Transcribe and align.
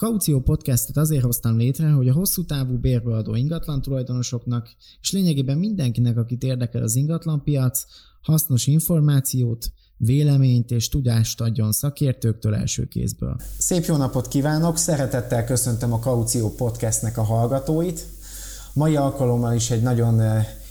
Kaució 0.00 0.40
Podcastet 0.40 0.96
azért 0.96 1.24
hoztam 1.24 1.56
létre, 1.56 1.90
hogy 1.90 2.08
a 2.08 2.12
hosszú 2.12 2.44
távú 2.44 2.78
bérbeadó 2.78 3.34
ingatlan 3.34 3.82
tulajdonosoknak, 3.82 4.68
és 5.00 5.12
lényegében 5.12 5.58
mindenkinek, 5.58 6.16
akit 6.16 6.42
érdekel 6.42 6.82
az 6.82 6.96
ingatlanpiac, 6.96 7.84
hasznos 8.22 8.66
információt, 8.66 9.72
véleményt 9.96 10.70
és 10.70 10.88
tudást 10.88 11.40
adjon 11.40 11.72
szakértőktől 11.72 12.54
első 12.54 12.84
kézből. 12.84 13.36
Szép 13.58 13.84
jó 13.84 13.96
napot 13.96 14.28
kívánok! 14.28 14.76
Szeretettel 14.76 15.44
köszöntöm 15.44 15.92
a 15.92 15.98
Kaució 15.98 16.54
Podcastnek 16.54 17.18
a 17.18 17.22
hallgatóit. 17.22 18.06
Mai 18.72 18.96
alkalommal 18.96 19.54
is 19.54 19.70
egy 19.70 19.82
nagyon 19.82 20.20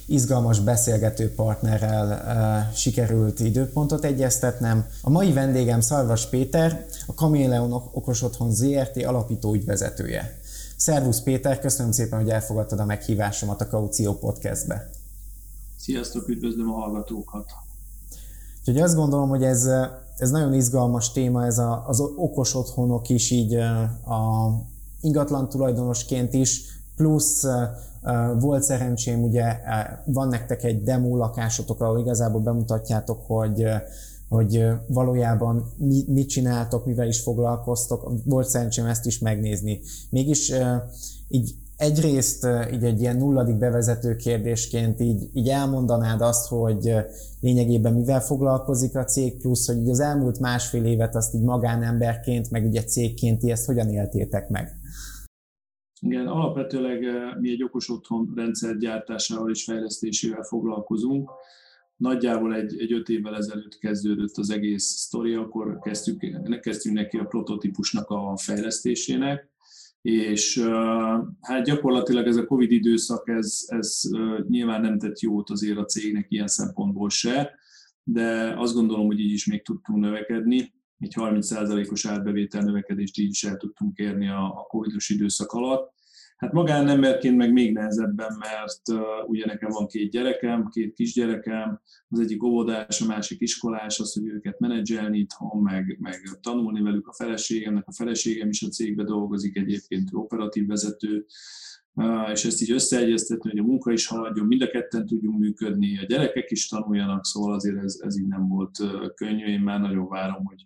izgalmas 0.09 0.59
beszélgető 0.59 1.33
partnerrel 1.33 2.71
sikerült 2.73 3.39
időpontot 3.39 4.03
egyeztetnem. 4.03 4.85
A 5.01 5.09
mai 5.09 5.33
vendégem 5.33 5.81
Szarvas 5.81 6.29
Péter, 6.29 6.85
a 7.07 7.13
Kaméleon 7.13 7.71
Okos 7.71 8.21
Otthon 8.21 8.51
ZRT 8.51 9.03
alapító 9.05 9.53
ügyvezetője. 9.53 10.37
Szervusz 10.75 11.21
Péter, 11.21 11.59
köszönöm 11.59 11.91
szépen, 11.91 12.19
hogy 12.19 12.29
elfogadtad 12.29 12.79
a 12.79 12.85
meghívásomat 12.85 13.61
a 13.61 13.67
Kaució 13.67 14.13
Podcastbe. 14.13 14.89
Sziasztok, 15.77 16.27
üdvözlöm 16.27 16.69
a 16.69 16.73
hallgatókat! 16.73 17.51
Úgyhogy 18.59 18.81
azt 18.81 18.95
gondolom, 18.95 19.29
hogy 19.29 19.43
ez, 19.43 19.69
ez 20.17 20.29
nagyon 20.29 20.53
izgalmas 20.53 21.11
téma, 21.11 21.45
ez 21.45 21.57
a, 21.57 21.83
az 21.87 21.99
okos 21.99 22.55
otthonok 22.55 23.09
is 23.09 23.31
így 23.31 23.53
a 23.53 24.49
ingatlan 25.01 25.49
tulajdonosként 25.49 26.33
is, 26.33 26.61
plusz 26.95 27.45
volt 28.39 28.63
szerencsém, 28.63 29.23
ugye 29.23 29.55
van 30.05 30.27
nektek 30.27 30.63
egy 30.63 30.83
demo 30.83 31.17
lakásotok, 31.17 31.81
ahol 31.81 31.99
igazából 31.99 32.41
bemutatjátok, 32.41 33.21
hogy 33.25 33.65
hogy 34.29 34.65
valójában 34.87 35.71
mi, 35.77 36.03
mit 36.07 36.29
csináltok, 36.29 36.85
mivel 36.85 37.07
is 37.07 37.19
foglalkoztok, 37.19 38.11
volt 38.25 38.47
szerencsém 38.47 38.85
ezt 38.85 39.05
is 39.05 39.19
megnézni. 39.19 39.79
Mégis 40.09 40.53
így 41.27 41.55
egyrészt 41.77 42.47
így 42.73 42.83
egy 42.83 43.01
ilyen 43.01 43.17
nulladik 43.17 43.55
bevezető 43.55 44.15
kérdésként 44.15 44.99
így, 44.99 45.29
így 45.33 45.49
elmondanád 45.49 46.21
azt, 46.21 46.47
hogy 46.47 46.95
lényegében 47.39 47.93
mivel 47.93 48.21
foglalkozik 48.21 48.95
a 48.95 49.03
cég, 49.03 49.37
plusz, 49.37 49.67
hogy 49.67 49.77
így 49.77 49.89
az 49.89 49.99
elmúlt 49.99 50.39
másfél 50.39 50.85
évet 50.85 51.15
azt 51.15 51.33
így 51.33 51.43
magánemberként, 51.43 52.51
meg 52.51 52.65
ugye 52.65 52.83
cégként 52.83 53.43
ezt 53.43 53.65
hogyan 53.65 53.89
éltétek 53.89 54.49
meg? 54.49 54.78
Igen, 56.01 56.27
alapvetőleg 56.27 57.05
mi 57.39 57.49
egy 57.51 57.63
okos 57.63 57.89
otthon 57.89 58.31
rendszer 58.35 58.77
gyártásával 58.77 59.49
és 59.49 59.63
fejlesztésével 59.63 60.43
foglalkozunk. 60.43 61.29
Nagyjából 61.95 62.55
egy, 62.55 62.79
egy 62.79 62.93
öt 62.93 63.09
évvel 63.09 63.35
ezelőtt 63.35 63.77
kezdődött 63.77 64.37
az 64.37 64.49
egész 64.49 64.83
sztori, 64.83 65.33
akkor 65.33 65.79
kezdtük, 65.79 66.25
kezdtünk 66.61 66.95
neki 66.95 67.17
a 67.17 67.25
prototípusnak 67.25 68.09
a 68.09 68.37
fejlesztésének, 68.37 69.49
és 70.01 70.59
hát 71.41 71.65
gyakorlatilag 71.65 72.27
ez 72.27 72.35
a 72.35 72.45
Covid 72.45 72.71
időszak, 72.71 73.29
ez, 73.29 73.65
ez 73.67 74.01
nyilván 74.47 74.81
nem 74.81 74.99
tett 74.99 75.19
jót 75.19 75.49
azért 75.49 75.77
a 75.77 75.85
cégnek 75.85 76.25
ilyen 76.29 76.47
szempontból 76.47 77.09
se, 77.09 77.59
de 78.03 78.53
azt 78.57 78.73
gondolom, 78.73 79.05
hogy 79.05 79.19
így 79.19 79.31
is 79.31 79.45
még 79.45 79.63
tudtunk 79.63 79.99
növekedni. 79.99 80.73
Egy 80.97 81.13
30%-os 81.15 82.05
árbevétel 82.05 82.63
növekedést 82.63 83.17
így 83.17 83.29
is 83.29 83.43
el 83.43 83.57
tudtunk 83.57 83.97
érni 83.97 84.29
a, 84.29 84.65
Covid-os 84.67 85.09
időszak 85.09 85.51
alatt. 85.51 85.93
Hát 86.39 86.51
magánemberként 86.51 87.37
meg 87.37 87.51
még 87.51 87.73
nehezebben, 87.73 88.37
mert 88.39 88.99
uh, 88.99 89.29
ugye 89.29 89.45
nekem 89.45 89.69
van 89.69 89.87
két 89.87 90.11
gyerekem, 90.11 90.69
két 90.69 90.93
kisgyerekem, 90.93 91.81
az 92.09 92.19
egyik 92.19 92.43
óvodás, 92.43 93.01
a 93.01 93.05
másik 93.05 93.41
iskolás, 93.41 93.99
az, 93.99 94.13
hogy 94.13 94.27
őket 94.27 94.59
menedzselni 94.59 95.19
itthon, 95.19 95.61
meg, 95.61 95.97
meg 95.99 96.21
tanulni 96.41 96.81
velük 96.81 97.07
a 97.07 97.13
feleségemnek, 97.13 97.87
a 97.87 97.93
feleségem 97.93 98.49
is 98.49 98.61
a 98.61 98.67
cégbe 98.67 99.03
dolgozik, 99.03 99.57
egyébként 99.57 100.09
operatív 100.11 100.67
vezető, 100.67 101.25
uh, 101.93 102.29
és 102.31 102.45
ezt 102.45 102.61
így 102.61 102.71
összeegyeztetni, 102.71 103.49
hogy 103.49 103.59
a 103.59 103.63
munka 103.63 103.91
is 103.91 104.07
haladjon, 104.07 104.45
mind 104.45 104.61
a 104.61 104.69
ketten 104.69 105.05
tudjunk 105.05 105.39
működni, 105.39 105.97
a 105.97 106.05
gyerekek 106.05 106.51
is 106.51 106.67
tanuljanak, 106.67 107.25
szóval 107.25 107.53
azért 107.53 107.83
ez, 107.83 107.99
ez 108.01 108.19
így 108.19 108.27
nem 108.27 108.47
volt 108.47 108.77
könnyű, 109.15 109.45
én 109.45 109.61
már 109.61 109.79
nagyon 109.79 110.07
várom, 110.07 110.45
hogy 110.45 110.65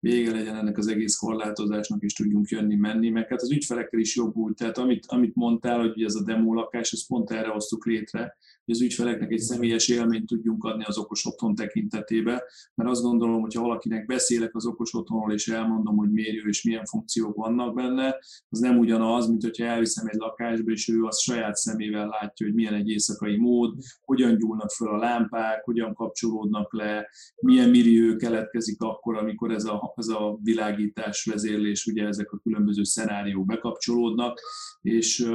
vége 0.00 0.30
legyen 0.30 0.56
ennek 0.56 0.78
az 0.78 0.86
egész 0.86 1.16
korlátozásnak, 1.16 2.02
és 2.02 2.12
tudjunk 2.12 2.48
jönni-menni, 2.48 3.08
meg 3.08 3.28
hát 3.28 3.42
az 3.42 3.50
ügyfelekkel 3.50 4.00
is 4.00 4.16
jobb 4.16 4.36
úgy. 4.36 4.54
Tehát 4.54 4.78
amit, 4.78 5.04
amit 5.06 5.34
mondtál, 5.34 5.80
hogy 5.80 6.02
ez 6.02 6.14
a 6.14 6.24
demo 6.24 6.54
lakás, 6.54 6.92
ezt 6.92 7.06
pont 7.06 7.30
erre 7.30 7.48
hoztuk 7.48 7.86
létre, 7.86 8.36
hogy 8.64 8.74
az 8.74 8.80
ügyfeleknek 8.82 9.30
egy 9.30 9.38
személyes 9.38 9.88
élményt 9.88 10.26
tudjunk 10.26 10.64
adni 10.64 10.84
az 10.84 10.98
okos 10.98 11.26
otthon 11.26 11.54
tekintetébe, 11.54 12.42
mert 12.74 12.90
azt 12.90 13.02
gondolom, 13.02 13.40
hogy 13.40 13.54
ha 13.54 13.62
valakinek 13.62 14.06
beszélek 14.06 14.54
az 14.54 14.66
okos 14.66 14.94
otthonról, 14.94 15.32
és 15.32 15.48
elmondom, 15.48 15.96
hogy 15.96 16.08
jó 16.16 16.48
és 16.48 16.62
milyen 16.62 16.84
funkciók 16.84 17.36
vannak 17.36 17.74
benne, 17.74 18.16
az 18.48 18.58
nem 18.58 18.78
ugyanaz, 18.78 19.28
mint 19.28 19.42
hogyha 19.42 19.64
elviszem 19.64 20.06
egy 20.06 20.18
lakásba, 20.18 20.70
és 20.70 20.88
ő 20.88 21.04
az 21.04 21.20
saját 21.20 21.56
szemével 21.56 22.06
látja, 22.06 22.46
hogy 22.46 22.54
milyen 22.54 22.74
egy 22.74 22.88
éjszakai 22.88 23.36
mód, 23.36 23.74
hogyan 24.04 24.38
gyúlnak 24.38 24.70
föl 24.70 24.88
a 24.88 24.96
lámpák, 24.96 25.64
hogyan 25.64 25.94
kapcsolódnak 25.94 26.72
le, 26.72 27.08
milyen 27.40 27.70
millió 27.70 28.16
keletkezik 28.16 28.80
akkor, 28.80 29.16
amikor 29.16 29.50
ez 29.50 29.64
a, 29.64 29.87
ez 29.96 30.08
a 30.08 30.38
világítás, 30.42 31.24
vezérlés, 31.24 31.86
ugye 31.86 32.06
ezek 32.06 32.32
a 32.32 32.38
különböző 32.42 32.82
szenáriók 32.84 33.46
bekapcsolódnak, 33.46 34.40
és 34.82 35.28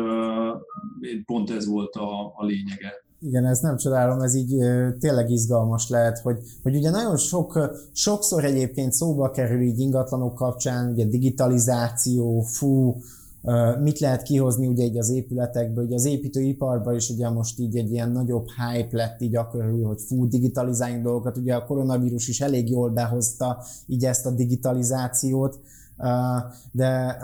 pont 1.26 1.50
ez 1.50 1.68
volt 1.68 1.96
a, 1.96 2.34
a 2.36 2.46
lényege. 2.46 3.04
Igen, 3.20 3.46
ez 3.46 3.60
nem 3.60 3.78
csodálom, 3.78 4.22
ez 4.22 4.36
így 4.36 4.56
tényleg 5.00 5.30
izgalmas 5.30 5.90
lehet, 5.90 6.20
hogy, 6.20 6.38
hogy 6.64 6.76
ugye 6.76 6.90
nagyon 6.90 7.18
sok, 7.18 7.60
sokszor 7.92 8.44
egyébként 8.44 8.92
szóba 8.92 9.30
kerül 9.30 9.62
így 9.62 9.80
ingatlanok 9.80 10.36
kapcsán, 10.36 10.92
ugye 10.92 11.06
digitalizáció, 11.06 12.42
fú, 12.42 12.96
mit 13.82 14.00
lehet 14.00 14.22
kihozni 14.22 14.68
ugye 14.68 14.84
így 14.84 14.98
az 14.98 15.10
épületekből, 15.10 15.86
ugye 15.86 15.96
az 15.96 16.06
építőiparban 16.06 16.96
is 16.96 17.10
ugye 17.10 17.30
most 17.30 17.60
így 17.60 17.78
egy 17.78 17.92
ilyen 17.92 18.12
nagyobb 18.12 18.46
hype 18.48 18.98
lett 18.98 19.22
így 19.22 19.36
a 19.36 19.48
körül, 19.48 19.86
hogy 19.86 20.02
fú, 20.02 20.28
digitalizáljunk 20.28 21.04
dolgokat, 21.04 21.38
ugye 21.38 21.56
a 21.56 21.66
koronavírus 21.66 22.28
is 22.28 22.42
elég 22.42 22.70
jól 22.70 22.90
behozta 22.90 23.64
így 23.88 24.06
ezt 24.06 24.26
a 24.26 24.32
digitalizációt, 24.32 25.60
de 26.72 27.18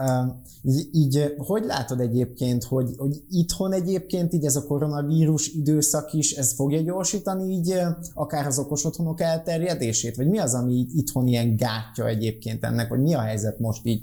így 0.91 1.35
hogy 1.37 1.63
látod 1.65 1.99
egyébként, 1.99 2.63
hogy, 2.63 2.93
hogy 2.97 3.23
itthon 3.29 3.73
egyébként 3.73 4.33
így 4.33 4.45
ez 4.45 4.55
a 4.55 4.65
koronavírus 4.65 5.53
időszak 5.53 6.13
is, 6.13 6.31
ez 6.31 6.53
fogja 6.53 6.81
gyorsítani 6.81 7.53
így 7.53 7.73
akár 8.13 8.45
az 8.45 8.59
okos 8.59 8.85
otthonok 8.85 9.21
elterjedését? 9.21 10.15
Vagy 10.15 10.27
mi 10.27 10.37
az, 10.37 10.53
ami 10.53 10.87
itthon 10.95 11.27
ilyen 11.27 11.55
gátja 11.55 12.07
egyébként 12.07 12.63
ennek, 12.63 12.89
vagy 12.89 13.01
mi 13.01 13.13
a 13.13 13.19
helyzet 13.19 13.59
most 13.59 13.85
így? 13.85 14.01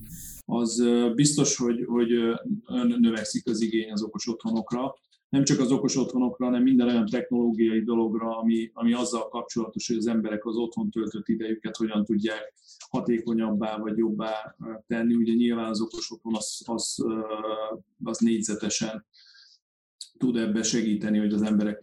Az 0.49 0.85
biztos, 1.15 1.57
hogy, 1.57 1.85
hogy 1.87 2.11
növekszik 2.99 3.47
az 3.49 3.61
igény 3.61 3.93
az 3.93 4.03
okos 4.03 4.29
otthonokra, 4.29 4.95
nem 5.29 5.45
csak 5.45 5.61
az 5.61 5.73
okos 5.73 5.97
otthonokra, 5.97 6.45
hanem 6.45 6.63
minden 6.63 6.89
olyan 6.89 7.07
technológiai 7.07 7.83
dologra, 7.83 8.39
ami, 8.39 8.71
ami 8.73 8.93
azzal 8.93 9.29
kapcsolatos, 9.29 9.87
hogy 9.87 9.97
az 9.97 10.07
emberek 10.07 10.47
az 10.47 10.57
otthon 10.57 10.91
töltött 10.91 11.29
idejüket 11.29 11.77
hogyan 11.77 12.05
tudják 12.05 12.55
hatékonyabbá 12.89 13.79
vagy 13.79 13.97
jobbá 13.97 14.57
tenni. 14.87 15.15
Ugye 15.15 15.33
nyilván 15.33 15.69
az 15.69 15.81
okos 15.81 16.11
otthon 16.11 16.35
az, 16.35 16.63
az, 16.65 17.05
az 18.05 18.19
négyzetesen 18.19 19.07
tud 20.19 20.37
ebbe 20.37 20.63
segíteni, 20.63 21.19
hogy 21.19 21.33
az 21.33 21.43
emberek 21.43 21.83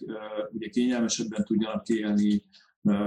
ugye 0.51 0.69
kényelmesebben 0.69 1.43
tudjanak 1.43 1.87
élni, 1.87 2.43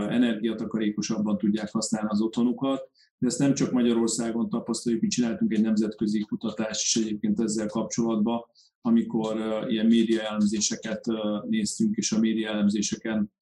energiatakarékosabban 0.08 1.38
tudják 1.38 1.70
használni 1.72 2.08
az 2.10 2.20
otthonukat. 2.20 2.90
De 3.18 3.26
ezt 3.26 3.38
nem 3.38 3.54
csak 3.54 3.72
Magyarországon 3.72 4.48
tapasztaljuk, 4.48 5.02
mi 5.02 5.08
csináltunk 5.08 5.52
egy 5.52 5.62
nemzetközi 5.62 6.20
kutatást 6.20 6.82
is 6.82 7.02
egyébként 7.04 7.40
ezzel 7.40 7.66
kapcsolatban, 7.66 8.44
amikor 8.80 9.64
ilyen 9.68 9.86
média 9.86 10.22
elemzéseket 10.22 11.06
néztünk, 11.48 11.96
és 11.96 12.12
a 12.12 12.18
média 12.18 12.50
elemzéseken 12.50 13.32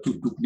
tudtuk 0.00 0.36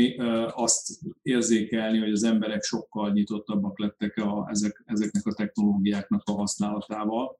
azt 0.54 0.98
érzékelni, 1.22 1.98
hogy 1.98 2.12
az 2.12 2.22
emberek 2.22 2.62
sokkal 2.62 3.12
nyitottabbak 3.12 3.78
lettek 3.78 4.16
a, 4.16 4.46
ezek, 4.50 4.82
ezeknek 4.86 5.26
a 5.26 5.32
technológiáknak 5.32 6.22
a 6.24 6.32
használatával. 6.32 7.38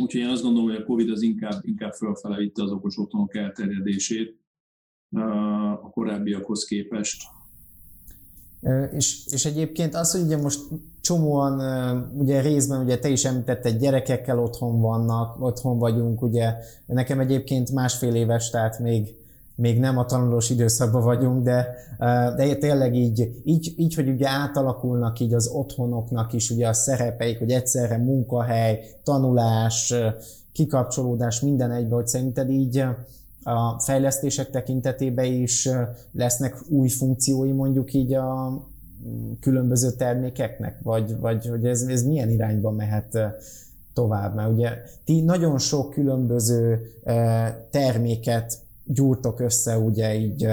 Úgyhogy 0.00 0.20
én 0.20 0.28
azt 0.28 0.42
gondolom, 0.42 0.68
hogy 0.68 0.78
a 0.78 0.84
Covid 0.84 1.10
az 1.10 1.22
inkább, 1.22 1.60
inkább 1.60 1.92
fölfele 1.92 2.36
vitte 2.36 2.62
az 2.62 2.70
okos 2.70 2.98
otthonok 2.98 3.36
elterjedését 3.36 4.36
a 5.80 5.90
korábbiakhoz 5.90 6.64
képest. 6.64 7.22
És, 8.92 9.26
és 9.26 9.44
egyébként 9.44 9.94
az, 9.94 10.12
hogy 10.12 10.20
ugye 10.20 10.36
most 10.36 10.60
csomóan, 11.00 11.60
ugye 12.18 12.40
részben 12.40 12.80
ugye 12.80 12.98
te 12.98 13.08
is 13.08 13.24
említetted, 13.24 13.78
gyerekekkel 13.78 14.38
otthon 14.38 14.80
vannak, 14.80 15.42
otthon 15.44 15.78
vagyunk, 15.78 16.22
ugye. 16.22 16.54
Nekem 16.86 17.20
egyébként 17.20 17.72
másfél 17.72 18.14
éves, 18.14 18.50
tehát 18.50 18.78
még, 18.78 19.14
még 19.54 19.78
nem 19.78 19.98
a 19.98 20.04
tanulós 20.04 20.50
időszakban 20.50 21.02
vagyunk, 21.02 21.42
de, 21.44 21.74
de 22.36 22.54
tényleg 22.54 22.94
így, 22.94 23.40
így, 23.44 23.74
így, 23.76 23.94
hogy 23.94 24.08
ugye 24.08 24.28
átalakulnak 24.28 25.20
így 25.20 25.34
az 25.34 25.46
otthonoknak 25.46 26.32
is 26.32 26.50
ugye 26.50 26.68
a 26.68 26.72
szerepeik, 26.72 27.38
hogy 27.38 27.50
egyszerre 27.50 27.96
munkahely, 27.96 28.80
tanulás, 29.02 29.94
kikapcsolódás, 30.52 31.40
minden 31.40 31.70
egybe, 31.70 31.94
hogy 31.94 32.06
szerinted 32.06 32.50
így 32.50 32.84
a 33.42 33.80
fejlesztések 33.80 34.50
tekintetében 34.50 35.24
is 35.24 35.68
lesznek 36.12 36.56
új 36.68 36.88
funkciói 36.88 37.52
mondjuk 37.52 37.94
így 37.94 38.14
a 38.14 38.60
különböző 39.40 39.90
termékeknek, 39.90 40.78
vagy, 40.82 41.18
vagy 41.18 41.46
hogy 41.46 41.66
ez, 41.66 41.82
ez 41.82 42.02
milyen 42.02 42.30
irányba 42.30 42.70
mehet 42.70 43.18
tovább, 43.92 44.34
mert 44.34 44.52
ugye 44.52 44.82
ti 45.04 45.20
nagyon 45.20 45.58
sok 45.58 45.90
különböző 45.90 46.92
terméket 47.70 48.58
gyúrtok 48.88 49.40
össze, 49.40 49.78
ugye 49.78 50.14
így 50.14 50.44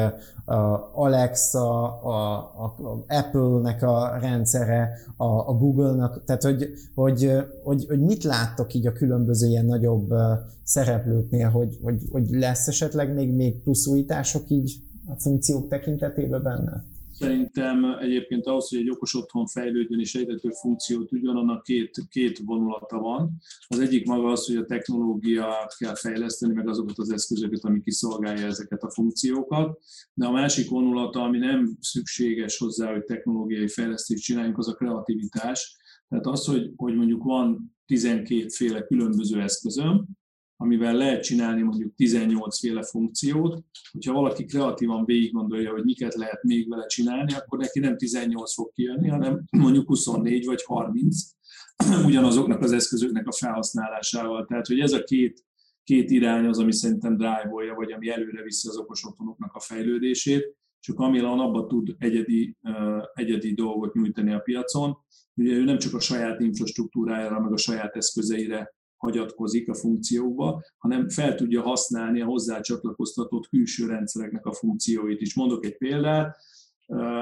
a 0.46 0.92
Alexa, 0.94 1.84
a, 2.02 2.36
a, 2.56 2.64
a 2.64 3.04
Apple-nek 3.08 3.84
a 3.84 4.18
rendszere, 4.22 4.92
a, 5.18 5.26
a 5.26 5.54
Google-nak, 5.58 6.24
tehát 6.26 6.44
hogy, 6.44 6.74
hogy, 6.96 7.32
hogy, 7.64 7.86
hogy 7.88 8.00
mit 8.00 8.24
láttok 8.24 8.74
így 8.74 8.88
a 8.88 8.92
különböző 8.92 9.48
ilyen 9.48 9.66
nagyobb 9.66 10.14
szereplőknél, 10.64 11.50
hogy, 11.50 11.80
hogy, 11.84 12.02
hogy 12.12 12.30
lesz 12.30 12.68
esetleg 12.68 13.14
még, 13.14 13.34
még 13.34 13.62
plusz 13.62 13.88
újítások 13.88 14.50
így 14.50 14.74
a 15.08 15.14
funkciók 15.18 15.68
tekintetében 15.68 16.44
benne? 16.44 16.84
Szerintem 17.18 17.98
egyébként 18.00 18.46
ahhoz, 18.46 18.70
hogy 18.70 18.80
egy 18.80 18.90
okos 18.90 19.16
otthon 19.16 19.48
fejlődjön 19.48 20.00
és 20.00 20.16
egyre 20.16 20.36
több 20.36 20.52
funkciót 20.52 21.08
tudjon, 21.08 21.36
annak 21.36 21.64
két, 21.64 22.02
két 22.10 22.38
vonulata 22.38 23.00
van. 23.00 23.38
Az 23.68 23.80
egyik 23.80 24.06
maga 24.06 24.32
az, 24.32 24.46
hogy 24.46 24.56
a 24.56 24.66
technológiát 24.66 25.78
kell 25.78 25.96
fejleszteni, 25.96 26.54
meg 26.54 26.68
azokat 26.68 26.98
az 26.98 27.12
eszközöket, 27.12 27.64
ami 27.64 27.82
kiszolgálja 27.82 28.46
ezeket 28.46 28.84
a 28.84 28.92
funkciókat. 28.92 29.80
De 30.14 30.26
a 30.26 30.32
másik 30.32 30.70
vonulata, 30.70 31.22
ami 31.22 31.38
nem 31.38 31.78
szükséges 31.80 32.58
hozzá, 32.58 32.92
hogy 32.92 33.04
technológiai 33.04 33.68
fejlesztést 33.68 34.24
csináljunk, 34.24 34.58
az 34.58 34.68
a 34.68 34.74
kreativitás. 34.74 35.78
Tehát 36.10 36.26
az, 36.26 36.46
hogy, 36.46 36.72
hogy 36.76 36.96
mondjuk 36.96 37.24
van 37.24 37.76
12 37.86 38.48
féle 38.50 38.82
különböző 38.82 39.42
eszközöm, 39.42 40.06
amivel 40.58 40.96
lehet 40.96 41.24
csinálni 41.24 41.62
mondjuk 41.62 41.96
18 41.96 42.60
féle 42.60 42.84
funkciót, 42.84 43.64
hogyha 43.92 44.14
valaki 44.14 44.46
kreatívan 44.46 45.06
végig 45.06 45.32
gondolja, 45.32 45.72
hogy 45.72 45.84
miket 45.84 46.14
lehet 46.14 46.44
még 46.44 46.70
vele 46.70 46.86
csinálni, 46.86 47.34
akkor 47.34 47.60
neki 47.60 47.80
nem 47.80 47.98
18 47.98 48.54
fog 48.54 48.72
kijönni, 48.72 49.08
hanem 49.08 49.44
mondjuk 49.52 49.88
24 49.88 50.46
vagy 50.46 50.64
30 50.64 51.18
ugyanazoknak 52.06 52.62
az 52.62 52.72
eszközöknek 52.72 53.28
a 53.28 53.32
felhasználásával. 53.32 54.46
Tehát, 54.46 54.68
hogy 54.68 54.80
ez 54.80 54.92
a 54.92 55.04
két, 55.04 55.44
két 55.84 56.10
irány 56.10 56.46
az, 56.46 56.60
ami 56.60 56.74
szerintem 56.74 57.18
drive 57.18 57.74
vagy 57.76 57.92
ami 57.92 58.10
előre 58.10 58.44
viszi 58.44 58.68
az 58.68 58.78
okos 58.78 59.06
otthonoknak 59.06 59.54
a 59.54 59.60
fejlődését, 59.60 60.56
és 60.82 60.90
a 60.90 60.94
Camilon 60.94 61.40
abba 61.40 61.68
tud 61.68 61.96
egyedi, 61.98 62.58
egyedi 63.14 63.54
dolgot 63.54 63.94
nyújtani 63.94 64.34
a 64.34 64.40
piacon. 64.40 64.98
Ugye 65.34 65.54
ő 65.54 65.64
nem 65.64 65.78
csak 65.78 65.94
a 65.94 66.00
saját 66.00 66.40
infrastruktúrájára, 66.40 67.40
meg 67.40 67.52
a 67.52 67.58
saját 67.58 67.96
eszközeire 67.96 68.74
hagyatkozik 68.98 69.70
a 69.70 69.74
funkciókba, 69.74 70.64
hanem 70.78 71.10
fel 71.10 71.36
tudja 71.36 71.62
használni 71.62 72.22
a 72.22 72.26
hozzá 72.26 72.60
csatlakoztatott 72.60 73.48
külső 73.48 73.88
rendszereknek 73.88 74.46
a 74.46 74.54
funkcióit 74.54 75.22
is. 75.22 75.36
Mondok 75.36 75.66
egy 75.66 75.78
példát, 75.78 76.38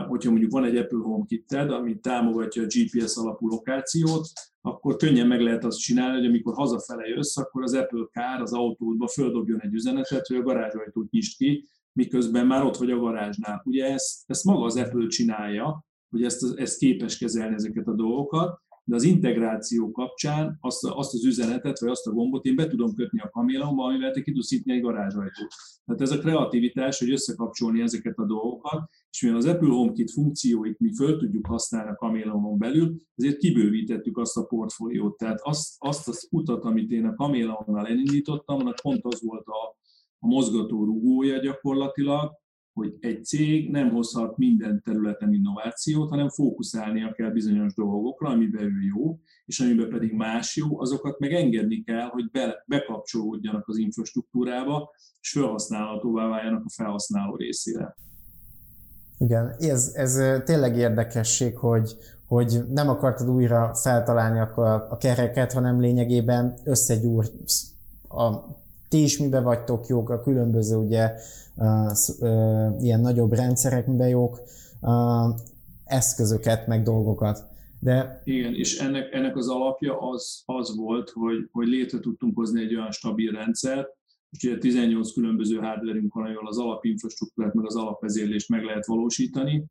hogyha 0.08 0.30
mondjuk 0.30 0.52
van 0.52 0.64
egy 0.64 0.78
Apple 0.78 1.00
HomeKit-ed, 1.04 1.72
ami 1.72 2.00
támogatja 2.00 2.64
a 2.64 2.66
GPS 2.66 3.16
alapú 3.16 3.48
lokációt, 3.48 4.28
akkor 4.62 4.96
könnyen 4.96 5.28
meg 5.28 5.42
lehet 5.42 5.64
azt 5.64 5.80
csinálni, 5.80 6.18
hogy 6.18 6.26
amikor 6.26 6.54
hazafele 6.54 7.08
jössz, 7.08 7.38
akkor 7.38 7.64
az 7.64 7.74
Apple 7.74 8.08
Car 8.12 8.42
az 8.42 8.54
autódba 8.54 9.08
földobjon 9.08 9.62
egy 9.62 9.74
üzenetet, 9.74 10.28
hogy 10.28 10.38
a 10.38 10.42
garázsajtót 10.42 11.12
nyisd 11.12 11.38
ki, 11.38 11.68
miközben 11.92 12.48
már 12.48 12.64
ott 12.64 12.78
vagy 12.78 12.92
a 12.92 13.00
garázsnál. 13.00 13.62
Ugye 13.66 13.86
ezt, 13.86 14.24
ezt 14.26 14.44
maga 14.44 14.64
az 14.64 14.78
Apple 14.78 15.08
csinálja, 15.08 15.86
hogy 16.10 16.24
ezt, 16.24 16.58
ezt 16.58 16.78
képes 16.78 17.18
kezelni 17.18 17.54
ezeket 17.54 17.88
a 17.88 17.94
dolgokat, 17.94 18.62
de 18.84 18.96
az 18.96 19.04
integráció 19.04 19.92
kapcsán 19.92 20.58
azt, 20.62 20.86
azt 20.86 21.14
az 21.14 21.26
üzenetet, 21.26 21.80
vagy 21.80 21.90
azt 21.90 22.08
a 22.08 22.12
gombot 22.12 22.46
én 22.46 22.56
be 22.56 22.68
tudom 22.68 22.94
kötni 22.94 23.20
a 23.20 23.30
kamélomba, 23.30 23.84
amivel 23.84 24.12
te 24.12 24.22
ki 24.22 24.32
tudsz 24.32 24.52
nyitni 24.52 24.74
egy 24.74 24.82
garázsajtót. 24.82 25.48
Tehát 25.86 26.02
ez 26.02 26.12
a 26.12 26.18
kreativitás, 26.18 27.00
hogy 27.00 27.12
összekapcsolni 27.12 27.82
ezeket 27.82 28.18
a 28.18 28.26
dolgokat, 28.26 28.90
és 29.10 29.22
mivel 29.22 29.38
az 29.38 29.46
Apple 29.46 29.70
HomeKit 29.70 30.12
funkcióit 30.12 30.80
mi 30.80 30.94
föl 30.94 31.18
tudjuk 31.18 31.46
használni 31.48 31.90
a 31.90 31.96
kamélomon 31.96 32.58
belül, 32.58 32.96
ezért 33.16 33.38
kibővítettük 33.38 34.18
azt 34.18 34.38
a 34.38 34.44
portfóliót. 34.44 35.18
Tehát 35.18 35.40
azt, 35.42 35.76
azt 35.78 36.08
az 36.08 36.28
utat, 36.32 36.64
amit 36.64 36.92
én 36.92 37.06
a 37.06 37.16
kamélomonnal 37.16 37.88
elindítottam, 37.88 38.60
annak 38.60 38.80
pont 38.82 39.06
az 39.06 39.22
volt 39.24 39.46
a, 39.46 39.78
a 40.20 40.28
mozgató 40.28 40.86
rugója 40.86 41.40
gyakorlatilag, 41.40 42.42
hogy 42.74 42.96
egy 43.00 43.26
cég 43.26 43.72
nem 43.72 43.90
hozhat 43.90 44.38
minden 44.38 44.82
területen 44.86 45.34
innovációt, 45.34 46.10
hanem 46.10 46.30
fókuszálnia 46.30 47.12
kell 47.12 47.30
bizonyos 47.30 47.74
dolgokra, 47.74 48.30
amiben 48.30 48.64
ő 48.64 48.82
jó, 48.96 49.20
és 49.46 49.60
amiben 49.60 49.90
pedig 49.90 50.14
más 50.14 50.56
jó, 50.56 50.80
azokat 50.80 51.20
meg 51.20 51.34
engedni 51.34 51.84
kell, 51.84 52.08
hogy 52.08 52.32
be, 52.32 52.64
bekapcsolódjanak 52.68 53.68
az 53.68 53.78
infrastruktúrába, 53.78 54.90
és 55.20 55.32
felhasználhatóvá 55.32 56.28
váljanak 56.28 56.66
a 56.66 56.70
felhasználó 56.70 57.36
részére. 57.36 57.96
Igen, 59.18 59.56
ez, 59.60 59.92
ez 59.96 60.44
tényleg 60.44 60.78
érdekesség, 60.78 61.58
hogy, 61.58 61.96
hogy 62.28 62.62
nem 62.70 62.90
akartad 62.90 63.30
újra 63.30 63.74
feltalálni 63.76 64.40
a, 64.40 64.74
a 64.90 64.98
kereket, 64.98 65.54
hanem 65.54 65.80
lényegében 65.80 66.54
összegyúr 66.64 67.26
a 68.08 68.62
ti 68.94 69.02
is 69.02 69.18
mibe 69.18 69.42
vagytok 69.42 69.88
jók, 69.88 70.10
a 70.10 70.20
különböző 70.20 70.76
ugye 70.76 71.12
ilyen 72.80 73.00
nagyobb 73.00 73.34
rendszerek 73.34 73.88
mibe 73.88 74.08
jók, 74.08 74.42
eszközöket, 75.86 76.68
meg 76.68 76.84
dolgokat. 76.84 77.44
De... 77.80 78.22
Igen, 78.24 78.54
és 78.54 78.80
ennek, 78.80 79.14
ennek 79.14 79.36
az 79.36 79.50
alapja 79.50 80.00
az, 80.00 80.44
az 80.46 80.76
volt, 80.76 81.10
hogy, 81.10 81.48
hogy 81.52 81.68
létre 81.68 82.00
tudtunk 82.00 82.36
hozni 82.36 82.62
egy 82.62 82.76
olyan 82.76 82.92
stabil 82.92 83.32
rendszert, 83.32 83.88
és 84.30 84.44
ugye 84.44 84.58
18 84.58 85.14
különböző 85.14 85.56
hardware 85.56 86.00
van, 86.10 86.26
ahol 86.26 86.48
az 86.48 86.58
alapinfrastruktúrát, 86.58 87.54
meg 87.54 87.66
az 87.66 87.76
alapvezérlést 87.76 88.50
meg 88.50 88.64
lehet 88.64 88.86
valósítani, 88.86 89.66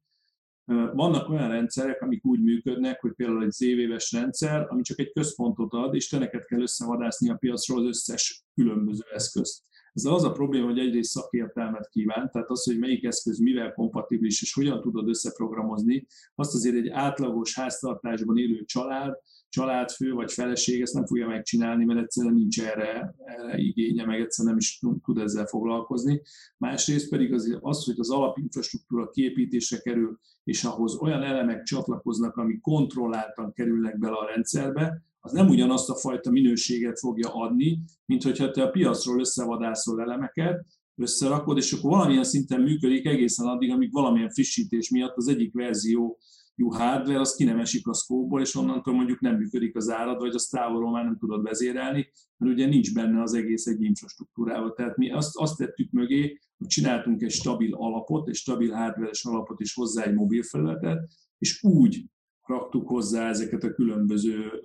vannak 0.92 1.28
olyan 1.28 1.48
rendszerek, 1.48 2.02
amik 2.02 2.24
úgy 2.24 2.42
működnek, 2.42 3.00
hogy 3.00 3.12
például 3.12 3.42
egy 3.42 3.50
zévéves 3.50 4.12
rendszer, 4.12 4.66
ami 4.68 4.82
csak 4.82 4.98
egy 4.98 5.12
központot 5.12 5.72
ad, 5.72 5.94
és 5.94 6.08
te 6.08 6.18
neked 6.18 6.44
kell 6.44 6.60
összevadászni 6.60 7.30
a 7.30 7.34
piacról 7.34 7.78
az 7.78 7.86
összes 7.86 8.44
különböző 8.54 9.04
eszközt. 9.14 9.62
Ez 9.92 10.04
az 10.04 10.24
a 10.24 10.32
probléma, 10.32 10.66
hogy 10.66 10.78
egyrészt 10.78 11.10
szakértelmet 11.10 11.88
kíván, 11.88 12.30
tehát 12.30 12.50
az, 12.50 12.64
hogy 12.64 12.78
melyik 12.78 13.04
eszköz 13.04 13.38
mivel 13.38 13.72
kompatibilis 13.72 14.42
és 14.42 14.54
hogyan 14.54 14.80
tudod 14.80 15.08
összeprogramozni, 15.08 16.06
azt 16.34 16.54
azért 16.54 16.76
egy 16.76 16.88
átlagos 16.88 17.54
háztartásban 17.54 18.38
élő 18.38 18.64
család, 18.64 19.18
családfő 19.52 20.12
vagy 20.12 20.32
feleség 20.32 20.80
ezt 20.80 20.94
nem 20.94 21.06
fogja 21.06 21.26
megcsinálni, 21.26 21.84
mert 21.84 22.00
egyszerűen 22.00 22.34
nincs 22.34 22.60
erre, 22.62 23.14
erre 23.24 23.58
igénye, 23.58 24.04
meg 24.04 24.20
egyszerűen 24.20 24.54
nem 24.54 24.62
is 24.62 24.80
tud 25.04 25.18
ezzel 25.18 25.46
foglalkozni. 25.46 26.22
Másrészt 26.58 27.08
pedig 27.08 27.32
az, 27.32 27.58
az, 27.60 27.84
hogy 27.84 27.94
az 27.98 28.10
alapinfrastruktúra 28.10 29.10
képítésre 29.10 29.78
kerül, 29.78 30.18
és 30.44 30.64
ahhoz 30.64 30.94
olyan 30.94 31.22
elemek 31.22 31.62
csatlakoznak, 31.62 32.36
amik 32.36 32.60
kontrolláltan 32.60 33.52
kerülnek 33.52 33.98
bele 33.98 34.16
a 34.16 34.26
rendszerbe, 34.26 35.02
az 35.20 35.32
nem 35.32 35.48
ugyanazt 35.48 35.90
a 35.90 35.94
fajta 35.94 36.30
minőséget 36.30 36.98
fogja 36.98 37.34
adni, 37.34 37.78
mint 38.06 38.22
hogyha 38.22 38.50
te 38.50 38.62
a 38.62 38.70
piacról 38.70 39.20
összevadászol 39.20 40.00
elemeket, 40.00 40.64
összerakod, 40.94 41.56
és 41.56 41.72
akkor 41.72 41.90
valamilyen 41.90 42.24
szinten 42.24 42.60
működik 42.60 43.06
egészen 43.06 43.46
addig, 43.46 43.70
amíg 43.70 43.92
valamilyen 43.92 44.30
frissítés 44.30 44.90
miatt 44.90 45.16
az 45.16 45.28
egyik 45.28 45.52
verzió 45.52 46.18
jó 46.54 46.70
hardware, 46.70 47.20
az 47.20 47.34
ki 47.34 47.44
nem 47.44 47.58
esik 47.58 47.86
a 47.86 47.94
szkóból, 47.94 48.40
és 48.40 48.54
onnantól 48.54 48.94
mondjuk 48.94 49.20
nem 49.20 49.36
működik 49.36 49.76
az 49.76 49.90
árad, 49.90 50.18
vagy 50.18 50.34
az 50.34 50.46
távolról 50.46 50.90
már 50.90 51.04
nem 51.04 51.18
tudod 51.18 51.42
vezérelni, 51.42 52.12
mert 52.36 52.52
ugye 52.52 52.66
nincs 52.66 52.94
benne 52.94 53.22
az 53.22 53.34
egész 53.34 53.66
egy 53.66 53.82
infrastruktúrával. 53.82 54.72
Tehát 54.72 54.96
mi 54.96 55.10
azt, 55.10 55.36
azt 55.36 55.56
tettük 55.56 55.90
mögé, 55.90 56.38
hogy 56.58 56.66
csináltunk 56.66 57.22
egy 57.22 57.30
stabil 57.30 57.74
alapot, 57.74 58.28
egy 58.28 58.34
stabil 58.34 58.72
hardware-es 58.72 59.24
alapot, 59.24 59.60
és 59.60 59.74
hozzá 59.74 60.04
egy 60.04 60.14
mobil 60.14 60.42
felületet, 60.42 61.08
és 61.38 61.62
úgy 61.62 62.04
raktuk 62.42 62.88
hozzá 62.88 63.28
ezeket 63.28 63.62
a 63.62 63.72
különböző 63.72 64.62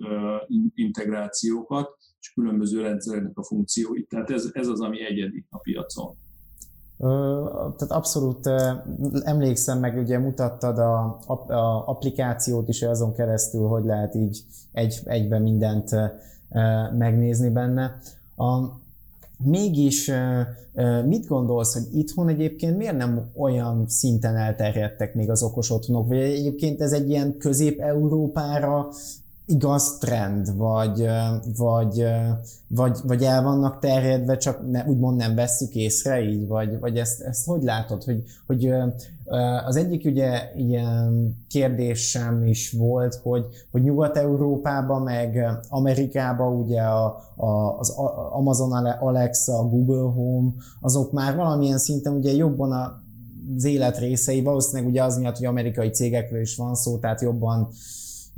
integrációkat, 0.74 1.96
és 2.20 2.32
különböző 2.32 2.80
rendszereknek 2.80 3.38
a 3.38 3.44
funkcióit. 3.44 4.08
Tehát 4.08 4.30
ez, 4.30 4.50
ez 4.52 4.68
az, 4.68 4.80
ami 4.80 5.00
egyedi 5.00 5.46
a 5.50 5.58
piacon. 5.58 6.16
Tehát 6.98 7.88
abszolút 7.88 8.50
emlékszem 9.22 9.78
meg, 9.78 9.98
ugye 9.98 10.18
mutattad 10.18 10.78
a, 10.78 11.18
a 11.26 11.84
applikációt 11.86 12.68
is 12.68 12.82
azon 12.82 13.14
keresztül, 13.14 13.66
hogy 13.66 13.84
lehet 13.84 14.14
így 14.14 14.44
egy, 14.72 15.00
egybe 15.04 15.38
mindent 15.38 15.90
megnézni 16.98 17.48
benne. 17.48 17.98
A, 18.36 18.78
Mégis 19.44 20.10
mit 21.04 21.26
gondolsz, 21.26 21.74
hogy 21.74 21.98
itthon 21.98 22.28
egyébként 22.28 22.76
miért 22.76 22.96
nem 22.96 23.30
olyan 23.36 23.84
szinten 23.88 24.36
elterjedtek 24.36 25.14
még 25.14 25.30
az 25.30 25.42
okos 25.42 25.70
otthonok, 25.70 26.08
vagy 26.08 26.18
egyébként 26.18 26.80
ez 26.80 26.92
egy 26.92 27.08
ilyen 27.08 27.36
közép-európára 27.36 28.88
igaz 29.48 29.98
trend, 29.98 30.56
vagy, 30.56 31.08
vagy, 31.56 32.04
vagy, 32.66 32.98
vagy 33.04 33.22
el 33.22 33.42
vannak 33.42 33.78
terjedve, 33.78 34.36
csak 34.36 34.70
ne, 34.70 34.84
úgymond 34.84 35.16
nem 35.16 35.34
vesszük 35.34 35.74
észre 35.74 36.22
így, 36.22 36.46
vagy, 36.46 36.78
vagy 36.78 36.96
ezt, 36.96 37.20
ezt 37.20 37.46
hogy 37.46 37.62
látod, 37.62 38.04
hogy, 38.04 38.22
hogy 38.46 38.72
az 39.66 39.76
egyik 39.76 40.04
ugye 40.04 40.52
ilyen 40.56 41.36
kérdésem 41.48 42.46
is 42.46 42.72
volt, 42.72 43.14
hogy, 43.14 43.46
hogy 43.70 43.82
Nyugat-Európában, 43.82 45.02
meg 45.02 45.58
Amerikában 45.68 46.60
ugye 46.60 46.80
a, 46.80 47.04
a, 47.36 47.78
az 47.78 47.94
Amazon 48.32 48.72
Alexa, 48.86 49.58
a 49.58 49.68
Google 49.68 50.12
Home, 50.12 50.50
azok 50.80 51.12
már 51.12 51.36
valamilyen 51.36 51.78
szinten 51.78 52.12
ugye 52.12 52.32
jobban 52.32 52.72
a, 52.72 53.00
az 53.56 53.64
élet 53.64 53.98
részei, 53.98 54.42
valószínűleg 54.42 54.90
ugye 54.90 55.02
az 55.02 55.18
miatt, 55.18 55.36
hogy 55.36 55.46
amerikai 55.46 55.90
cégekről 55.90 56.40
is 56.40 56.56
van 56.56 56.74
szó, 56.74 56.98
tehát 56.98 57.20
jobban 57.20 57.68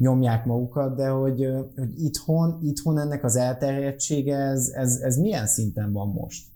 nyomják 0.00 0.44
magukat, 0.44 0.96
de 0.96 1.08
hogy, 1.08 1.46
hogy 1.76 2.04
itthon, 2.04 2.58
itthon 2.62 2.98
ennek 2.98 3.24
az 3.24 3.36
elterjedtsége, 3.36 4.36
ez, 4.36 4.68
ez, 4.68 4.96
ez 4.96 5.16
milyen 5.16 5.46
szinten 5.46 5.92
van 5.92 6.08
most? 6.08 6.46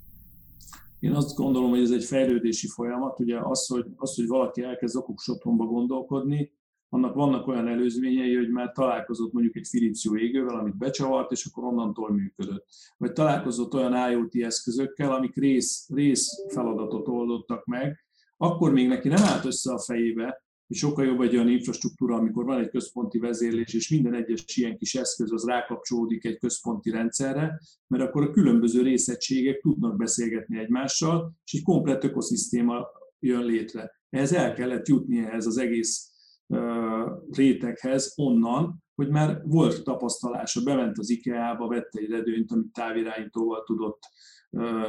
Én 1.00 1.12
azt 1.12 1.36
gondolom, 1.36 1.70
hogy 1.70 1.80
ez 1.80 1.90
egy 1.90 2.04
fejlődési 2.04 2.66
folyamat. 2.66 3.20
Ugye 3.20 3.38
az, 3.40 3.66
hogy, 3.66 3.86
az, 3.96 4.14
hogy 4.14 4.26
valaki 4.26 4.62
elkezd 4.62 4.96
okos 4.96 5.28
otthonba 5.28 5.64
gondolkodni, 5.64 6.52
annak 6.88 7.14
vannak 7.14 7.46
olyan 7.46 7.68
előzményei, 7.68 8.36
hogy 8.36 8.48
már 8.48 8.72
találkozott 8.72 9.32
mondjuk 9.32 9.56
egy 9.56 9.68
Philips 9.70 10.08
égővel, 10.14 10.58
amit 10.58 10.76
becsavart, 10.76 11.32
és 11.32 11.44
akkor 11.44 11.64
onnantól 11.64 12.12
működött. 12.12 12.66
Vagy 12.98 13.12
találkozott 13.12 13.74
olyan 13.74 14.10
IoT 14.10 14.34
eszközökkel, 14.34 15.12
amik 15.12 15.36
rész, 15.36 15.88
rész 15.94 16.44
feladatot 16.48 17.08
oldottak 17.08 17.64
meg, 17.64 18.04
akkor 18.36 18.72
még 18.72 18.88
neki 18.88 19.08
nem 19.08 19.22
állt 19.22 19.44
össze 19.44 19.72
a 19.72 19.78
fejébe, 19.78 20.43
hogy 20.66 20.76
sokkal 20.76 21.04
jobb 21.04 21.20
egy 21.20 21.34
olyan 21.34 21.48
infrastruktúra, 21.48 22.16
amikor 22.16 22.44
van 22.44 22.58
egy 22.58 22.68
központi 22.68 23.18
vezérlés, 23.18 23.74
és 23.74 23.88
minden 23.88 24.14
egyes 24.14 24.44
ilyen 24.56 24.76
kis 24.76 24.94
eszköz 24.94 25.32
az 25.32 25.44
rákapcsolódik 25.44 26.24
egy 26.24 26.38
központi 26.38 26.90
rendszerre, 26.90 27.60
mert 27.86 28.02
akkor 28.02 28.22
a 28.22 28.30
különböző 28.30 28.82
részegységek 28.82 29.60
tudnak 29.60 29.96
beszélgetni 29.96 30.58
egymással, 30.58 31.32
és 31.44 31.52
egy 31.52 31.62
komplett 31.62 32.04
ökoszisztéma 32.04 32.86
jön 33.18 33.44
létre. 33.44 33.90
Ehhez 34.10 34.32
el 34.32 34.54
kellett 34.54 34.88
jutni 34.88 35.18
ehhez 35.18 35.46
az 35.46 35.58
egész 35.58 36.12
réteghez 37.36 38.12
onnan, 38.16 38.82
hogy 38.94 39.08
már 39.08 39.42
volt 39.44 39.84
tapasztalása, 39.84 40.62
bement 40.62 40.98
az 40.98 41.10
IKEA-ba, 41.10 41.68
vette 41.68 41.98
egy 41.98 42.08
redőnyt, 42.08 42.52
amit 42.52 42.72
távirányítóval 42.72 43.62
tudott 43.62 43.98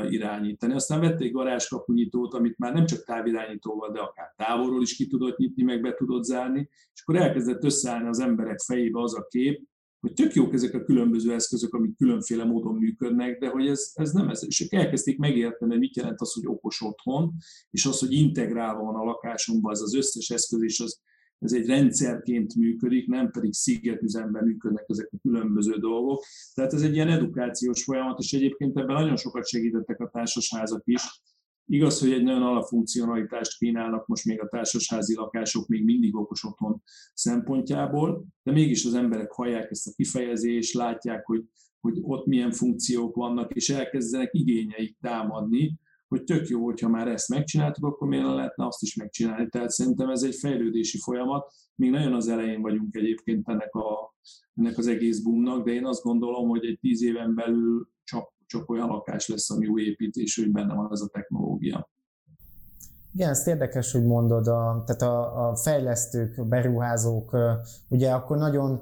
irányítani. 0.10 0.74
Aztán 0.74 1.00
vette 1.00 1.24
egy 1.24 1.32
garázskapunyitót, 1.32 2.34
amit 2.34 2.58
már 2.58 2.74
nem 2.74 2.86
csak 2.86 3.04
távirányítóval, 3.04 3.92
de 3.92 4.00
akár 4.00 4.34
távolról 4.36 4.82
is 4.82 4.96
ki 4.96 5.08
tudott 5.08 5.38
nyitni, 5.38 5.64
meg 5.64 5.82
be 5.82 5.94
tudott 5.94 6.24
zárni, 6.24 6.70
és 6.94 7.02
akkor 7.02 7.16
elkezdett 7.22 7.64
összeállni 7.64 8.08
az 8.08 8.20
emberek 8.20 8.60
fejébe 8.60 9.02
az 9.02 9.16
a 9.16 9.26
kép, 9.30 9.68
hogy 10.00 10.14
tök 10.14 10.34
jók 10.34 10.54
ezek 10.54 10.74
a 10.74 10.84
különböző 10.84 11.34
eszközök, 11.34 11.74
amik 11.74 11.98
különféle 11.98 12.44
módon 12.44 12.76
működnek, 12.76 13.40
de 13.40 13.50
hogy 13.50 13.68
ez, 13.68 13.92
ez 13.94 14.12
nem 14.12 14.30
ez. 14.30 14.44
És 14.46 14.68
elkezdték 14.70 15.18
megérteni, 15.18 15.72
hogy 15.72 15.80
mit 15.80 15.96
jelent 15.96 16.22
az, 16.22 16.34
hogy 16.34 16.48
okos 16.48 16.82
otthon, 16.82 17.34
és 17.70 17.86
az, 17.86 18.00
hogy 18.00 18.12
integrálva 18.12 18.84
van 18.84 18.96
a 18.96 19.04
lakásunkban 19.04 19.72
az 19.72 19.82
az 19.82 19.96
összes 19.96 20.30
eszköz, 20.30 20.62
és 20.62 20.80
az 20.80 21.02
ez 21.40 21.54
egy 21.54 21.66
rendszerként 21.66 22.56
működik, 22.56 23.08
nem 23.08 23.32
pedig 23.32 23.54
szigetüzemben 23.54 24.44
működnek 24.44 24.86
ezek 24.88 25.10
a 25.12 25.18
különböző 25.22 25.78
dolgok. 25.78 26.24
Tehát 26.54 26.74
ez 26.74 26.82
egy 26.82 26.94
ilyen 26.94 27.10
edukációs 27.10 27.84
folyamat, 27.84 28.20
és 28.20 28.34
egyébként 28.34 28.78
ebben 28.78 28.96
nagyon 28.96 29.16
sokat 29.16 29.48
segítettek 29.48 30.00
a 30.00 30.10
társasházak 30.10 30.82
is. 30.86 31.22
Igaz, 31.68 32.00
hogy 32.00 32.12
egy 32.12 32.24
nagyon 32.24 32.42
alapfunkcionalitást 32.42 33.58
kínálnak 33.58 34.08
most 34.08 34.26
még 34.26 34.42
a 34.42 34.48
társasházi 34.48 35.16
lakások 35.16 35.68
még 35.68 35.84
mindig 35.84 36.16
okos 36.16 36.44
otthon 36.44 36.82
szempontjából, 37.14 38.26
de 38.44 38.52
mégis 38.52 38.86
az 38.86 38.94
emberek 38.94 39.32
hallják 39.32 39.72
ezt 39.72 39.88
a 39.88 39.92
kifejezést, 39.96 40.74
látják, 40.74 41.26
hogy, 41.26 41.44
hogy 41.80 41.98
ott 42.02 42.26
milyen 42.26 42.52
funkciók 42.52 43.16
vannak, 43.16 43.54
és 43.54 43.70
elkezdenek 43.70 44.30
igényeik 44.34 44.98
támadni, 45.02 45.80
hogy 46.08 46.24
tök 46.24 46.48
jó, 46.48 46.64
hogyha 46.64 46.90
már 46.90 47.08
ezt 47.08 47.30
megcsináltuk, 47.30 47.86
akkor 47.86 48.08
miért 48.08 48.26
lehetne 48.26 48.66
azt 48.66 48.82
is 48.82 48.96
megcsinálni. 48.96 49.50
Tehát 49.50 49.70
szerintem 49.70 50.10
ez 50.10 50.24
egy 50.24 50.36
fejlődési 50.36 50.98
folyamat. 50.98 51.54
Még 51.76 51.92
nagyon 51.92 52.14
az 52.14 52.28
elején 52.28 52.62
vagyunk 52.62 52.96
egyébként 52.96 53.50
ennek, 53.50 53.76
a, 53.76 54.16
ennek 54.54 54.78
az 54.78 54.88
egész 54.88 55.20
boomnak, 55.20 55.66
de 55.66 55.72
én 55.72 55.86
azt 55.86 56.04
gondolom, 56.04 56.50
hogy 56.50 56.66
egy 56.66 56.80
tíz 56.80 57.04
éven 57.04 57.36
belül 57.36 57.90
csak, 58.04 58.34
csak 58.46 58.70
olyan 58.70 58.88
lakás 58.88 59.28
lesz, 59.28 59.50
ami 59.50 59.68
új 59.68 59.84
építés, 59.84 60.36
hogy 60.36 60.52
benne 60.52 60.74
van 60.74 60.92
ez 60.92 61.02
a 61.02 61.08
technológia. 61.08 61.90
Igen, 63.14 63.30
ezt 63.30 63.48
érdekes, 63.48 63.92
hogy 63.92 64.06
mondod, 64.06 64.48
a, 64.48 64.84
tehát 64.86 65.02
a, 65.02 65.50
a 65.50 65.56
fejlesztők, 65.56 66.48
beruházók, 66.48 67.36
ugye 67.90 68.12
akkor 68.12 68.38
nagyon 68.38 68.82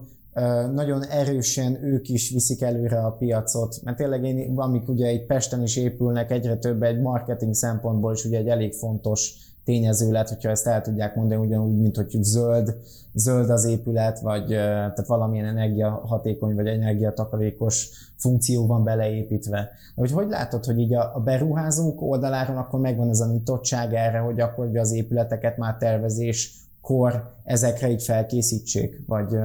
nagyon 0.73 1.03
erősen 1.03 1.83
ők 1.83 2.09
is 2.09 2.29
viszik 2.29 2.61
előre 2.61 2.99
a 2.99 3.11
piacot, 3.11 3.79
mert 3.83 3.97
tényleg 3.97 4.23
én, 4.23 4.57
amik 4.57 4.89
ugye 4.89 5.11
itt 5.11 5.25
Pesten 5.25 5.61
is 5.61 5.75
épülnek, 5.75 6.31
egyre 6.31 6.57
több 6.57 6.83
egy 6.83 7.01
marketing 7.01 7.53
szempontból 7.53 8.13
is 8.13 8.25
ugye 8.25 8.37
egy 8.37 8.47
elég 8.47 8.73
fontos 8.73 9.33
tényező 9.65 10.11
lett, 10.11 10.27
hogyha 10.27 10.49
ezt 10.49 10.67
el 10.67 10.81
tudják 10.81 11.15
mondani, 11.15 11.45
ugyanúgy, 11.45 11.79
mint 11.79 11.95
hogy 11.95 12.09
zöld, 12.09 12.75
zöld 13.13 13.49
az 13.49 13.65
épület, 13.65 14.19
vagy 14.19 14.47
tehát 14.47 15.07
valamilyen 15.07 15.45
energiahatékony, 15.45 16.55
vagy 16.55 16.67
energiatakarékos 16.67 17.89
funkció 18.15 18.65
van 18.67 18.83
beleépítve. 18.83 19.69
Hogy 19.95 20.11
hogy 20.11 20.27
látod, 20.29 20.65
hogy 20.65 20.79
így 20.79 20.93
a, 20.93 21.15
a 21.15 21.19
beruházók 21.19 22.01
oldaláron 22.01 22.57
akkor 22.57 22.79
megvan 22.79 23.09
ez 23.09 23.19
a 23.19 23.31
nyitottság 23.31 23.93
erre, 23.93 24.17
hogy 24.17 24.39
akkor 24.39 24.65
ugye 24.65 24.79
az 24.79 24.91
épületeket 24.91 25.57
már 25.57 25.77
tervezéskor 25.77 27.33
ezekre 27.43 27.89
így 27.89 28.03
felkészítsék, 28.03 29.01
vagy 29.07 29.35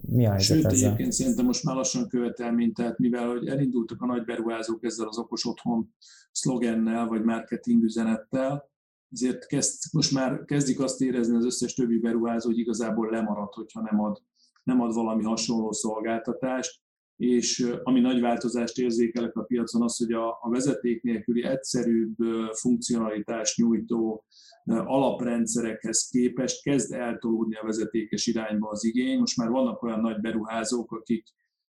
mi 0.00 0.26
a 0.26 0.30
helyzet 0.30 0.56
Sőt, 0.56 0.66
ezzel? 0.66 0.86
egyébként 0.86 1.12
szerintem 1.12 1.44
most 1.44 1.64
már 1.64 1.74
lassan 1.74 2.08
követelmény, 2.08 2.72
tehát 2.72 2.98
mivel 2.98 3.28
hogy 3.28 3.46
elindultak 3.46 4.02
a 4.02 4.06
nagy 4.06 4.24
beruházók 4.24 4.84
ezzel 4.84 5.08
az 5.08 5.18
okos 5.18 5.46
otthon 5.46 5.94
szlogennel, 6.30 7.06
vagy 7.06 7.22
marketing 7.22 7.82
üzenettel, 7.82 8.70
ezért 9.10 9.46
kezd, 9.46 9.82
most 9.92 10.12
már 10.12 10.44
kezdik 10.44 10.80
azt 10.80 11.00
érezni 11.00 11.36
az 11.36 11.44
összes 11.44 11.74
többi 11.74 11.98
beruházó, 11.98 12.48
hogy 12.48 12.58
igazából 12.58 13.10
lemarad, 13.10 13.52
hogyha 13.52 13.80
nem 13.80 14.00
ad, 14.00 14.22
nem 14.62 14.80
ad 14.80 14.94
valami 14.94 15.22
hasonló 15.22 15.72
szolgáltatást, 15.72 16.80
és 17.16 17.72
ami 17.82 18.00
nagy 18.00 18.20
változást 18.20 18.78
érzékelek 18.78 19.36
a 19.36 19.42
piacon 19.42 19.82
az, 19.82 19.96
hogy 19.96 20.12
a, 20.12 20.28
a 20.28 20.48
vezeték 20.50 21.02
nélküli 21.02 21.44
egyszerűbb 21.44 22.14
funkcionalitás 22.52 23.56
nyújtó 23.56 24.24
alaprendszerekhez 24.66 26.08
képest 26.10 26.62
kezd 26.62 26.92
eltolódni 26.92 27.56
a 27.56 27.64
vezetékes 27.64 28.26
irányba 28.26 28.68
az 28.68 28.84
igény. 28.84 29.18
Most 29.18 29.36
már 29.36 29.48
vannak 29.48 29.82
olyan 29.82 30.00
nagy 30.00 30.20
beruházók, 30.20 30.92
akik 30.92 31.26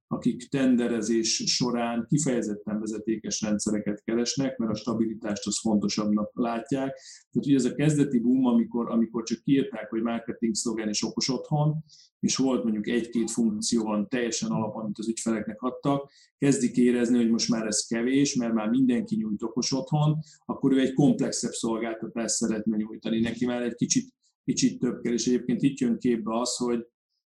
akik 0.07 0.49
tenderezés 0.49 1.43
során 1.45 2.05
kifejezetten 2.09 2.79
vezetékes 2.79 3.41
rendszereket 3.41 4.03
keresnek, 4.03 4.57
mert 4.57 4.71
a 4.71 4.75
stabilitást 4.75 5.47
az 5.47 5.59
fontosabbnak 5.59 6.31
látják. 6.33 6.93
Tehát 7.31 7.47
ugye 7.47 7.55
ez 7.55 7.65
a 7.65 7.75
kezdeti 7.75 8.19
boom, 8.19 8.45
amikor, 8.45 8.91
amikor 8.91 9.23
csak 9.23 9.41
kiírták, 9.43 9.89
hogy 9.89 10.01
marketing 10.01 10.55
szlogen 10.55 10.87
és 10.87 11.03
okos 11.03 11.29
otthon, 11.29 11.83
és 12.19 12.35
volt 12.35 12.63
mondjuk 12.63 12.87
egy-két 12.87 13.31
funkció 13.31 13.83
van 13.83 14.07
teljesen 14.07 14.49
alap, 14.49 14.75
amit 14.75 14.97
az 14.97 15.07
ügyfeleknek 15.07 15.61
adtak, 15.61 16.11
kezdik 16.37 16.77
érezni, 16.77 17.17
hogy 17.17 17.29
most 17.29 17.49
már 17.49 17.65
ez 17.65 17.85
kevés, 17.85 18.35
mert 18.35 18.53
már 18.53 18.69
mindenki 18.69 19.15
nyújt 19.15 19.43
okos 19.43 19.71
otthon, 19.71 20.17
akkor 20.45 20.71
ő 20.71 20.79
egy 20.79 20.93
komplexebb 20.93 21.51
szolgáltatást 21.51 22.35
szeretne 22.35 22.77
nyújtani. 22.77 23.19
Neki 23.19 23.45
már 23.45 23.61
egy 23.61 23.75
kicsit, 23.75 24.13
kicsit 24.43 24.79
több 24.79 25.01
kell, 25.01 25.13
és 25.13 25.27
egyébként 25.27 25.61
itt 25.61 25.77
jön 25.77 25.97
képbe 25.97 26.39
az, 26.39 26.55
hogy 26.55 26.87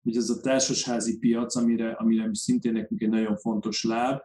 hogy 0.03 0.17
ez 0.17 0.31
a 0.31 0.41
társasházi 0.41 1.19
piac, 1.19 1.57
amire, 1.57 1.93
amire 1.93 2.29
szintén 2.33 2.73
nekünk 2.73 3.01
egy 3.01 3.09
nagyon 3.09 3.37
fontos 3.37 3.85
láb, 3.85 4.21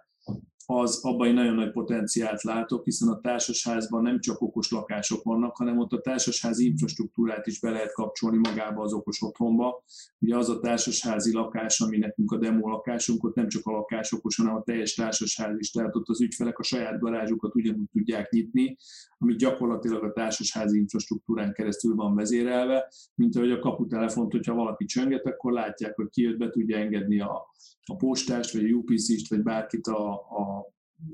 az 0.66 1.00
abban 1.04 1.28
egy 1.28 1.34
nagyon 1.34 1.56
nagy 1.56 1.72
potenciált 1.72 2.44
látok, 2.44 2.84
hiszen 2.84 3.10
a 3.10 3.20
társasházban 3.20 4.02
nem 4.02 4.20
csak 4.20 4.42
okos 4.42 4.72
lakások 4.72 5.24
vannak, 5.24 5.56
hanem 5.56 5.78
ott 5.78 5.92
a 5.92 6.02
társasházi 6.02 6.66
infrastruktúrát 6.66 7.48
is 7.48 7.60
be 7.60 7.70
lehet 7.70 7.94
kapcsolni 7.94 8.38
magába 8.38 8.84
az 8.84 8.94
okos 8.94 9.22
otthonba. 9.22 9.84
Ugye 10.20 10.38
az 10.38 10.50
a 10.50 10.60
társasházi 10.60 11.34
lakás, 11.34 11.80
ami 11.80 11.98
nekünk 11.98 12.32
a 12.32 12.38
demo 12.38 12.70
lakásunk, 12.70 13.24
ott 13.24 13.36
nem 13.36 13.48
csak 13.48 13.66
a 13.66 13.72
lakás 13.72 14.12
okos, 14.12 14.36
hanem 14.36 14.56
a 14.56 14.64
teljes 14.64 14.94
társasház 14.94 15.58
is, 15.58 15.72
tehát 15.72 15.96
ott 15.96 16.08
az 16.08 16.22
ügyfelek 16.22 16.60
a 16.60 16.64
saját 16.64 17.00
garázsukat 17.00 17.56
ugyanúgy 17.56 17.90
tudják 17.92 18.32
nyitni, 18.32 18.78
ami 19.18 19.36
gyakorlatilag 19.36 20.04
a 20.04 20.12
társasházi 20.12 20.78
infrastruktúrán 20.78 21.54
keresztül 21.54 21.96
van 21.96 22.16
vezérelve, 22.16 22.92
mint 23.16 23.36
ahogy 23.36 23.52
a 23.52 23.60
kaputelefont, 23.60 24.32
hogyha 24.32 24.54
valaki 24.54 24.86
csönget, 24.86 25.26
akkor 25.26 25.52
látják, 25.52 25.96
hogy 25.96 26.10
kijött, 26.10 26.38
be 26.38 26.50
tudja 26.50 26.78
engedni 26.78 27.20
a, 27.20 27.46
a 27.86 27.96
postást, 27.96 28.54
vagy 28.54 28.64
a 28.64 28.76
UPC-st, 28.76 29.30
vagy 29.30 29.42
bárkit 29.42 29.88
a, 29.88 30.14
a, 30.14 30.53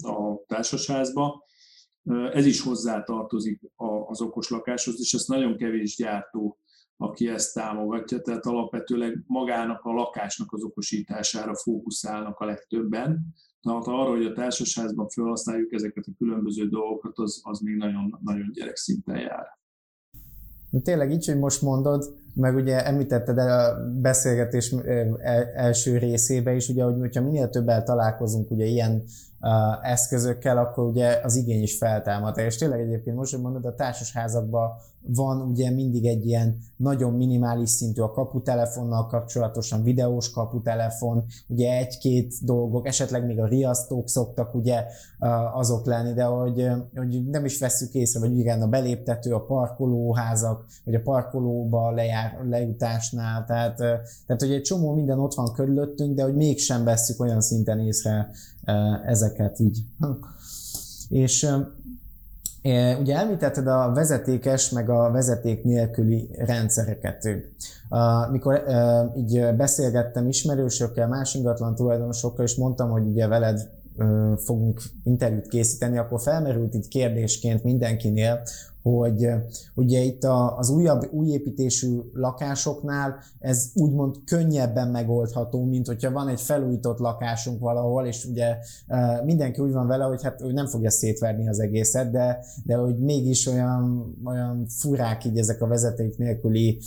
a 0.01 0.45
társasházba. 0.47 1.43
Ez 2.33 2.45
is 2.45 2.61
hozzá 2.61 3.03
tartozik 3.03 3.61
az 4.07 4.21
okos 4.21 4.49
lakáshoz, 4.49 4.99
és 4.99 5.13
ezt 5.13 5.27
nagyon 5.27 5.57
kevés 5.57 5.95
gyártó, 5.95 6.57
aki 6.97 7.27
ezt 7.27 7.53
támogatja, 7.53 8.21
tehát 8.21 8.45
alapvetőleg 8.45 9.23
magának 9.27 9.83
a 9.83 9.91
lakásnak 9.91 10.53
az 10.53 10.63
okosítására 10.63 11.55
fókuszálnak 11.55 12.39
a 12.39 12.45
legtöbben, 12.45 13.33
Na, 13.61 13.73
hát 13.73 13.87
arra, 13.87 14.09
hogy 14.09 14.25
a 14.25 14.33
társasházban 14.33 15.07
felhasználjuk 15.07 15.73
ezeket 15.73 16.03
a 16.07 16.15
különböző 16.17 16.67
dolgokat, 16.67 17.17
az, 17.17 17.41
az 17.43 17.59
még 17.59 17.75
nagyon, 17.75 18.19
nagyon 18.23 18.51
gyerekszinten 18.51 19.17
jár. 19.17 19.57
De 20.69 20.79
tényleg 20.79 21.11
így, 21.11 21.25
hogy 21.25 21.37
most 21.37 21.61
mondod, 21.61 22.15
meg 22.35 22.55
ugye 22.55 22.85
említetted 22.85 23.37
a 23.37 23.75
beszélgetés 24.01 24.75
első 25.55 25.97
részébe 25.97 26.55
is, 26.55 26.69
ugye, 26.69 26.83
hogy 26.83 26.99
hogyha 26.99 27.21
minél 27.21 27.49
többel 27.49 27.83
találkozunk 27.83 28.51
ugye 28.51 28.65
ilyen 28.65 29.03
eszközökkel, 29.81 30.57
akkor 30.57 30.85
ugye 30.85 31.19
az 31.23 31.35
igény 31.35 31.61
is 31.61 31.77
feltámad. 31.77 32.37
És 32.37 32.55
tényleg 32.55 32.79
egyébként 32.79 33.15
most, 33.15 33.31
hogy 33.33 33.41
mondod, 33.41 33.65
a 33.65 33.75
társasházakban 33.75 34.71
van 35.01 35.41
ugye 35.41 35.71
mindig 35.71 36.05
egy 36.05 36.25
ilyen 36.25 36.57
nagyon 36.75 37.13
minimális 37.13 37.69
szintű 37.69 38.01
a 38.01 38.11
kaputelefonnal 38.11 39.07
kapcsolatosan, 39.07 39.83
videós 39.83 40.31
kaputelefon, 40.31 41.25
ugye 41.47 41.77
egy-két 41.77 42.33
dolgok, 42.41 42.87
esetleg 42.87 43.25
még 43.25 43.39
a 43.39 43.47
riasztók 43.47 44.09
szoktak 44.09 44.55
ugye 44.55 44.85
azok 45.53 45.85
lenni, 45.85 46.13
de 46.13 46.23
hogy, 46.23 46.67
hogy 46.95 47.25
nem 47.29 47.45
is 47.45 47.59
veszük 47.59 47.93
észre, 47.93 48.19
vagy 48.19 48.37
igen, 48.37 48.61
a 48.61 48.67
beléptető, 48.67 49.33
a 49.33 49.45
parkolóházak, 49.45 50.65
vagy 50.83 50.95
a 50.95 51.01
parkolóba 51.01 51.91
lejár, 51.91 52.39
lejutásnál, 52.49 53.45
tehát, 53.45 53.75
tehát 54.25 54.41
hogy 54.41 54.51
egy 54.51 54.61
csomó 54.61 54.93
minden 54.93 55.19
ott 55.19 55.33
van 55.33 55.53
körülöttünk, 55.53 56.15
de 56.15 56.23
hogy 56.23 56.35
mégsem 56.35 56.83
veszük 56.83 57.19
olyan 57.19 57.41
szinten 57.41 57.79
észre 57.79 58.29
ezeket 59.05 59.59
így. 59.59 59.79
És 61.09 61.47
Ugye 62.99 63.17
említetted 63.17 63.67
a 63.67 63.91
vezetékes, 63.93 64.69
meg 64.69 64.89
a 64.89 65.11
vezeték 65.11 65.63
nélküli 65.63 66.29
rendszereket. 66.37 67.29
Mikor 68.31 68.63
így 69.17 69.55
beszélgettem 69.57 70.27
ismerősökkel, 70.27 71.07
más 71.07 71.33
ingatlan 71.33 71.75
tulajdonosokkal, 71.75 72.45
és 72.45 72.55
mondtam, 72.55 72.89
hogy 72.89 73.05
ugye 73.07 73.27
veled 73.27 73.69
fogunk 74.37 74.81
interjút 75.03 75.47
készíteni, 75.47 75.97
akkor 75.97 76.21
felmerült 76.21 76.75
így 76.75 76.87
kérdésként 76.87 77.63
mindenkinél, 77.63 78.41
hogy 78.97 79.29
ugye 79.75 79.99
itt 79.99 80.23
az 80.57 80.69
újabb, 80.69 81.07
újépítésű 81.11 81.99
lakásoknál 82.13 83.15
ez 83.39 83.71
úgymond 83.75 84.15
könnyebben 84.25 84.87
megoldható, 84.87 85.63
mint 85.63 85.87
hogyha 85.87 86.11
van 86.11 86.27
egy 86.27 86.41
felújított 86.41 86.99
lakásunk 86.99 87.59
valahol, 87.59 88.05
és 88.05 88.25
ugye 88.25 88.57
mindenki 89.23 89.61
úgy 89.61 89.71
van 89.71 89.87
vele, 89.87 90.03
hogy 90.03 90.23
hát 90.23 90.41
ő 90.41 90.51
nem 90.51 90.67
fogja 90.67 90.89
szétverni 90.89 91.47
az 91.47 91.59
egészet, 91.59 92.11
de, 92.11 92.45
de 92.63 92.75
hogy 92.75 92.97
mégis 92.99 93.47
olyan, 93.47 94.15
olyan 94.25 94.65
furák 94.67 95.25
így 95.25 95.37
ezek 95.37 95.61
a 95.61 95.67
vezeték 95.67 96.17
nélküli 96.17 96.79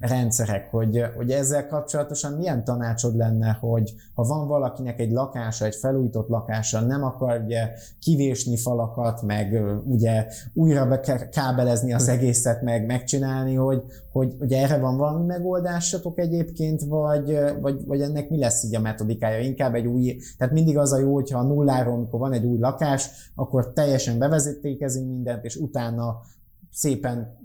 rendszerek, 0.00 0.70
hogy, 0.70 1.04
hogy 1.16 1.30
ezzel 1.30 1.66
kapcsolatosan 1.66 2.32
milyen 2.32 2.64
tanácsod 2.64 3.16
lenne, 3.16 3.58
hogy 3.60 3.94
ha 4.14 4.22
van 4.22 4.48
valakinek 4.48 5.00
egy 5.00 5.10
lakása, 5.10 5.64
egy 5.64 5.74
felújított 5.74 6.28
lakása, 6.28 6.80
nem 6.80 7.04
akar 7.04 7.42
ugye 7.44 7.72
kivésni 7.98 8.56
falakat, 8.56 9.22
meg 9.22 9.62
ugye 9.84 10.26
újra 10.54 10.86
be 10.86 10.99
kábelezni 11.30 11.92
az 11.92 12.08
egészet, 12.08 12.62
meg 12.62 12.86
megcsinálni, 12.86 13.54
hogy, 13.54 13.82
hogy, 14.12 14.34
hogy 14.38 14.52
erre 14.52 14.78
van 14.78 14.96
valami 14.96 15.26
megoldásatok 15.26 16.18
egyébként, 16.18 16.82
vagy, 16.82 17.38
vagy, 17.60 17.84
vagy 17.86 18.00
ennek 18.00 18.30
mi 18.30 18.38
lesz 18.38 18.64
így 18.64 18.74
a 18.74 18.80
metodikája? 18.80 19.38
Inkább 19.38 19.74
egy 19.74 19.86
új, 19.86 20.16
tehát 20.38 20.52
mindig 20.54 20.78
az 20.78 20.92
a 20.92 20.98
jó, 20.98 21.14
hogyha 21.14 21.38
a 21.38 21.42
nulláról, 21.42 21.94
amikor 21.94 22.20
van 22.20 22.32
egy 22.32 22.44
új 22.44 22.58
lakás, 22.58 23.30
akkor 23.34 23.72
teljesen 23.72 24.18
bevezetékezünk 24.18 25.08
mindent, 25.08 25.44
és 25.44 25.56
utána 25.56 26.20
szépen 26.72 27.38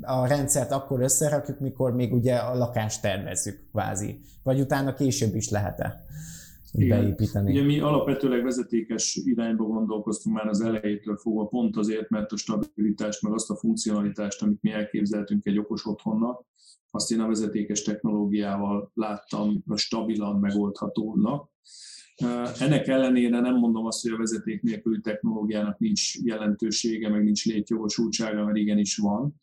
a 0.00 0.26
rendszert 0.26 0.70
akkor 0.70 1.00
összerakjuk, 1.00 1.60
mikor 1.60 1.94
még 1.94 2.12
ugye 2.12 2.34
a 2.34 2.56
lakást 2.56 3.02
tervezzük 3.02 3.68
kvázi. 3.70 4.20
Vagy 4.42 4.60
utána 4.60 4.94
később 4.94 5.34
is 5.34 5.50
lehet-e 5.50 6.04
beépíteni? 6.78 7.50
Ugye 7.50 7.62
mi 7.62 7.80
alapvetőleg 7.80 8.42
vezetékes 8.42 9.20
irányba 9.24 9.64
gondolkoztunk 9.64 10.36
már 10.36 10.46
az 10.46 10.60
elejétől 10.60 11.16
fogva, 11.16 11.46
pont 11.46 11.76
azért, 11.76 12.08
mert 12.08 12.32
a 12.32 12.36
stabilitást, 12.36 13.22
meg 13.22 13.32
azt 13.32 13.50
a 13.50 13.56
funkcionalitást, 13.56 14.42
amit 14.42 14.62
mi 14.62 14.70
elképzeltünk 14.70 15.46
egy 15.46 15.58
okos 15.58 15.86
otthonnak, 15.86 16.44
azt 16.90 17.12
én 17.12 17.20
a 17.20 17.26
vezetékes 17.26 17.82
technológiával 17.82 18.90
láttam 18.94 19.64
stabilan 19.74 20.40
megoldhatónak. 20.40 21.50
Ennek 22.58 22.86
ellenére 22.86 23.40
nem 23.40 23.54
mondom 23.54 23.86
azt, 23.86 24.02
hogy 24.02 24.12
a 24.12 24.16
vezeték 24.16 24.62
nélküli 24.62 25.00
technológiának 25.00 25.78
nincs 25.78 26.14
jelentősége, 26.22 27.08
meg 27.08 27.24
nincs 27.24 27.44
létjogosultsága, 27.44 28.44
mert 28.44 28.56
igenis 28.56 28.96
van 28.96 29.34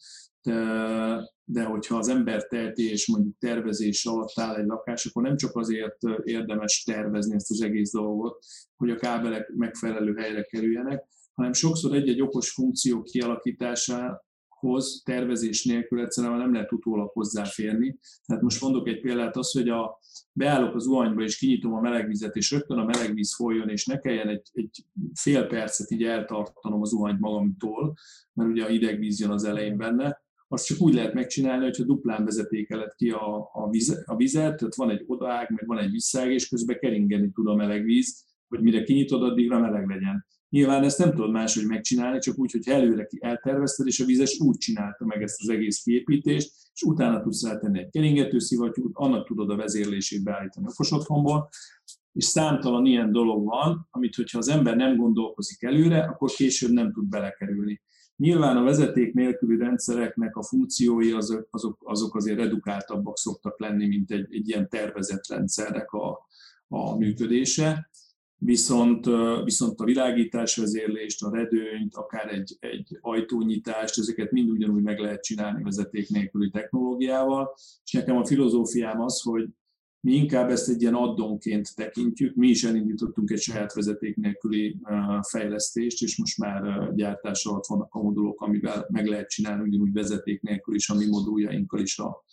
de, 0.42 1.34
de 1.52 1.64
hogyha 1.64 1.98
az 1.98 2.08
ember 2.08 2.48
teheti 2.48 2.90
és 2.90 3.08
mondjuk 3.08 3.38
tervezés 3.38 4.06
alatt 4.06 4.40
áll 4.40 4.56
egy 4.56 4.66
lakás, 4.66 5.06
akkor 5.06 5.24
nem 5.24 5.38
csak 5.38 5.56
azért 5.56 5.98
érdemes 6.24 6.84
tervezni 6.84 7.36
ezt 7.36 7.52
az 7.52 7.62
egész 7.62 7.92
dolgot, 7.92 8.46
hogy 8.78 8.90
a 8.90 8.96
kábelek 8.96 9.52
megfelelő 9.56 10.16
helyre 10.16 10.44
kerüljenek, 10.44 11.06
hanem 11.34 11.54
sokszor 11.54 11.96
egy-egy 11.96 12.22
okos 12.22 12.52
funkció 12.52 13.02
kialakításához 13.02 15.02
tervezés 15.06 15.66
nélkül 15.66 16.02
egyszerűen 16.02 16.38
nem 16.38 16.54
lehet 16.54 16.72
utólag 16.72 17.10
hozzáférni. 17.10 18.00
Tehát 18.26 18.44
most 18.44 18.62
mondok 18.62 18.88
egy 18.88 19.02
példát, 19.02 19.38
az, 19.38 19.52
hogy 19.52 19.70
a, 19.70 20.00
beállok 20.34 20.76
az 20.76 20.84
zuhanyba 20.84 21.22
és 21.22 21.38
kinyitom 21.38 21.74
a 21.74 21.82
melegvizet, 21.82 22.36
és 22.36 22.52
rögtön 22.52 22.78
a 22.78 22.86
melegvíz 22.86 23.36
folyjon, 23.36 23.70
és 23.70 23.86
ne 23.86 23.98
kelljen 23.98 24.28
egy, 24.28 24.50
egy 24.52 24.86
fél 25.14 25.48
percet 25.48 25.92
így 25.92 26.04
eltartanom 26.04 26.82
az 26.82 26.90
zuhanyt 26.90 27.20
magamtól, 27.20 27.94
mert 28.34 28.50
ugye 28.50 28.64
a 28.64 28.68
hidegvíz 28.68 29.20
jön 29.20 29.32
az 29.32 29.44
elején 29.44 29.78
benne, 29.78 30.28
azt 30.52 30.66
csak 30.66 30.82
úgy 30.82 30.94
lehet 30.94 31.14
megcsinálni, 31.14 31.64
hogyha 31.64 31.84
duplán 31.84 32.26
vezetékeled 32.26 32.94
ki 32.96 33.10
a, 33.10 33.50
a, 33.54 33.70
vize, 33.70 34.04
a 34.06 34.16
vizet, 34.16 34.58
tehát 34.58 34.76
van 34.76 34.90
egy 34.90 35.04
odaág, 35.08 35.50
meg 35.50 35.68
van 35.68 35.78
egy 35.78 35.92
visszág, 35.92 36.32
és 36.32 36.50
közben 36.50 36.78
keringeni 36.80 37.32
tud 37.32 37.48
a 37.48 37.56
meleg 37.56 37.84
víz, 37.84 38.26
hogy 38.48 38.62
mire 38.62 38.84
kinyitod, 38.84 39.24
addigra 39.24 39.60
meleg 39.60 39.88
legyen. 39.88 40.26
Nyilván 40.50 40.84
ezt 40.84 40.98
nem 40.98 41.12
tudod 41.12 41.32
máshogy 41.32 41.66
megcsinálni, 41.66 42.20
csak 42.20 42.40
úgy, 42.40 42.52
hogy 42.52 42.68
előre 42.68 43.08
eltervezted, 43.20 43.88
és 43.88 44.00
a 44.00 44.06
vizes 44.06 44.40
úgy 44.40 44.58
csinálta 44.58 45.06
meg 45.06 45.22
ezt 45.22 45.42
az 45.42 45.50
egész 45.50 45.82
kiépítést, 45.82 46.52
és 46.74 46.82
utána 46.82 47.22
tudsz 47.22 47.44
rátenni 47.44 47.80
egy 47.80 47.90
keringető 47.90 48.40
szivattyút, 48.40 48.92
annak 48.94 49.28
tudod 49.28 49.50
a 49.50 49.56
vezérlését 49.56 50.24
beállítani 50.24 50.66
okos 50.70 50.92
otthonból, 50.92 51.50
és 52.14 52.24
számtalan 52.24 52.86
ilyen 52.86 53.12
dolog 53.12 53.46
van, 53.46 53.88
amit 53.92 54.16
hogyha 54.16 54.38
az 54.38 54.48
ember 54.48 54.76
nem 54.76 54.98
gondolkozik 54.98 55.64
előre, 55.64 56.04
akkor 56.04 56.30
később 56.30 56.72
nem 56.72 56.94
tud 56.94 57.10
belekerülni. 57.10 57.82
Nyilván 58.20 58.58
a 58.58 58.64
vezeték 58.64 59.14
nélküli 59.14 59.58
rendszereknek 59.58 60.36
a 60.36 60.44
funkciói 60.44 61.12
azok, 61.12 61.48
azok, 61.52 61.78
azok 61.84 62.16
azért 62.16 62.38
redukáltabbak 62.38 63.18
szoktak 63.18 63.60
lenni, 63.60 63.88
mint 63.88 64.12
egy, 64.12 64.34
egy 64.34 64.48
ilyen 64.48 64.70
tervezett 64.70 65.28
rendszernek 65.28 65.92
a, 65.92 66.28
a 66.68 66.98
működése. 66.98 67.90
Viszont, 68.38 69.06
viszont 69.44 69.80
a 69.80 69.84
világítás 69.84 70.56
vezérlést, 70.56 71.24
a 71.24 71.36
redőnyt, 71.36 71.96
akár 71.96 72.34
egy, 72.34 72.58
egy 72.60 72.98
ajtónyitást, 73.02 73.98
ezeket 73.98 74.32
mind 74.32 74.50
ugyanúgy 74.50 74.84
meg 74.84 75.00
lehet 75.00 75.24
csinálni 75.24 75.64
vezeték 75.64 76.10
nélküli 76.10 76.50
technológiával. 76.50 77.54
És 77.84 77.92
nekem 77.92 78.18
a 78.18 78.26
filozófiám 78.26 79.02
az, 79.02 79.22
hogy 79.22 79.48
mi 80.02 80.14
inkább 80.14 80.50
ezt 80.50 80.70
egy 80.70 80.82
ilyen 80.82 80.94
addonként 80.94 81.76
tekintjük. 81.76 82.36
Mi 82.36 82.48
is 82.48 82.64
elindítottunk 82.64 83.32
egy 83.32 83.40
saját 83.40 83.74
vezeték 83.74 84.16
nélküli 84.16 84.80
fejlesztést, 85.30 86.02
és 86.02 86.18
most 86.18 86.38
már 86.38 86.90
gyártás 86.96 87.46
alatt 87.46 87.66
vannak 87.66 87.94
a 87.94 88.02
modulok, 88.02 88.42
amivel 88.42 88.86
meg 88.90 89.06
lehet 89.06 89.30
csinálni 89.30 89.68
ugyanúgy 89.68 89.94
vezeték 89.94 90.42
nélkül 90.42 90.76
is 90.76 90.90
a 90.90 90.96
mi 90.96 91.06
moduljainkkal 91.06 91.80
is 91.80 92.00
a, 92.00 92.24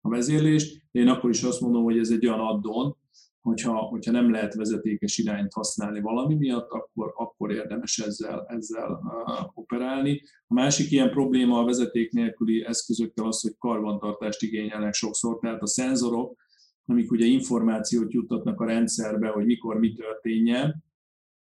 a 0.00 0.08
vezérlést. 0.08 0.82
Én 0.90 1.08
akkor 1.08 1.30
is 1.30 1.42
azt 1.42 1.60
mondom, 1.60 1.82
hogy 1.82 1.98
ez 1.98 2.10
egy 2.10 2.26
olyan 2.26 2.40
addon, 2.40 2.96
hogyha, 3.40 3.72
hogyha 3.72 4.12
nem 4.12 4.30
lehet 4.30 4.54
vezetékes 4.54 5.18
irányt 5.18 5.52
használni 5.52 6.00
valami 6.00 6.34
miatt, 6.34 6.70
akkor, 6.70 7.12
akkor 7.16 7.52
érdemes 7.52 7.98
ezzel, 7.98 8.46
ezzel 8.48 9.00
operálni. 9.54 10.22
A 10.46 10.54
másik 10.54 10.90
ilyen 10.90 11.10
probléma 11.10 11.58
a 11.58 11.64
vezeték 11.64 12.12
nélküli 12.12 12.64
eszközökkel 12.64 13.26
az, 13.26 13.40
hogy 13.40 13.56
karbantartást 13.58 14.42
igényelnek 14.42 14.94
sokszor, 14.94 15.38
tehát 15.38 15.62
a 15.62 15.66
szenzorok, 15.66 16.43
amik 16.86 17.10
ugye 17.10 17.24
információt 17.24 18.12
juttatnak 18.12 18.60
a 18.60 18.66
rendszerbe, 18.66 19.28
hogy 19.28 19.44
mikor 19.44 19.78
mi 19.78 19.92
történjen, 19.92 20.84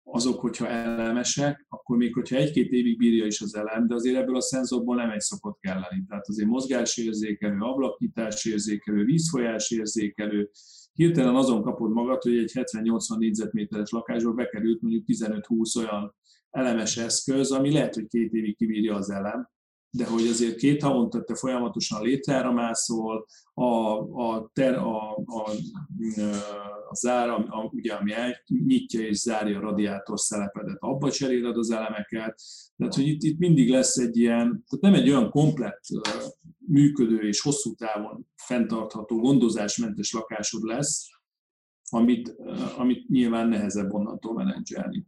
azok, 0.08 0.40
hogyha 0.40 0.68
elemesek, 0.68 1.66
akkor 1.68 1.96
még 1.96 2.14
hogyha 2.14 2.36
egy-két 2.36 2.70
évig 2.70 2.96
bírja 2.96 3.26
is 3.26 3.40
az 3.40 3.56
elem, 3.56 3.86
de 3.86 3.94
azért 3.94 4.16
ebből 4.16 4.36
a 4.36 4.40
szenzorból 4.40 4.96
nem 4.96 5.10
egy 5.10 5.20
szokott 5.20 5.58
kelleni. 5.60 6.04
Tehát 6.08 6.28
azért 6.28 6.48
mozgásérzékelő, 6.48 7.60
ablaknyitásérzékelő, 7.60 9.04
vízfolyásérzékelő, 9.04 10.50
hirtelen 10.92 11.34
azon 11.34 11.62
kapod 11.62 11.92
magad, 11.92 12.22
hogy 12.22 12.36
egy 12.36 12.50
70-80 12.54 13.18
négyzetméteres 13.18 13.90
lakásból 13.90 14.34
bekerült 14.34 14.80
mondjuk 14.80 15.04
15-20 15.06 15.78
olyan 15.78 16.14
elemes 16.50 16.96
eszköz, 16.96 17.52
ami 17.52 17.72
lehet, 17.72 17.94
hogy 17.94 18.06
két 18.06 18.32
évig 18.32 18.56
kibírja 18.56 18.94
az 18.94 19.10
elem, 19.10 19.48
de 19.96 20.06
hogy 20.06 20.26
azért 20.26 20.56
két 20.56 20.82
havonta 20.82 21.24
te 21.24 21.34
folyamatosan 21.34 22.02
létrára 22.02 22.52
mászol, 22.52 23.26
a, 23.54 23.70
a, 23.98 24.50
ter, 24.52 24.74
a, 24.74 25.14
a, 25.14 25.50
a 26.88 26.94
zár, 26.94 27.28
a, 27.28 27.70
ugye, 27.72 27.92
ami 27.92 28.12
nyitja 28.46 29.00
és 29.00 29.16
zárja 29.18 29.58
a 29.58 29.60
radiátor 29.60 30.20
szelepedet, 30.20 30.76
abba 30.78 31.10
cseréled 31.10 31.56
az 31.56 31.70
elemeket, 31.70 32.42
tehát 32.76 32.94
hogy 32.94 33.06
itt, 33.06 33.22
itt 33.22 33.38
mindig 33.38 33.70
lesz 33.70 33.96
egy 33.96 34.16
ilyen, 34.16 34.64
tehát 34.68 34.80
nem 34.80 34.94
egy 34.94 35.08
olyan 35.10 35.30
komplett 35.30 35.80
működő 36.66 37.18
és 37.20 37.40
hosszú 37.40 37.74
távon 37.74 38.26
fenntartható, 38.34 39.20
gondozásmentes 39.20 40.12
lakásod 40.12 40.62
lesz, 40.62 41.06
amit, 41.90 42.34
amit 42.76 43.08
nyilván 43.08 43.48
nehezebb 43.48 43.92
onnantól 43.92 44.34
menedzselni. 44.34 45.06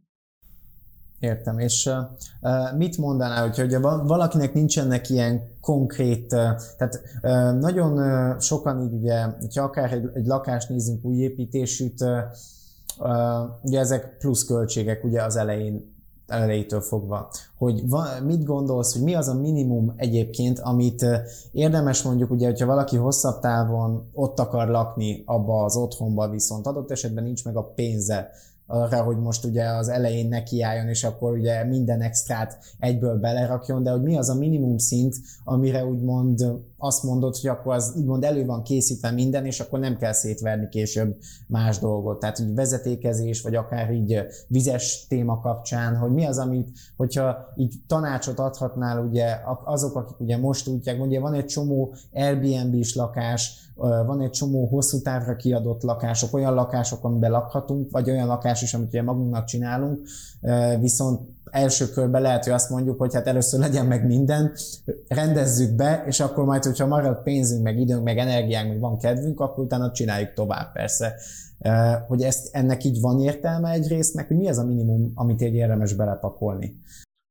Értem, 1.19 1.59
és 1.59 1.89
uh, 2.41 2.77
mit 2.77 2.97
mondanál, 2.97 3.47
hogyha 3.47 3.63
ugye 3.63 3.79
valakinek 3.79 4.53
nincsenek 4.53 5.09
ilyen 5.09 5.41
konkrét, 5.61 6.33
uh, 6.33 6.39
tehát 6.77 7.01
uh, 7.21 7.59
nagyon 7.59 7.91
uh, 7.91 8.39
sokan 8.39 8.81
így 8.81 8.93
ugye, 8.93 9.23
hogyha 9.39 9.63
akár 9.63 9.93
egy, 9.93 10.09
egy 10.13 10.25
lakást 10.25 10.69
nézünk 10.69 11.05
új 11.05 11.17
építésűt, 11.17 12.01
uh, 12.01 12.17
uh, 12.99 13.49
ugye 13.61 13.79
ezek 13.79 14.17
plusz 14.17 14.45
költségek 14.45 15.03
ugye 15.03 15.23
az 15.23 15.35
elején 15.35 15.97
elejétől 16.29 16.81
fogva, 16.81 17.29
hogy 17.57 17.89
va, 17.89 18.05
mit 18.25 18.43
gondolsz, 18.43 18.93
hogy 18.93 19.03
mi 19.03 19.13
az 19.13 19.27
a 19.27 19.33
minimum 19.33 19.93
egyébként, 19.95 20.59
amit 20.59 21.05
érdemes 21.51 22.01
mondjuk, 22.01 22.31
ugye, 22.31 22.45
hogyha 22.45 22.65
valaki 22.65 22.95
hosszabb 22.97 23.39
távon 23.39 24.09
ott 24.13 24.39
akar 24.39 24.67
lakni 24.67 25.23
abba 25.25 25.63
az 25.63 25.75
otthonba, 25.75 26.29
viszont 26.29 26.67
adott 26.67 26.91
esetben 26.91 27.23
nincs 27.23 27.45
meg 27.45 27.55
a 27.55 27.63
pénze 27.63 28.29
arra, 28.71 29.03
hogy 29.03 29.17
most 29.17 29.45
ugye 29.45 29.63
az 29.63 29.89
elején 29.89 30.27
nekiálljon, 30.27 30.87
és 30.87 31.03
akkor 31.03 31.31
ugye 31.31 31.63
minden 31.63 32.01
extrát 32.01 32.57
egyből 32.79 33.19
belerakjon, 33.19 33.83
de 33.83 33.91
hogy 33.91 34.01
mi 34.01 34.17
az 34.17 34.29
a 34.29 34.35
minimum 34.35 34.77
szint, 34.77 35.15
amire 35.43 35.85
úgymond 35.85 36.45
azt 36.81 37.03
mondod, 37.03 37.35
hogy 37.35 37.49
akkor 37.49 37.73
az 37.73 37.93
úgymond 37.97 38.23
elő 38.23 38.45
van 38.45 38.63
készítve 38.63 39.11
minden, 39.11 39.45
és 39.45 39.59
akkor 39.59 39.79
nem 39.79 39.97
kell 39.97 40.11
szétverni 40.11 40.69
később 40.69 41.17
más 41.47 41.79
dolgot. 41.79 42.19
Tehát 42.19 42.39
így 42.39 42.53
vezetékezés, 42.53 43.41
vagy 43.41 43.55
akár 43.55 43.91
így 43.91 44.25
vizes 44.47 45.05
téma 45.07 45.39
kapcsán, 45.39 45.95
hogy 45.95 46.11
mi 46.11 46.25
az, 46.25 46.37
amit, 46.37 46.69
hogyha 46.97 47.53
így 47.55 47.75
tanácsot 47.87 48.39
adhatnál 48.39 49.05
ugye 49.05 49.37
azok, 49.65 49.95
akik 49.95 50.19
ugye 50.19 50.37
most 50.37 50.67
útják, 50.67 51.01
ugye 51.01 51.19
van 51.19 51.33
egy 51.33 51.45
csomó 51.45 51.93
Airbnb-s 52.13 52.95
lakás, 52.95 53.71
van 54.05 54.21
egy 54.21 54.29
csomó 54.29 54.67
hosszú 54.67 55.01
távra 55.01 55.35
kiadott 55.35 55.81
lakások, 55.81 56.33
olyan 56.33 56.53
lakások, 56.53 57.03
amiben 57.03 57.31
lakhatunk, 57.31 57.91
vagy 57.91 58.09
olyan 58.09 58.27
lakás 58.27 58.61
is, 58.61 58.73
amit 58.73 58.87
ugye 58.87 59.03
magunknak 59.03 59.45
csinálunk, 59.45 60.07
viszont 60.79 61.29
első 61.51 61.89
körben 61.89 62.21
lehet, 62.21 62.43
hogy 62.43 62.53
azt 62.53 62.69
mondjuk, 62.69 62.99
hogy 62.99 63.13
hát 63.13 63.27
először 63.27 63.59
legyen 63.59 63.85
meg 63.85 64.05
minden, 64.05 64.51
rendezzük 65.07 65.75
be, 65.75 66.03
és 66.07 66.19
akkor 66.19 66.45
majd, 66.45 66.63
hogyha 66.63 66.87
marad 66.87 67.23
pénzünk, 67.23 67.63
meg 67.63 67.79
időnk, 67.79 68.03
meg 68.03 68.17
energiánk, 68.17 68.69
meg 68.69 68.79
van 68.79 68.97
kedvünk, 68.97 69.39
akkor 69.39 69.63
utána 69.63 69.91
csináljuk 69.91 70.33
tovább 70.33 70.71
persze. 70.73 71.15
Hogy 72.07 72.21
ezt, 72.21 72.55
ennek 72.55 72.83
így 72.83 72.99
van 73.01 73.19
értelme 73.19 73.71
egy 73.71 73.87
résznek, 73.87 74.27
hogy 74.27 74.37
mi 74.37 74.49
az 74.49 74.57
a 74.57 74.65
minimum, 74.65 75.11
amit 75.15 75.41
egy 75.41 75.53
érdemes 75.53 75.93
belepakolni? 75.93 76.79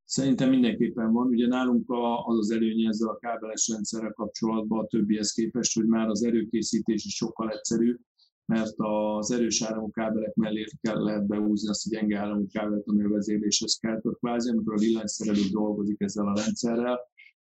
Szerintem 0.04 0.48
mindenképpen 0.48 1.12
van. 1.12 1.26
Ugye 1.26 1.46
nálunk 1.46 1.90
az 2.26 2.38
az 2.38 2.50
előnye 2.50 2.88
ezzel 2.88 3.08
a 3.08 3.18
kábeles 3.18 3.68
rendszerrel 3.72 4.12
kapcsolatban 4.12 4.78
a 4.78 4.86
többihez 4.86 5.32
képest, 5.32 5.74
hogy 5.74 5.86
már 5.86 6.08
az 6.08 6.24
erőkészítés 6.24 7.04
is 7.04 7.14
sokkal 7.14 7.50
egyszerűbb, 7.50 7.98
mert 8.48 8.74
az 8.76 9.30
erős 9.30 9.62
áramú 9.62 9.90
kábelek 9.90 10.34
mellé 10.34 10.64
kell, 10.80 11.02
lehet 11.02 11.26
beúzni 11.26 11.68
azt 11.68 11.86
a 11.86 11.90
gyenge 11.90 12.18
áramú 12.18 12.46
kábelet, 12.52 12.86
ami 12.86 13.04
a 13.04 13.08
vezérléshez 13.08 13.74
kell, 13.74 14.00
kvázi, 14.00 14.50
amikor 14.50 14.74
a 14.74 14.78
villanyszerelő 14.78 15.42
dolgozik 15.50 16.00
ezzel 16.00 16.26
a 16.26 16.34
rendszerrel, 16.34 17.00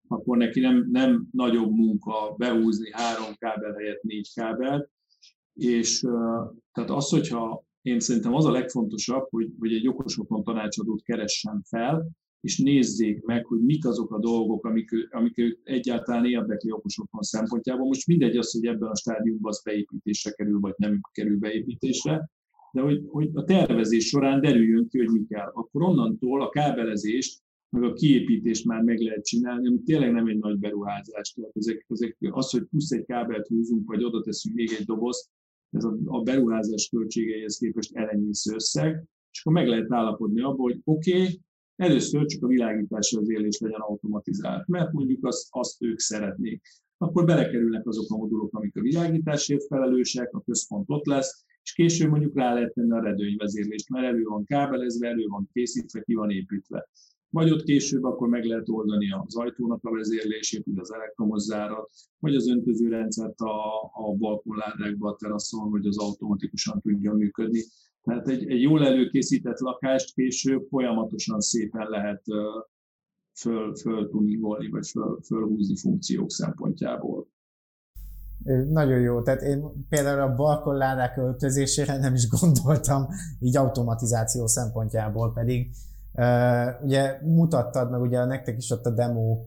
akkor 0.08 0.36
neki 0.36 0.60
nem, 0.60 0.88
nem 0.90 1.26
nagyobb 1.30 1.70
munka 1.70 2.34
beúzni 2.36 2.90
három 2.92 3.34
kábel 3.38 3.72
helyett 3.72 4.02
négy 4.02 4.32
kábel, 4.34 4.90
és 5.52 6.00
tehát 6.72 6.90
az, 6.90 7.08
hogyha 7.08 7.64
én 7.82 8.00
szerintem 8.00 8.34
az 8.34 8.44
a 8.44 8.50
legfontosabb, 8.50 9.26
hogy, 9.30 9.52
hogy 9.58 9.72
egy 9.72 9.88
okos 9.88 10.18
otthon 10.18 10.44
tanácsadót 10.44 11.02
keressen 11.02 11.62
fel, 11.68 12.08
és 12.40 12.59
nézzék 12.59 13.22
meg, 13.22 13.46
hogy 13.46 13.61
mik 13.61 13.87
azok 13.87 14.12
a 14.12 14.18
dolgok, 14.18 14.66
amik, 14.66 14.90
amik 15.11 15.38
őt 15.38 15.61
egyáltalán 15.62 16.25
érdekli 16.25 16.70
okos 16.70 16.99
otthon 16.99 17.22
szempontjából. 17.22 17.87
Most 17.87 18.07
mindegy 18.07 18.37
az, 18.37 18.53
hogy 18.53 18.66
ebben 18.66 18.88
a 18.88 18.96
stádiumban 18.96 19.51
az 19.51 19.62
beépítésre 19.62 20.31
kerül, 20.31 20.61
vagy 20.61 20.75
nem 20.77 21.01
kerül 21.12 21.38
beépítésre, 21.38 22.31
de 22.72 22.81
hogy, 22.81 23.03
hogy 23.07 23.31
a 23.33 23.44
tervezés 23.44 24.07
során 24.07 24.40
derüljön 24.40 24.88
ki, 24.88 24.99
hogy 24.99 25.11
mi 25.11 25.25
kell. 25.25 25.51
Akkor 25.55 25.83
onnantól 25.83 26.42
a 26.42 26.49
kábelezést, 26.49 27.42
meg 27.68 27.83
a 27.83 27.92
kiépítést 27.92 28.64
már 28.64 28.83
meg 28.83 28.99
lehet 28.99 29.25
csinálni, 29.25 29.66
ami 29.66 29.83
tényleg 29.83 30.12
nem 30.12 30.27
egy 30.27 30.38
nagy 30.38 30.59
beruházás. 30.59 31.33
Tehát 31.33 31.57
ezek, 31.57 31.85
ezek, 31.88 32.16
az, 32.18 32.51
hogy 32.51 32.64
plusz 32.64 32.90
egy 32.90 33.05
kábelt 33.05 33.46
húzunk, 33.46 33.88
vagy 33.88 34.05
oda 34.05 34.20
teszünk 34.20 34.55
még 34.55 34.70
egy 34.79 34.85
doboz, 34.85 35.31
ez 35.70 35.85
a, 35.85 35.96
a 36.05 36.22
beruházás 36.22 36.88
költségeihez 36.88 37.59
képest 37.59 37.96
elenyésző 37.96 38.55
összeg, 38.55 39.05
és 39.31 39.40
akkor 39.40 39.53
meg 39.53 39.68
lehet 39.68 39.92
állapodni 39.92 40.40
abból, 40.40 40.70
hogy 40.70 40.81
oké, 40.85 41.12
okay, 41.12 41.40
Először 41.76 42.24
csak 42.26 42.42
a 42.42 42.46
világítási 42.46 43.16
az 43.16 43.30
élés 43.30 43.58
legyen 43.58 43.80
automatizált, 43.80 44.66
mert 44.66 44.92
mondjuk 44.92 45.26
azt, 45.26 45.46
azt 45.50 45.82
ők 45.82 45.98
szeretnék. 45.98 46.62
Akkor 46.98 47.24
belekerülnek 47.24 47.86
azok 47.86 48.10
a 48.10 48.16
modulok, 48.16 48.54
amik 48.56 48.76
a 48.76 48.80
világításért 48.80 49.66
felelősek, 49.66 50.34
a 50.34 50.42
központ 50.42 50.84
ott 50.88 51.06
lesz, 51.06 51.44
és 51.62 51.72
később 51.72 52.10
mondjuk 52.10 52.36
rá 52.36 52.54
lehet 52.54 52.72
tenni 52.72 52.92
a 52.92 53.00
redőnyvezérlést, 53.00 53.88
mert 53.88 54.06
elő 54.06 54.22
van 54.22 54.44
kábelezve, 54.44 55.08
elő 55.08 55.26
van 55.26 55.48
készítve, 55.52 56.00
ki 56.00 56.14
van 56.14 56.30
építve. 56.30 56.88
Vagy 57.30 57.50
ott 57.50 57.62
később 57.62 58.04
akkor 58.04 58.28
meg 58.28 58.44
lehet 58.44 58.68
oldani 58.68 59.10
az 59.26 59.36
ajtónak 59.36 59.84
a 59.84 59.90
vezérlését, 59.90 60.64
az 60.74 60.92
elektromos 60.92 61.42
zárat, 61.42 61.90
vagy 62.18 62.34
az 62.34 62.48
öntözőrendszert 62.48 63.40
a, 63.40 63.82
a 63.82 64.14
balkonládákba, 64.18 65.08
a 65.08 65.16
teraszon, 65.16 65.70
hogy 65.70 65.86
az 65.86 65.98
automatikusan 65.98 66.80
tudjon 66.80 67.16
működni. 67.16 67.60
Tehát 68.06 68.28
egy, 68.28 68.50
egy 68.50 68.60
jól 68.62 68.86
előkészített 68.86 69.58
lakást 69.58 70.14
később 70.14 70.66
folyamatosan 70.70 71.40
szépen 71.40 71.88
lehet 71.88 72.22
föl, 73.38 73.76
föltuningolni, 73.76 74.68
vagy 74.68 74.86
föl, 74.86 75.20
fölhúzni 75.24 75.76
funkciók 75.76 76.30
szempontjából. 76.30 77.28
Nagyon 78.70 79.00
jó. 79.00 79.22
Tehát 79.22 79.42
én 79.42 79.86
például 79.88 80.20
a 80.20 80.34
balkonládák 80.34 81.16
öltözésére 81.16 81.98
nem 81.98 82.14
is 82.14 82.28
gondoltam, 82.28 83.06
így 83.40 83.56
automatizáció 83.56 84.46
szempontjából 84.46 85.32
pedig. 85.32 85.70
Ugye 86.82 87.18
mutattad 87.22 87.90
meg, 87.90 88.00
ugye 88.00 88.24
nektek 88.24 88.56
is 88.56 88.70
ott 88.70 88.86
a 88.86 88.90
demo 88.90 89.44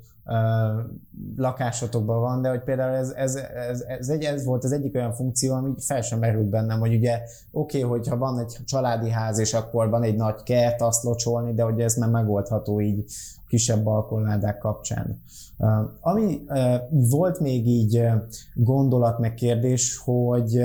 lakásotokban 1.36 2.20
van, 2.20 2.42
de 2.42 2.50
hogy 2.50 2.64
például 2.64 2.96
ez, 2.96 3.10
ez, 3.10 3.36
ez, 3.36 3.82
ez, 3.82 4.10
egy, 4.10 4.24
ez 4.24 4.46
volt 4.46 4.64
az 4.64 4.72
egyik 4.72 4.96
olyan 4.96 5.14
funkció, 5.14 5.54
ami 5.54 5.74
fel 5.78 6.02
sem 6.02 6.20
merült 6.20 6.50
bennem, 6.50 6.80
hogy 6.80 6.96
ugye 6.96 7.22
oké, 7.52 7.84
okay, 7.84 7.90
hogyha 7.90 8.18
van 8.18 8.40
egy 8.40 8.58
családi 8.66 9.10
ház, 9.10 9.40
és 9.40 9.54
akkor 9.54 9.90
van 9.90 10.04
egy 10.04 10.16
nagy 10.16 10.44
kert, 10.44 10.82
azt 10.82 11.04
locsolni, 11.04 11.54
de 11.54 11.64
hogy 11.64 11.80
ez 11.80 11.96
már 11.96 12.10
megoldható 12.10 12.82
így 12.82 13.04
kisebb 13.48 13.84
balkonládák 13.84 14.58
kapcsán. 14.58 15.22
Ami 16.02 16.42
volt 16.90 17.40
még 17.40 17.68
így 17.68 17.98
uh, 17.98 18.14
gondolat 18.54 19.20
meg 19.20 19.34
kérdés, 19.34 19.98
hogy 19.98 20.64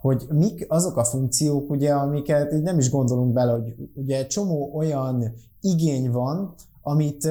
hogy 0.00 0.26
mik 0.30 0.66
azok 0.68 0.96
a 0.96 1.04
funkciók, 1.04 1.70
ugye, 1.70 1.92
amiket 1.92 2.52
így 2.52 2.62
nem 2.62 2.78
is 2.78 2.90
gondolunk 2.90 3.32
bele, 3.32 3.52
hogy 3.52 3.74
ugye 3.94 4.26
csomó 4.26 4.70
olyan 4.74 5.34
igény 5.60 6.10
van, 6.10 6.54
amit 6.82 7.28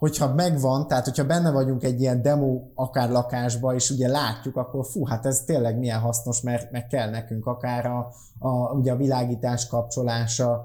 hogyha 0.00 0.34
megvan, 0.34 0.86
tehát 0.86 1.04
hogyha 1.04 1.26
benne 1.26 1.50
vagyunk 1.50 1.84
egy 1.84 2.00
ilyen 2.00 2.22
demo 2.22 2.60
akár 2.74 3.10
lakásba, 3.10 3.74
és 3.74 3.90
ugye 3.90 4.08
látjuk, 4.08 4.56
akkor 4.56 4.86
fú, 4.86 5.06
hát 5.06 5.26
ez 5.26 5.42
tényleg 5.44 5.78
milyen 5.78 6.00
hasznos, 6.00 6.40
mert, 6.40 6.70
mert 6.70 6.88
kell 6.88 7.10
nekünk 7.10 7.46
akár 7.46 7.86
a, 7.86 8.12
a, 8.42 8.72
ugye 8.72 8.92
a 8.92 8.96
világítás 8.96 9.66
kapcsolása, 9.66 10.62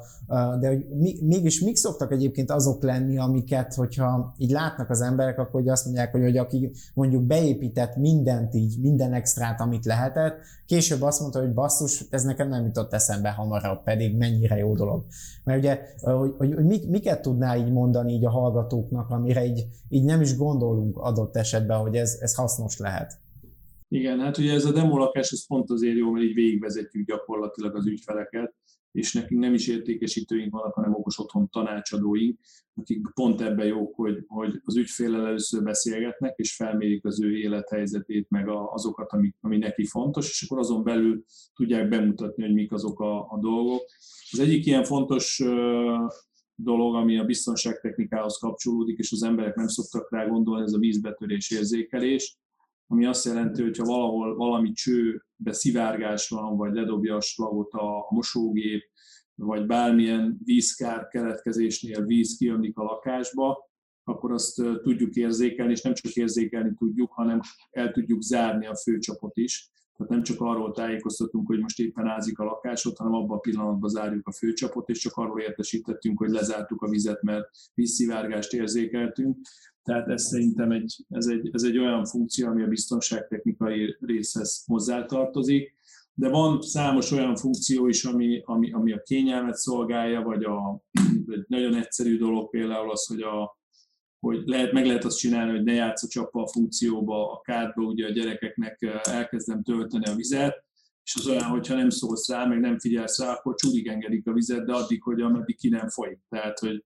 de 0.59 0.67
hogy 0.67 0.85
mi, 0.97 1.15
mégis 1.21 1.61
mik 1.61 1.75
szoktak 1.75 2.11
egyébként 2.11 2.51
azok 2.51 2.83
lenni, 2.83 3.17
amiket, 3.17 3.73
hogyha 3.73 4.33
így 4.38 4.51
látnak 4.51 4.89
az 4.89 5.01
emberek, 5.01 5.39
akkor 5.39 5.61
hogy 5.61 5.69
azt 5.69 5.85
mondják, 5.85 6.11
hogy, 6.11 6.21
hogy 6.21 6.38
aki 6.38 6.71
mondjuk 6.93 7.23
beépített 7.23 7.95
mindent 7.95 8.53
így, 8.53 8.81
minden 8.81 9.13
extrát, 9.13 9.61
amit 9.61 9.85
lehetett, 9.85 10.38
később 10.65 11.01
azt 11.01 11.19
mondta, 11.19 11.39
hogy 11.39 11.53
basszus, 11.53 12.05
ez 12.09 12.23
nekem 12.23 12.49
nem 12.49 12.65
jutott 12.65 12.93
eszembe 12.93 13.29
hamarabb, 13.29 13.83
pedig 13.83 14.17
mennyire 14.17 14.57
jó 14.57 14.75
dolog. 14.75 15.05
Mert 15.43 15.59
ugye, 15.59 15.79
hogy, 16.01 16.33
hogy, 16.38 16.53
hogy 16.53 16.88
miket 16.89 17.21
tudná 17.21 17.55
így 17.55 17.71
mondani 17.71 18.13
így 18.13 18.25
a 18.25 18.29
hallgatóknak, 18.29 19.09
amire 19.09 19.45
így, 19.45 19.67
így 19.89 20.03
nem 20.03 20.21
is 20.21 20.38
gondolunk 20.38 20.97
adott 20.97 21.35
esetben, 21.35 21.77
hogy 21.77 21.95
ez, 21.95 22.17
ez 22.19 22.35
hasznos 22.35 22.79
lehet. 22.79 23.23
Igen, 23.88 24.19
hát 24.19 24.38
ugye 24.38 24.54
ez 24.54 24.65
a 24.65 24.71
demolakás, 24.71 25.32
ez 25.32 25.48
pont 25.48 25.69
azért 25.69 25.98
jó, 25.98 26.12
mert 26.12 26.26
így 26.26 26.34
végigvezetjük 26.34 27.08
gyakorlatilag 27.08 27.76
az 27.76 27.88
ügyfeleket, 27.88 28.56
és 28.91 29.13
nekünk 29.13 29.41
nem 29.41 29.54
is 29.54 29.67
értékesítőink 29.67 30.52
vannak, 30.52 30.74
hanem 30.74 30.93
okos 30.93 31.19
otthon 31.19 31.50
tanácsadóink, 31.50 32.39
akik 32.76 33.08
pont 33.13 33.41
ebben 33.41 33.65
jók, 33.65 33.95
hogy, 33.95 34.24
hogy 34.28 34.62
az 34.63 34.78
ügyféllel 34.78 35.26
először 35.26 35.63
beszélgetnek, 35.63 36.34
és 36.38 36.56
felmérik 36.56 37.06
az 37.06 37.21
ő 37.21 37.38
élethelyzetét, 37.38 38.30
meg 38.30 38.48
azokat, 38.50 39.12
ami, 39.12 39.34
ami 39.41 39.58
neki 39.58 39.86
fontos, 39.86 40.30
és 40.30 40.41
akkor 40.41 40.60
azon 40.60 40.84
belül 40.84 41.24
tudják 41.54 41.88
bemutatni, 41.88 42.43
hogy 42.43 42.54
mik 42.54 42.71
azok 42.71 43.00
a, 43.00 43.19
a 43.19 43.38
dolgok. 43.39 43.86
Az 44.32 44.39
egyik 44.39 44.65
ilyen 44.65 44.84
fontos 44.84 45.43
dolog, 46.56 46.95
ami 46.95 47.17
a 47.17 47.24
biztonságtechnikához 47.24 48.38
kapcsolódik, 48.38 48.98
és 48.98 49.12
az 49.12 49.24
emberek 49.24 49.56
nem 49.56 49.67
szoktak 49.67 50.12
rá 50.12 50.28
gondolni, 50.28 50.63
ez 50.63 50.74
a 50.74 50.80
vízbetörés 50.80 51.52
érzékelés 51.52 52.38
ami 52.88 53.06
azt 53.06 53.26
jelenti, 53.26 53.62
hogy 53.62 53.78
ha 53.78 53.86
valahol 53.86 54.36
valami 54.36 54.71
csőbe 54.71 55.52
szivárgás 55.52 56.30
van, 56.30 56.58
vagy 56.58 56.74
ledobja 56.74 57.15
a 57.15 57.21
slagot 57.21 57.71
a 57.74 58.08
mosógép, 58.10 58.84
vagy 59.36 59.65
bármilyen 59.65 60.39
vízkár 60.43 61.08
keletkezésnél 61.08 62.06
víz 62.06 62.38
kiömlik 62.38 62.78
a 62.78 62.84
lakásba, 62.84 63.69
akkor 64.04 64.32
azt 64.32 64.56
tudjuk 64.82 65.13
érzékelni, 65.15 65.71
és 65.71 65.82
nem 65.82 65.93
csak 65.93 66.12
érzékelni 66.12 66.74
tudjuk, 66.74 67.12
hanem 67.12 67.39
el 67.71 67.91
tudjuk 67.91 68.21
zárni 68.21 68.65
a 68.65 68.76
főcsapot 68.76 69.38
is. 69.38 69.69
Tehát 69.98 70.12
nem 70.12 70.24
csak 70.24 70.41
arról 70.41 70.71
tájékoztatunk, 70.71 71.48
hogy 71.48 71.60
most 71.60 71.80
éppen 71.80 72.08
ázik 72.08 72.39
a 72.39 72.43
lakásot, 72.43 72.98
hanem 72.98 73.13
abban 73.13 73.38
a 73.38 73.39
pillanatban 73.39 73.89
zárjuk 73.89 74.28
a 74.28 74.32
főcsapot, 74.32 74.89
és 74.89 75.00
csak 75.00 75.15
arról 75.15 75.41
értesítettünk, 75.41 76.17
hogy 76.17 76.30
lezártuk 76.30 76.82
a 76.82 76.89
vizet, 76.89 77.21
mert 77.21 77.50
vízszivárgást 77.74 78.54
érzékeltünk. 78.54 79.38
Tehát 79.86 80.08
ez 80.08 80.24
szerintem 80.24 80.71
egy, 80.71 81.06
ez 81.10 81.28
egy, 81.28 81.50
ez 81.54 81.63
egy 81.63 81.78
olyan 81.78 82.06
funkció, 82.06 82.48
ami 82.48 82.63
a 82.63 82.67
biztonságtechnikai 82.67 83.98
részhez 84.00 84.63
hozzátartozik, 84.65 85.74
de 86.13 86.30
van 86.30 86.62
számos 86.62 87.12
olyan 87.12 87.36
funkció 87.36 87.88
is, 87.88 88.04
ami, 88.04 88.41
ami, 88.45 88.71
ami 88.71 88.91
a 88.91 89.02
kényelmet 89.02 89.56
szolgálja, 89.56 90.21
vagy 90.21 90.43
a, 90.43 90.84
egy 91.36 91.45
nagyon 91.48 91.76
egyszerű 91.76 92.17
dolog 92.17 92.50
például 92.50 92.91
az, 92.91 93.06
hogy 93.06 93.21
a, 93.21 93.60
hogy 94.19 94.41
lehet, 94.45 94.71
meg 94.71 94.86
lehet 94.86 95.04
azt 95.04 95.17
csinálni, 95.17 95.52
hogy 95.52 95.63
ne 95.63 95.74
játsz 95.74 96.04
a 96.04 96.08
csappa 96.08 96.41
a 96.41 96.48
funkcióba, 96.48 97.32
a 97.32 97.41
kádba, 97.41 97.84
ugye 97.84 98.08
a 98.08 98.12
gyerekeknek 98.12 98.82
eh, 98.82 99.02
elkezdem 99.04 99.63
tölteni 99.63 100.06
a 100.06 100.15
vizet, 100.15 100.63
és 101.04 101.15
az 101.15 101.28
olyan, 101.28 101.43
hogyha 101.43 101.76
nem 101.76 101.89
szólsz 101.89 102.30
rá, 102.30 102.45
meg 102.45 102.60
nem 102.60 102.80
figyelsz 102.80 103.19
rá, 103.19 103.34
akkor 103.34 103.56
csúrig 103.56 103.88
engedik 103.88 104.28
a 104.28 104.34
vizet, 104.34 104.65
de 104.65 104.74
addig, 104.74 105.04
hogy 105.04 105.21
ameddig 105.21 105.58
ki 105.58 105.69
nem 105.69 105.89
folyik. 105.89 106.19
Tehát, 106.30 106.60
hogy 106.60 106.84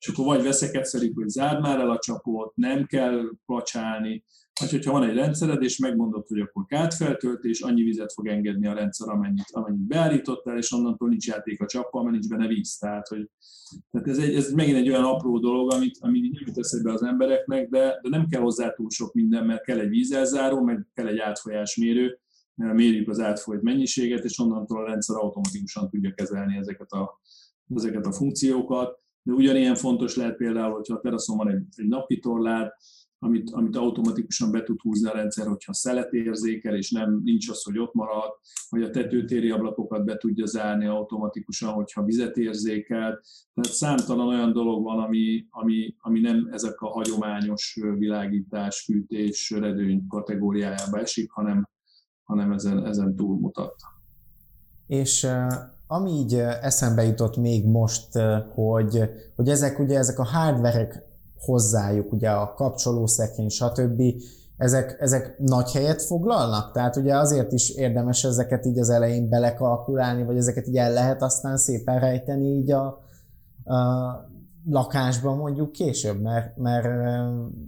és 0.00 0.08
akkor 0.08 0.24
vagy 0.24 0.42
veszekedszerik, 0.42 1.14
hogy 1.14 1.28
zárd 1.28 1.60
már 1.60 1.78
el 1.78 1.90
a 1.90 1.98
csapot, 1.98 2.56
nem 2.56 2.86
kell 2.86 3.22
placsálni, 3.46 4.24
vagy 4.60 4.70
hogyha 4.70 4.92
van 4.92 5.08
egy 5.08 5.14
rendszered, 5.14 5.62
és 5.62 5.78
megmondod, 5.78 6.26
hogy 6.26 6.40
akkor 6.40 6.64
kártfeltöltés, 6.66 7.60
annyi 7.60 7.82
vizet 7.82 8.12
fog 8.12 8.26
engedni 8.26 8.66
a 8.66 8.74
rendszer, 8.74 9.08
amennyit, 9.08 9.50
amennyit 9.50 9.86
beállítottál, 9.86 10.56
és 10.56 10.72
onnantól 10.72 11.08
nincs 11.08 11.26
játék 11.26 11.60
a 11.62 11.66
csappal, 11.66 12.02
mert 12.02 12.12
nincs 12.12 12.28
benne 12.28 12.46
víz. 12.46 12.78
Tehát, 12.78 13.08
hogy, 13.08 13.30
tehát 13.90 14.08
ez, 14.08 14.18
egy, 14.18 14.34
ez 14.34 14.52
megint 14.52 14.76
egy 14.76 14.88
olyan 14.88 15.04
apró 15.04 15.38
dolog, 15.38 15.72
amit, 15.72 15.98
ami 16.00 16.20
nem 16.20 16.42
jut 16.46 16.58
eszedbe 16.58 16.92
az 16.92 17.02
embereknek, 17.02 17.68
de, 17.68 17.98
de 18.02 18.08
nem 18.08 18.26
kell 18.26 18.40
hozzá 18.40 18.70
túl 18.70 18.90
sok 18.90 19.12
minden, 19.12 19.46
mert 19.46 19.64
kell 19.64 19.78
egy 19.78 19.88
vízelzáró, 19.88 20.60
meg 20.60 20.86
kell 20.94 21.06
egy 21.06 21.18
átfolyásmérő, 21.18 22.18
mérjük 22.54 23.08
az 23.08 23.20
átfolyt 23.20 23.62
mennyiséget, 23.62 24.24
és 24.24 24.38
onnantól 24.38 24.82
a 24.82 24.86
rendszer 24.86 25.16
automatikusan 25.16 25.90
tudja 25.90 26.12
kezelni 26.14 26.56
ezeket 26.56 26.90
a, 26.90 27.20
ezeket 27.74 28.06
a 28.06 28.12
funkciókat. 28.12 28.99
De 29.22 29.32
ugyanilyen 29.32 29.74
fontos 29.74 30.16
lehet 30.16 30.36
például, 30.36 30.72
hogyha 30.72 30.94
a 30.94 31.00
teraszon 31.00 31.36
van 31.36 31.48
egy, 31.48 31.62
egy 31.76 31.88
napkitorlát, 31.88 32.72
amit, 33.22 33.50
amit 33.50 33.76
automatikusan 33.76 34.50
be 34.50 34.62
tud 34.62 34.80
húzni 34.80 35.08
a 35.08 35.12
rendszer, 35.12 35.46
hogyha 35.46 35.72
szelet 35.72 36.12
érzékel, 36.12 36.76
és 36.76 36.90
nem 36.90 37.20
nincs 37.24 37.48
az, 37.48 37.62
hogy 37.62 37.78
ott 37.78 37.94
marad, 37.94 38.30
vagy 38.68 38.82
a 38.82 38.90
tetőtéri 38.90 39.50
ablakokat 39.50 40.04
be 40.04 40.16
tudja 40.16 40.46
zárni 40.46 40.86
automatikusan, 40.86 41.72
hogyha 41.72 42.04
vizet 42.04 42.36
érzékel. 42.36 43.20
Tehát 43.54 43.72
számtalan 43.72 44.28
olyan 44.28 44.52
dolog 44.52 44.82
van, 44.82 44.98
ami, 44.98 45.46
ami, 45.50 45.94
ami 45.98 46.20
nem 46.20 46.48
ezek 46.52 46.80
a 46.80 46.88
hagyományos 46.88 47.78
világítás, 47.98 48.80
fűtés, 48.80 49.50
redőny 49.50 50.06
kategóriájába 50.06 50.98
esik, 50.98 51.30
hanem, 51.30 51.68
hanem 52.22 52.52
ezen, 52.52 52.86
ezen 52.86 53.16
túlmutat. 53.16 53.74
És 54.86 55.26
ami 55.92 56.10
így 56.10 56.34
eszembe 56.62 57.02
jutott 57.04 57.36
még 57.36 57.66
most, 57.66 58.08
hogy, 58.54 59.10
hogy 59.36 59.48
ezek 59.48 59.78
ugye 59.78 59.98
ezek 59.98 60.18
a 60.18 60.24
hardverek 60.24 61.02
hozzájuk, 61.38 62.12
ugye 62.12 62.30
a 62.30 62.54
kapcsolószekrény, 62.54 63.48
stb. 63.48 64.02
Ezek, 64.56 64.96
ezek 65.00 65.38
nagy 65.38 65.72
helyet 65.72 66.02
foglalnak? 66.02 66.72
Tehát 66.72 66.96
ugye 66.96 67.16
azért 67.16 67.52
is 67.52 67.70
érdemes 67.70 68.24
ezeket 68.24 68.66
így 68.66 68.78
az 68.78 68.90
elején 68.90 69.28
belekalkulálni, 69.28 70.24
vagy 70.24 70.36
ezeket 70.36 70.66
így 70.66 70.76
el 70.76 70.92
lehet 70.92 71.22
aztán 71.22 71.56
szépen 71.56 72.00
rejteni 72.00 72.48
így 72.48 72.70
a, 72.70 72.84
a 73.64 73.78
lakásban 74.64 75.36
mondjuk 75.36 75.72
később, 75.72 76.20
mert, 76.20 76.56
mert 76.56 76.88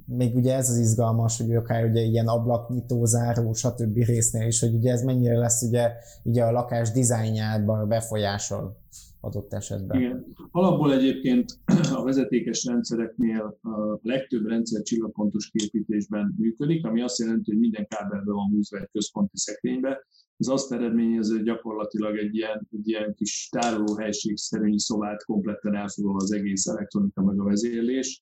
még 0.07 0.35
ugye 0.35 0.55
ez 0.57 0.70
az 0.70 0.76
izgalmas, 0.76 1.37
hogy 1.37 1.55
akár 1.55 1.85
ugye 1.85 2.00
ilyen 2.00 2.28
ablaknyitó, 2.28 3.05
záró, 3.05 3.52
stb. 3.52 3.96
résznél 3.96 4.46
is, 4.46 4.61
hogy 4.61 4.74
ugye 4.74 4.92
ez 4.92 5.02
mennyire 5.02 5.38
lesz 5.38 5.62
ugye, 5.62 5.92
ugye 6.22 6.44
a 6.44 6.50
lakás 6.50 6.90
dizájnjában 6.90 7.88
befolyásol 7.88 8.76
adott 9.22 9.52
esetben. 9.52 10.00
Igen. 10.00 10.26
Alapból 10.50 10.92
egyébként 10.92 11.58
a 11.94 12.02
vezetékes 12.02 12.64
rendszereknél 12.64 13.58
a 13.62 13.98
legtöbb 14.02 14.46
rendszer 14.46 14.82
csillagpontos 14.82 15.50
képítésben 15.50 16.35
működik, 16.38 16.87
ami 16.87 17.02
azt 17.02 17.18
jelenti, 17.18 17.50
hogy 17.50 17.61
minden 17.61 17.87
kábelbe 17.87 18.32
van 18.32 18.50
húzva 18.50 18.78
egy 18.78 18.88
központi 18.92 19.37
szekrénybe. 19.37 20.06
Ez 20.37 20.48
azt 20.48 20.72
eredményező, 20.72 21.35
hogy 21.35 21.44
gyakorlatilag 21.44 22.16
egy 22.16 22.35
ilyen, 22.35 22.68
egy 22.72 22.88
ilyen 22.88 23.14
kis 23.14 23.48
tárolóhelységszerű 23.50 24.78
szobát 24.78 25.24
kompletten 25.24 25.74
elfoglal 25.74 26.16
az 26.16 26.32
egész 26.32 26.66
elektronika 26.66 27.22
meg 27.22 27.40
a 27.40 27.44
vezérlés. 27.44 28.20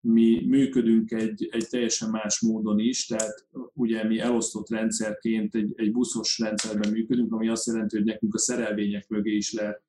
Mi 0.00 0.46
működünk 0.46 1.10
egy, 1.10 1.48
egy 1.50 1.66
teljesen 1.68 2.10
más 2.10 2.40
módon 2.40 2.78
is, 2.78 3.06
tehát 3.06 3.46
ugye 3.72 4.04
mi 4.04 4.18
elosztott 4.18 4.68
rendszerként 4.68 5.54
egy, 5.54 5.72
egy 5.76 5.92
buszos 5.92 6.38
rendszerben 6.38 6.90
működünk, 6.90 7.32
ami 7.32 7.48
azt 7.48 7.66
jelenti, 7.66 7.96
hogy 7.96 8.06
nekünk 8.06 8.34
a 8.34 8.38
szerelvények 8.38 9.08
mögé 9.08 9.34
is 9.34 9.52
lehet 9.52 9.82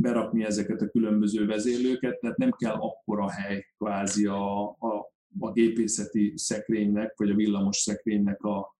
berakni 0.00 0.44
ezeket 0.44 0.82
a 0.82 0.88
különböző 0.88 1.46
vezérlőket, 1.46 2.18
tehát 2.20 2.36
nem 2.36 2.50
kell 2.50 2.74
akkora 2.74 3.30
hely 3.30 3.66
kvázi 3.78 4.26
a, 4.26 4.62
a, 4.68 5.12
a 5.38 5.52
gépészeti 5.52 6.32
szekrénynek, 6.36 7.14
vagy 7.16 7.30
a 7.30 7.34
villamos 7.34 7.76
szekrénynek, 7.76 8.42
a, 8.42 8.76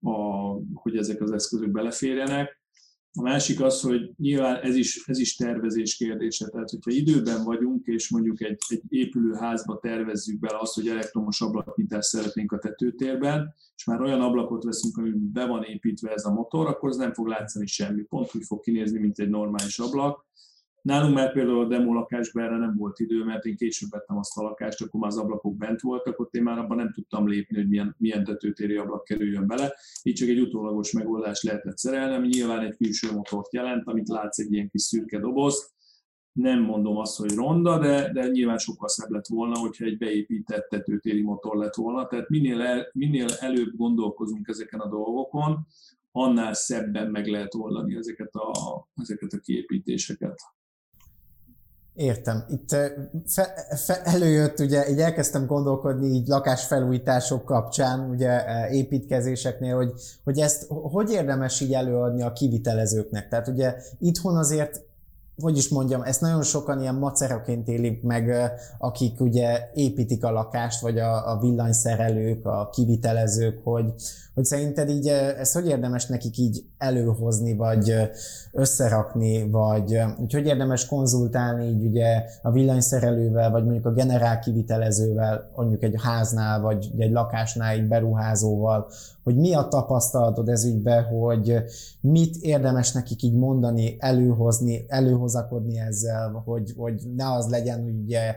a, 0.00 0.50
hogy 0.74 0.96
ezek 0.96 1.20
az 1.20 1.32
eszközök 1.32 1.70
beleférjenek. 1.70 2.56
A 3.12 3.22
másik 3.22 3.60
az, 3.60 3.80
hogy 3.80 4.10
nyilván 4.16 4.56
ez 4.62 4.74
is, 4.74 5.02
ez 5.06 5.18
is 5.18 5.36
tervezés 5.36 5.96
kérdése. 5.96 6.48
Tehát, 6.48 6.70
hogyha 6.70 6.90
időben 6.90 7.44
vagyunk, 7.44 7.86
és 7.86 8.10
mondjuk 8.10 8.42
egy, 8.42 8.58
egy 8.68 8.82
épülőházba 8.88 9.78
tervezzük 9.78 10.38
bele 10.38 10.58
azt, 10.58 10.74
hogy 10.74 10.88
elektromos 10.88 11.40
ablaknyitást 11.40 12.08
szeretnénk 12.08 12.52
a 12.52 12.58
tetőtérben, 12.58 13.54
és 13.76 13.84
már 13.84 14.00
olyan 14.00 14.20
ablakot 14.20 14.64
veszünk, 14.64 14.96
amiben 14.96 15.32
be 15.32 15.46
van 15.46 15.62
építve 15.62 16.10
ez 16.10 16.24
a 16.24 16.32
motor, 16.32 16.66
akkor 16.66 16.88
az 16.88 16.96
nem 16.96 17.12
fog 17.12 17.26
látszani 17.26 17.66
semmi. 17.66 18.02
Pont 18.02 18.34
úgy 18.34 18.44
fog 18.46 18.60
kinézni, 18.60 18.98
mint 18.98 19.18
egy 19.18 19.28
normális 19.28 19.78
ablak. 19.78 20.26
Nálunk 20.88 21.14
már 21.14 21.32
például 21.32 21.60
a 21.60 21.66
demo 21.66 21.92
lakásban 21.92 22.44
erre 22.44 22.56
nem 22.56 22.76
volt 22.76 22.98
idő, 22.98 23.24
mert 23.24 23.44
én 23.44 23.56
később 23.56 23.90
vettem 23.90 24.18
azt 24.18 24.38
a 24.38 24.42
lakást, 24.42 24.82
akkor 24.82 25.00
már 25.00 25.10
az 25.10 25.18
ablakok 25.18 25.56
bent 25.56 25.80
voltak, 25.80 26.20
ott 26.20 26.34
én 26.34 26.42
már 26.42 26.58
abban 26.58 26.76
nem 26.76 26.92
tudtam 26.92 27.28
lépni, 27.28 27.56
hogy 27.56 27.68
milyen, 27.68 27.94
milyen 27.98 28.24
tetőtéri 28.24 28.76
ablak 28.76 29.04
kerüljön 29.04 29.46
bele. 29.46 29.74
Így 30.02 30.14
csak 30.14 30.28
egy 30.28 30.40
utólagos 30.40 30.92
megoldást 30.92 31.42
lehetett 31.42 31.78
szerelni, 31.78 32.14
ami 32.14 32.26
nyilván 32.28 32.60
egy 32.60 32.76
külső 32.76 33.12
motort 33.12 33.52
jelent, 33.52 33.86
amit 33.86 34.08
látsz 34.08 34.38
egy 34.38 34.52
ilyen 34.52 34.68
kis 34.68 34.82
szürke 34.82 35.18
doboz. 35.18 35.72
Nem 36.32 36.62
mondom 36.62 36.96
azt, 36.96 37.18
hogy 37.18 37.34
ronda, 37.34 37.78
de, 37.78 38.12
de 38.12 38.26
nyilván 38.26 38.58
sokkal 38.58 38.88
szebb 38.88 39.10
lett 39.10 39.26
volna, 39.26 39.58
hogyha 39.58 39.84
egy 39.84 39.98
beépített 39.98 40.68
tetőtéri 40.68 41.22
motor 41.22 41.56
lett 41.56 41.74
volna. 41.74 42.06
Tehát 42.06 42.28
minél, 42.28 42.60
el, 42.60 42.88
minél 42.92 43.28
előbb 43.40 43.76
gondolkozunk 43.76 44.48
ezeken 44.48 44.80
a 44.80 44.88
dolgokon, 44.88 45.66
annál 46.10 46.54
szebben 46.54 47.10
meg 47.10 47.26
lehet 47.26 47.54
oldani 47.54 47.96
ezeket 47.96 48.34
a, 48.34 48.52
ezeket 48.94 49.32
a 49.32 49.38
kiépítéseket. 49.38 50.40
Értem. 51.98 52.44
Itt 52.48 52.68
fe, 53.26 53.66
fe, 53.86 54.02
előjött, 54.02 54.58
ugye 54.58 54.90
így 54.90 54.98
elkezdtem 54.98 55.46
gondolkodni 55.46 56.06
így 56.06 56.26
lakásfelújítások 56.26 57.44
kapcsán, 57.44 58.10
ugye 58.10 58.44
építkezéseknél, 58.70 59.76
hogy, 59.76 59.92
hogy 60.24 60.38
ezt 60.38 60.66
hogy 60.68 61.10
érdemes 61.10 61.60
így 61.60 61.72
előadni 61.72 62.22
a 62.22 62.32
kivitelezőknek. 62.32 63.28
Tehát 63.28 63.48
ugye 63.48 63.74
itthon 63.98 64.36
azért 64.36 64.86
hogy 65.42 65.56
is 65.56 65.68
mondjam, 65.68 66.02
ezt 66.02 66.20
nagyon 66.20 66.42
sokan 66.42 66.80
ilyen 66.80 66.94
maceraként 66.94 67.68
élik 67.68 68.02
meg, 68.02 68.52
akik 68.78 69.20
ugye 69.20 69.70
építik 69.74 70.24
a 70.24 70.30
lakást, 70.30 70.80
vagy 70.80 70.98
a, 70.98 71.30
a 71.30 71.38
villanyszerelők, 71.38 72.46
a 72.46 72.68
kivitelezők, 72.72 73.60
hogy, 73.64 73.92
hogy 74.34 74.44
szerinted 74.44 74.88
így 74.88 75.08
ezt 75.08 75.54
hogy 75.54 75.66
érdemes 75.66 76.06
nekik 76.06 76.38
így 76.38 76.64
előhozni, 76.78 77.56
vagy 77.56 77.94
összerakni, 78.52 79.50
vagy 79.50 80.02
hogy 80.32 80.46
érdemes 80.46 80.86
konzultálni 80.86 81.66
így 81.66 81.86
ugye 81.86 82.24
a 82.42 82.50
villanyszerelővel, 82.50 83.50
vagy 83.50 83.64
mondjuk 83.64 83.86
a 83.86 83.92
generál 83.92 84.38
kivitelezővel, 84.38 85.50
mondjuk 85.56 85.82
egy 85.82 85.94
háznál, 86.02 86.60
vagy 86.60 86.90
egy 86.98 87.12
lakásnál 87.12 87.72
egy 87.72 87.88
beruházóval, 87.88 88.90
hogy 89.24 89.36
mi 89.36 89.54
a 89.54 89.68
tapasztalatod 89.68 90.48
ez 90.48 90.64
ügybe, 90.64 91.00
hogy 91.00 91.62
mit 92.00 92.36
érdemes 92.36 92.92
nekik 92.92 93.22
így 93.22 93.34
mondani, 93.34 93.96
előhozni, 93.98 94.84
előhozakodni 94.88 95.78
ezzel, 95.78 96.42
hogy, 96.44 96.74
hogy 96.76 97.02
ne 97.16 97.32
az 97.32 97.48
legyen, 97.48 97.82
hogy 97.82 97.98
ugye 98.04 98.36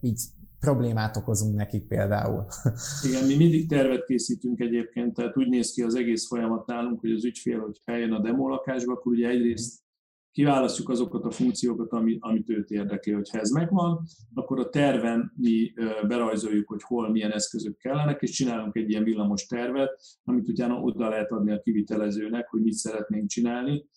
így 0.00 0.20
problémát 0.60 1.16
okozunk 1.16 1.56
nekik 1.56 1.86
például. 1.86 2.46
Igen, 3.08 3.26
mi 3.26 3.36
mindig 3.36 3.68
tervet 3.68 4.04
készítünk 4.04 4.60
egyébként, 4.60 5.14
tehát 5.14 5.36
úgy 5.36 5.48
néz 5.48 5.72
ki 5.72 5.82
az 5.82 5.94
egész 5.94 6.26
folyamat 6.26 6.66
nálunk, 6.66 7.00
hogy 7.00 7.12
az 7.12 7.24
ügyfél, 7.24 7.60
hogy 7.60 7.80
feljön 7.84 8.12
a 8.12 8.20
demo 8.20 8.48
lakásba, 8.48 8.92
akkor 8.92 9.12
ugye 9.12 9.28
egyrészt 9.28 9.80
kiválasztjuk 10.32 10.88
azokat 10.88 11.24
a 11.24 11.30
funkciókat, 11.30 11.92
ami, 11.92 12.16
amit 12.20 12.48
őt 12.48 12.70
érdekli. 12.70 13.12
Hogyha 13.12 13.38
ez 13.38 13.50
megvan, 13.50 14.02
akkor 14.34 14.58
a 14.58 14.68
terven 14.68 15.32
mi 15.36 15.72
berajzoljuk, 16.06 16.68
hogy 16.68 16.82
hol 16.82 17.10
milyen 17.10 17.32
eszközök 17.32 17.76
kellenek, 17.76 18.22
és 18.22 18.30
csinálunk 18.30 18.76
egy 18.76 18.90
ilyen 18.90 19.04
villamos 19.04 19.46
tervet, 19.46 20.00
amit 20.24 20.48
utána 20.48 20.80
oda 20.80 21.08
lehet 21.08 21.30
adni 21.30 21.52
a 21.52 21.60
kivitelezőnek, 21.60 22.48
hogy 22.48 22.62
mit 22.62 22.72
szeretnénk 22.72 23.28
csinálni. 23.28 23.88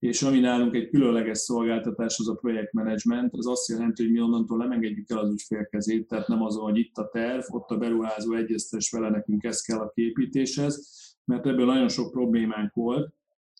És 0.00 0.22
ami 0.22 0.40
nálunk 0.40 0.74
egy 0.74 0.88
különleges 0.88 1.38
szolgáltatás, 1.38 2.18
az 2.18 2.28
a 2.28 2.34
projektmenedzsment, 2.34 3.34
az 3.34 3.46
azt 3.46 3.68
jelenti, 3.68 4.02
hogy 4.02 4.12
mi 4.12 4.20
onnantól 4.20 4.58
nem 4.58 4.72
engedjük 4.72 5.10
el 5.10 5.18
az 5.18 5.32
ügyfél 5.32 5.66
kezét, 5.66 6.08
tehát 6.08 6.28
nem 6.28 6.42
az, 6.42 6.56
hogy 6.56 6.78
itt 6.78 6.96
a 6.96 7.08
terv, 7.08 7.44
ott 7.48 7.70
a 7.70 7.76
beruházó 7.76 8.34
egyeztes 8.34 8.90
vele, 8.90 9.10
nekünk 9.10 9.44
ez 9.44 9.60
kell 9.60 9.78
a 9.78 9.90
képítéshez, 9.94 10.90
mert 11.24 11.46
ebből 11.46 11.66
nagyon 11.66 11.88
sok 11.88 12.10
problémánk 12.10 12.74
volt, 12.74 13.14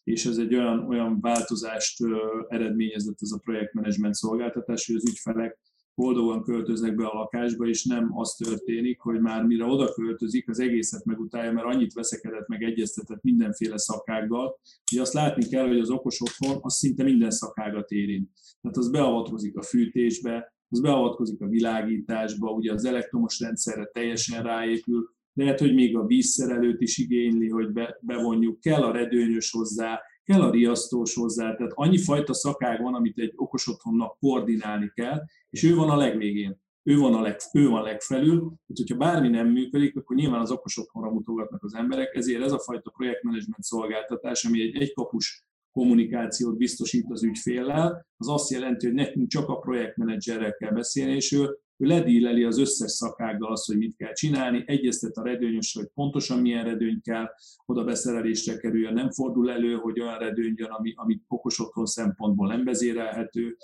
és 0.04 0.26
ez 0.26 0.36
egy 0.36 0.54
olyan, 0.54 0.88
olyan 0.88 1.20
változást 1.20 1.98
eredményezett 2.48 3.18
ez 3.20 3.30
a 3.30 3.38
projektmenedzsment 3.38 4.14
szolgáltatás, 4.14 4.86
hogy 4.86 4.96
az 4.96 5.08
ügyfelek 5.08 5.58
boldogan 6.00 6.42
költöznek 6.42 6.94
be 6.94 7.06
a 7.06 7.14
lakásba, 7.14 7.66
és 7.66 7.84
nem 7.84 8.18
az 8.18 8.34
történik, 8.34 9.00
hogy 9.00 9.20
már 9.20 9.44
mire 9.44 9.64
oda 9.64 9.92
költözik, 9.92 10.48
az 10.48 10.60
egészet 10.60 11.04
megutálja, 11.04 11.52
mert 11.52 11.66
annyit 11.66 11.92
veszekedett, 11.92 12.48
meg 12.48 12.62
egyeztetett 12.62 13.22
mindenféle 13.22 13.78
szakággal, 13.78 14.60
hogy 14.90 14.98
azt 14.98 15.12
látni 15.12 15.48
kell, 15.48 15.66
hogy 15.66 15.78
az 15.78 15.90
okos 15.90 16.20
otthon 16.20 16.58
az 16.60 16.74
szinte 16.74 17.02
minden 17.02 17.30
szakágat 17.30 17.90
érint. 17.90 18.30
Tehát 18.60 18.76
az 18.76 18.90
beavatkozik 18.90 19.56
a 19.56 19.62
fűtésbe, 19.62 20.54
az 20.68 20.80
beavatkozik 20.80 21.40
a 21.40 21.48
világításba, 21.48 22.50
ugye 22.50 22.72
az 22.72 22.84
elektromos 22.84 23.40
rendszerre 23.40 23.84
teljesen 23.84 24.42
ráépül, 24.42 25.10
lehet, 25.32 25.60
hogy 25.60 25.74
még 25.74 25.96
a 25.96 26.06
vízszerelőt 26.06 26.80
is 26.80 26.98
igényli, 26.98 27.48
hogy 27.48 27.72
be, 27.72 27.98
bevonjuk, 28.00 28.60
kell 28.60 28.82
a 28.82 28.92
redőnyös 28.92 29.50
hozzá, 29.50 30.00
kell 30.24 30.40
a 30.42 30.50
riasztós 30.50 31.14
hozzá, 31.14 31.54
tehát 31.54 31.72
annyi 31.74 31.98
fajta 31.98 32.34
szakág 32.34 32.82
van, 32.82 32.94
amit 32.94 33.18
egy 33.18 33.32
okos 33.36 33.68
otthonnak 33.68 34.18
koordinálni 34.18 34.90
kell, 34.94 35.22
és 35.50 35.62
ő 35.62 35.74
van 35.74 35.90
a 35.90 35.96
legvégén. 35.96 36.60
Ő 36.82 36.98
van, 36.98 37.14
a 37.14 37.20
leg, 37.20 37.36
ő 37.52 37.68
van 37.68 37.82
legfelül, 37.82 38.38
tehát 38.38 38.74
hogyha 38.74 38.96
bármi 38.96 39.28
nem 39.28 39.48
működik, 39.48 39.96
akkor 39.96 40.16
nyilván 40.16 40.40
az 40.40 40.50
okos 40.50 40.78
otthonra 40.78 41.10
mutogatnak 41.10 41.62
az 41.62 41.74
emberek, 41.74 42.14
ezért 42.14 42.42
ez 42.42 42.52
a 42.52 42.58
fajta 42.58 42.90
projektmenedzsment 42.90 43.62
szolgáltatás, 43.62 44.44
ami 44.44 44.60
egy 44.60 44.76
egykapus 44.76 45.44
kommunikációt 45.72 46.56
biztosít 46.56 47.10
az 47.10 47.22
ügyféllel, 47.22 48.06
az 48.16 48.28
azt 48.28 48.50
jelenti, 48.50 48.86
hogy 48.86 48.94
nekünk 48.94 49.28
csak 49.28 49.48
a 49.48 49.58
projektmenedzserrel 49.58 50.54
kell 50.54 50.72
beszélni, 50.72 51.14
és 51.14 51.32
ő 51.32 51.58
ő 51.80 51.86
ledíleli 51.86 52.44
az 52.44 52.58
összes 52.58 52.90
szakággal 52.90 53.52
azt, 53.52 53.66
hogy 53.66 53.76
mit 53.76 53.96
kell 53.96 54.12
csinálni, 54.12 54.64
egyeztet 54.66 55.16
a 55.16 55.22
redőnyös, 55.22 55.74
hogy 55.74 55.86
pontosan 55.94 56.38
milyen 56.38 56.64
redőny 56.64 57.00
kell 57.00 57.26
oda 57.66 57.84
beszerelésre 57.84 58.56
kerüljön, 58.56 58.92
nem 58.92 59.10
fordul 59.10 59.50
elő, 59.50 59.74
hogy 59.74 60.00
olyan 60.00 60.18
redőny 60.18 60.54
jön, 60.56 60.70
ami, 60.70 60.92
ami 60.96 61.20
okos 61.28 61.60
otthon 61.60 61.86
szempontból 61.86 62.48
nem 62.48 62.64
vezérelhető. 62.64 63.56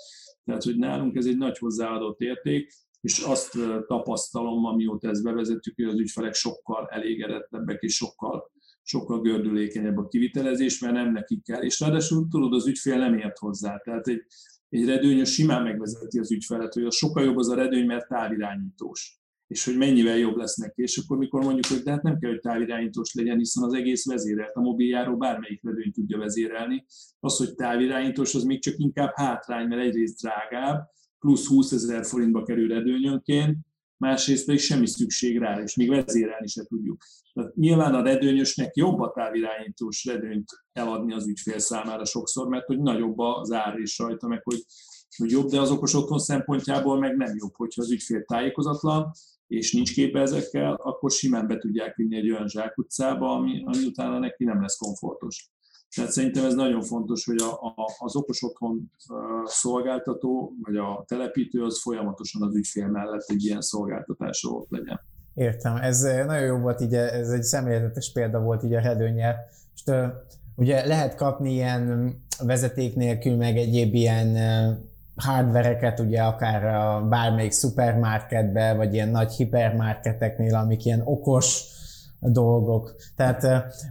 Tehát, 0.43 0.63
hogy 0.63 0.77
nálunk 0.77 1.15
ez 1.15 1.25
egy 1.25 1.37
nagy 1.37 1.57
hozzáadott 1.57 2.19
érték, 2.19 2.73
és 3.01 3.19
azt 3.19 3.57
tapasztalom, 3.87 4.65
amióta 4.65 5.09
ezt 5.09 5.23
bevezettük, 5.23 5.75
hogy 5.75 5.85
az 5.85 5.99
ügyfelek 5.99 6.33
sokkal 6.33 6.87
elégedettebbek 6.91 7.81
és 7.81 7.95
sokkal 7.95 8.51
sokkal 8.89 9.21
gördülékenyebb 9.21 9.97
a 9.97 10.07
kivitelezés, 10.07 10.79
mert 10.79 10.93
nem 10.93 11.11
nekik 11.11 11.43
kell. 11.43 11.61
És 11.61 11.79
ráadásul 11.79 12.27
tudod, 12.27 12.53
az 12.53 12.67
ügyfél 12.67 12.97
nem 12.97 13.17
ért 13.17 13.37
hozzá. 13.37 13.77
Tehát 13.77 14.07
egy, 14.07 14.23
egy 14.69 14.85
redőnyös 14.85 15.33
simán 15.33 15.63
megvezeti 15.63 16.19
az 16.19 16.31
ügyfelet, 16.31 16.73
hogy 16.73 16.83
az 16.83 16.95
sokkal 16.95 17.23
jobb 17.23 17.37
az 17.37 17.49
a 17.49 17.55
redőny, 17.55 17.85
mert 17.85 18.07
távirányítós 18.07 19.17
és 19.47 19.65
hogy 19.65 19.77
mennyivel 19.77 20.17
jobb 20.17 20.35
lesz 20.35 20.55
neki. 20.55 20.81
És 20.81 20.97
akkor 20.97 21.17
mikor 21.17 21.43
mondjuk, 21.43 21.65
hogy 21.65 21.83
de 21.83 21.91
hát 21.91 22.01
nem 22.01 22.19
kell, 22.19 22.29
hogy 22.29 22.39
távirányítós 22.39 23.13
legyen, 23.13 23.37
hiszen 23.37 23.63
az 23.63 23.73
egész 23.73 24.05
vezérelt. 24.05 24.55
A 24.55 24.61
mobiljáró 24.61 25.17
bármelyik 25.17 25.63
redőny 25.63 25.91
tudja 25.91 26.17
vezérelni. 26.17 26.85
Az, 27.19 27.37
hogy 27.37 27.55
távirányítós, 27.55 28.35
az 28.35 28.43
még 28.43 28.61
csak 28.61 28.73
inkább 28.77 29.11
hátrány, 29.15 29.67
mert 29.67 29.81
egyrészt 29.81 30.21
drágább, 30.21 30.89
plusz 31.19 31.47
20 31.47 31.71
ezer 31.71 32.05
forintba 32.05 32.43
kerül 32.43 32.67
redőnyönként, 32.67 33.57
másrészt 33.97 34.45
pedig 34.45 34.61
semmi 34.61 34.87
szükség 34.87 35.37
rá, 35.37 35.61
és 35.61 35.75
még 35.75 35.89
vezérelni 35.89 36.47
se 36.47 36.63
tudjuk. 36.63 37.03
Tehát 37.33 37.55
nyilván 37.55 37.93
a 37.93 38.01
redőnyösnek 38.01 38.75
jobb 38.75 38.99
a 38.99 39.11
távirányítós 39.15 40.05
redőnyt 40.05 40.49
eladni 40.71 41.13
az 41.13 41.27
ügyfél 41.27 41.59
számára 41.59 42.05
sokszor, 42.05 42.47
mert 42.47 42.65
hogy 42.65 42.79
nagyobb 42.79 43.17
az 43.17 43.51
ár 43.51 43.79
is 43.79 43.97
rajta, 43.97 44.27
meg 44.27 44.43
hogy, 44.43 44.65
hogy 45.17 45.31
jobb, 45.31 45.47
de 45.47 45.61
az 45.61 45.71
okos 45.71 45.93
otthon 45.93 46.19
szempontjából 46.19 46.99
meg 46.99 47.15
nem 47.15 47.35
jobb, 47.35 47.55
hogyha 47.55 47.81
az 47.81 47.91
ügyfél 47.91 48.23
tájékozatlan, 48.23 49.11
és 49.47 49.73
nincs 49.73 49.93
képe 49.93 50.19
ezekkel, 50.19 50.73
akkor 50.73 51.11
simán 51.11 51.47
be 51.47 51.57
tudják 51.57 51.95
vinni 51.95 52.15
egy 52.15 52.31
olyan 52.31 52.47
zsákutcába, 52.47 53.31
ami, 53.31 53.63
ami 53.65 53.85
utána 53.85 54.19
neki 54.19 54.43
nem 54.43 54.61
lesz 54.61 54.77
komfortos. 54.77 55.51
Tehát 55.95 56.11
szerintem 56.11 56.45
ez 56.45 56.53
nagyon 56.53 56.81
fontos, 56.81 57.25
hogy 57.25 57.41
a, 57.41 57.65
a, 57.65 57.89
az 57.97 58.15
okos 58.15 58.43
otthon 58.43 58.91
szolgáltató, 59.45 60.53
vagy 60.63 60.75
a 60.75 61.03
telepítő 61.07 61.63
az 61.63 61.81
folyamatosan 61.81 62.41
az 62.41 62.55
ügyfél 62.55 62.87
mellett 62.87 63.25
egy 63.27 63.43
ilyen 63.43 63.61
szolgáltatásra 63.61 64.49
ott 64.49 64.69
legyen. 64.69 64.99
Értem, 65.33 65.75
ez 65.75 66.01
nagyon 66.01 66.45
jó 66.45 66.57
volt, 66.57 66.81
így, 66.81 66.93
ez 66.93 67.29
egy 67.29 67.43
szemléletes 67.43 68.11
példa 68.11 68.39
volt 68.39 68.63
így 68.63 68.73
a 68.73 68.79
redőnye. 68.79 69.35
És 69.75 69.93
ugye 70.55 70.85
lehet 70.85 71.15
kapni 71.15 71.51
ilyen 71.51 72.13
vezeték 72.43 72.95
nélkül, 72.95 73.35
meg 73.35 73.57
egyéb 73.57 73.93
ilyen 73.93 74.37
hardvereket, 75.15 75.99
ugye 75.99 76.21
akár 76.21 76.65
a 76.65 77.07
bármelyik 77.07 77.51
szupermarketbe, 77.51 78.73
vagy 78.73 78.93
ilyen 78.93 79.09
nagy 79.09 79.31
hipermarketeknél, 79.31 80.55
amik 80.55 80.85
ilyen 80.85 81.01
okos 81.03 81.75
dolgok. 82.19 82.95
Tehát 83.15 83.43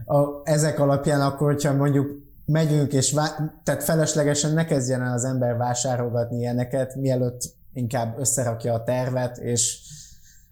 a, 0.05 0.41
ezek 0.43 0.79
alapján 0.79 1.21
akkor, 1.21 1.53
hogyha 1.53 1.73
mondjuk 1.73 2.25
megyünk, 2.45 2.93
és 2.93 3.13
vá- 3.13 3.53
tehát 3.63 3.83
feleslegesen 3.83 4.53
ne 4.53 4.65
kezdjen 4.65 5.01
el 5.01 5.13
az 5.13 5.23
ember 5.23 5.57
vásárolgatni 5.57 6.37
ilyeneket, 6.37 6.95
mielőtt 6.95 7.41
inkább 7.73 8.19
összerakja 8.19 8.73
a 8.73 8.83
tervet, 8.83 9.37
és 9.37 9.79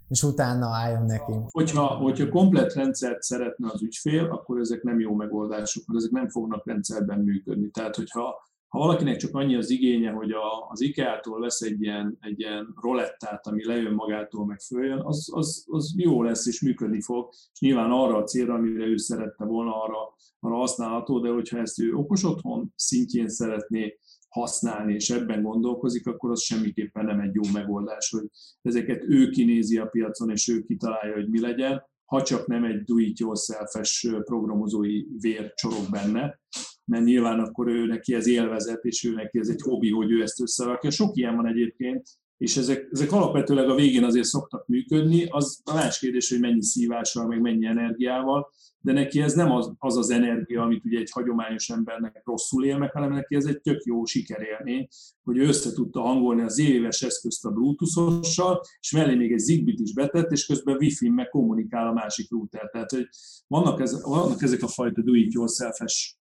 és 0.08 0.24
utána 0.24 0.68
álljon 0.68 1.06
neki. 1.06 1.34
Hogyha, 1.52 1.86
hogyha 1.86 2.30
komplet 2.30 2.74
rendszert 2.74 3.22
szeretne 3.22 3.70
az 3.72 3.82
ügyfél, 3.82 4.26
akkor 4.26 4.60
ezek 4.60 4.84
nem 4.84 5.00
jó 5.00 5.16
megoldások, 5.16 5.84
mert 5.86 6.00
ezek 6.00 6.12
nem 6.12 6.30
fognak 6.30 6.66
rendszerben 6.66 7.20
működni. 7.20 7.70
Tehát, 7.70 7.96
hogyha 7.96 8.36
ha 8.76 8.82
valakinek 8.82 9.18
csak 9.18 9.36
annyi 9.36 9.56
az 9.56 9.70
igénye, 9.70 10.12
hogy 10.12 10.32
a, 10.32 10.68
az 10.70 10.82
IKEA-tól 10.82 11.40
vesz 11.40 11.62
egy 11.62 11.82
ilyen, 11.82 12.18
egy 12.20 12.40
ilyen 12.40 12.74
rolettát, 12.82 13.48
ami 13.48 13.66
lejön 13.66 13.94
magától, 13.94 14.46
meg 14.46 14.60
följön, 14.60 15.00
az, 15.04 15.30
az, 15.32 15.66
az 15.68 15.94
jó 15.98 16.24
lesz 16.24 16.48
és 16.48 16.62
működni 16.62 17.02
fog, 17.02 17.30
és 17.32 17.60
nyilván 17.60 17.92
arra 17.92 18.18
a 18.18 18.24
célra, 18.24 18.54
amire 18.54 18.86
ő 18.86 18.98
szerette 18.98 19.46
volna, 19.46 19.84
arra, 19.84 20.16
arra 20.40 20.56
használható, 20.56 21.20
de 21.20 21.30
hogyha 21.30 21.58
ezt 21.58 21.80
ő 21.80 21.94
okos 21.94 22.24
otthon 22.24 22.74
szintjén 22.76 23.30
szeretné 23.30 23.98
használni, 24.30 24.94
és 24.94 25.10
ebben 25.10 25.42
gondolkozik, 25.42 26.08
akkor 26.08 26.32
az 26.32 26.42
semmiképpen 26.42 27.06
nem 27.06 27.20
egy 27.20 27.34
jó 27.34 27.42
megoldás, 27.54 28.10
hogy 28.10 28.26
ezeket 28.62 29.04
ő 29.08 29.30
kinézi 29.30 29.78
a 29.78 29.86
piacon, 29.86 30.30
és 30.30 30.48
ő 30.48 30.62
kitalálja, 30.62 31.14
hogy 31.14 31.30
mi 31.30 31.40
legyen, 31.40 31.84
ha 32.06 32.22
csak 32.22 32.48
nem 32.48 32.64
egy 32.64 32.84
do-it-yourself-es 32.84 34.08
programozói 34.24 35.06
vér 35.20 35.54
csorog 35.54 35.90
benne, 35.92 36.40
mert 36.86 37.04
nyilván 37.04 37.40
akkor 37.40 37.68
ő 37.68 37.86
neki 37.86 38.14
ez 38.14 38.28
élvezet, 38.28 38.84
és 38.84 39.04
ő 39.04 39.14
neki 39.14 39.40
ez 39.40 39.50
egy 39.50 39.62
hobbi, 39.62 39.92
hogy 39.92 40.12
ő 40.12 40.22
ezt 40.22 40.42
összerakja. 40.42 40.90
Sok 40.90 41.18
ilyen 41.18 41.36
van 41.36 41.48
egyébként, 41.48 42.08
és 42.38 42.58
ezek, 42.58 42.88
ezek 42.92 43.12
alapvetőleg 43.12 43.70
a 43.70 43.76
végén 43.76 44.04
azért 44.04 44.26
szoktak 44.26 44.68
működni, 44.68 45.26
az 45.30 45.62
a 45.64 45.74
más 45.74 46.00
kérdés, 46.00 46.30
hogy 46.30 46.40
mennyi 46.40 46.64
szívással, 46.64 47.28
meg 47.28 47.42
mennyi 47.42 47.66
energiával, 47.66 48.52
de 48.80 48.92
neki 48.92 49.22
ez 49.22 49.34
nem 49.34 49.52
az 49.52 49.74
az, 49.78 49.98
az 49.98 50.10
energia, 50.10 50.62
amit 50.62 50.86
ugye 50.86 51.00
egy 51.00 51.12
hagyományos 51.12 51.70
embernek 51.70 52.22
rosszul 52.26 52.66
él 52.66 52.78
meg, 52.78 52.92
hanem 52.92 53.12
neki 53.12 53.36
ez 53.36 53.46
egy 53.46 53.62
tök 53.62 53.84
jó 53.84 54.06
sikerélmény, 54.06 54.88
hogy 55.24 55.38
ő 55.38 55.48
össze 55.48 55.74
tudta 55.74 56.02
hangolni 56.02 56.42
az 56.42 56.60
éves 56.60 57.02
eszközt 57.02 57.46
a 57.46 57.50
Bluetooth-ossal, 57.50 58.62
és 58.80 58.92
mellé 58.92 59.16
még 59.16 59.32
egy 59.32 59.40
Zigbit 59.40 59.80
is 59.80 59.94
betett, 59.94 60.32
és 60.32 60.46
közben 60.46 60.76
Wi-Fi 60.76 61.10
meg 61.10 61.30
kommunikál 61.30 61.88
a 61.88 61.94
másik 61.94 62.32
router. 62.32 62.70
Tehát, 62.70 62.92
hogy 62.92 63.08
vannak, 63.48 63.80
ez, 63.80 64.04
vannak 64.04 64.42
ezek 64.42 64.64
a 64.64 64.68
fajta 64.68 65.02
do-it-yourself-es 65.02 66.18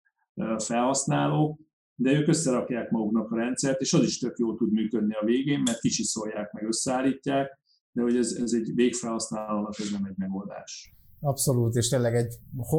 felhasználók, 0.59 1.61
de 1.95 2.13
ők 2.13 2.29
összerakják 2.29 2.91
maguknak 2.91 3.31
a 3.31 3.37
rendszert, 3.37 3.81
és 3.81 3.93
az 3.93 4.03
is 4.03 4.19
tök 4.19 4.39
jól 4.39 4.57
tud 4.57 4.73
működni 4.73 5.15
a 5.15 5.25
végén, 5.25 5.63
mert 5.65 5.81
kicsiszolják, 5.81 6.53
meg 6.53 6.65
összeállítják, 6.67 7.59
de 7.93 8.03
hogy 8.03 8.17
ez, 8.17 8.33
ez 8.43 8.53
egy 8.53 8.75
végfelhasználónak 8.75 9.79
ez 9.79 9.91
nem 9.91 10.05
egy 10.05 10.17
megoldás. 10.17 10.95
Abszolút, 11.21 11.75
és 11.75 11.89
tényleg 11.89 12.15
egy, 12.15 12.35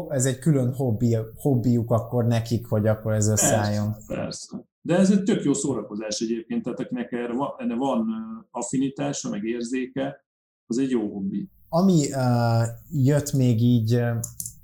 ez 0.07 0.25
egy 0.25 0.39
külön 0.39 0.73
hobbi, 0.73 1.17
hobbiuk 1.35 1.91
akkor 1.91 2.25
nekik, 2.25 2.65
hogy 2.65 2.87
akkor 2.87 3.13
ez 3.13 3.27
összeálljon. 3.27 3.91
Persze, 3.91 4.15
persze. 4.15 4.65
De 4.81 4.95
ez 4.95 5.11
egy 5.11 5.23
tök 5.23 5.43
jó 5.43 5.53
szórakozás 5.53 6.19
egyébként, 6.19 6.63
tehát 6.63 6.79
akinek 6.79 7.11
erre 7.11 7.33
van, 7.33 7.49
erre 7.57 7.75
van 7.75 8.05
affinitása, 8.51 9.29
meg 9.29 9.43
érzéke, 9.43 10.25
az 10.65 10.77
egy 10.77 10.89
jó 10.89 11.13
hobbi. 11.13 11.49
Ami 11.69 12.07
uh, 12.11 12.67
jött 12.89 13.33
még 13.33 13.61
így, 13.61 14.01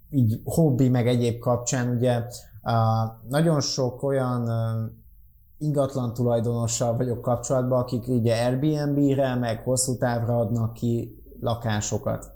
így 0.09 0.39
hobbi, 0.43 0.89
meg 0.89 1.07
egyéb 1.07 1.39
kapcsán, 1.39 1.95
ugye 1.95 2.23
nagyon 3.29 3.61
sok 3.61 4.03
olyan 4.03 4.49
ingatlan 5.57 6.13
tulajdonossal 6.13 6.97
vagyok 6.97 7.21
kapcsolatban, 7.21 7.79
akik 7.79 8.07
ugye 8.07 8.45
Airbnb-re, 8.45 9.35
meg 9.35 9.63
hosszú 9.63 9.97
távra 9.97 10.37
adnak 10.37 10.73
ki 10.73 11.23
lakásokat. 11.39 12.31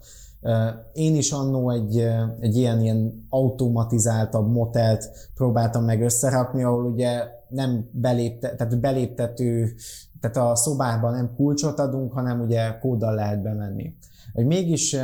Én 0.94 1.16
is 1.16 1.32
annó 1.32 1.70
egy, 1.70 1.98
egy 2.40 2.56
ilyen, 2.56 2.82
ilyen 2.82 3.26
automatizáltabb 3.30 4.52
motelt 4.52 5.30
próbáltam 5.34 5.84
meg 5.84 6.02
összerakni, 6.02 6.64
ahol 6.64 6.86
ugye 6.86 7.24
nem 7.50 7.90
belépte, 7.92 8.56
tehát 8.56 8.80
beléptető, 8.80 9.74
tehát 10.20 10.52
a 10.52 10.56
szobában 10.56 11.14
nem 11.14 11.34
kulcsot 11.36 11.80
adunk, 11.80 12.14
hanem 12.14 12.42
ugye 12.42 12.78
kóddal 12.78 13.14
lehet 13.14 13.42
bemenni. 13.42 13.96
Hogy 14.34 14.46
mégis 14.46 14.96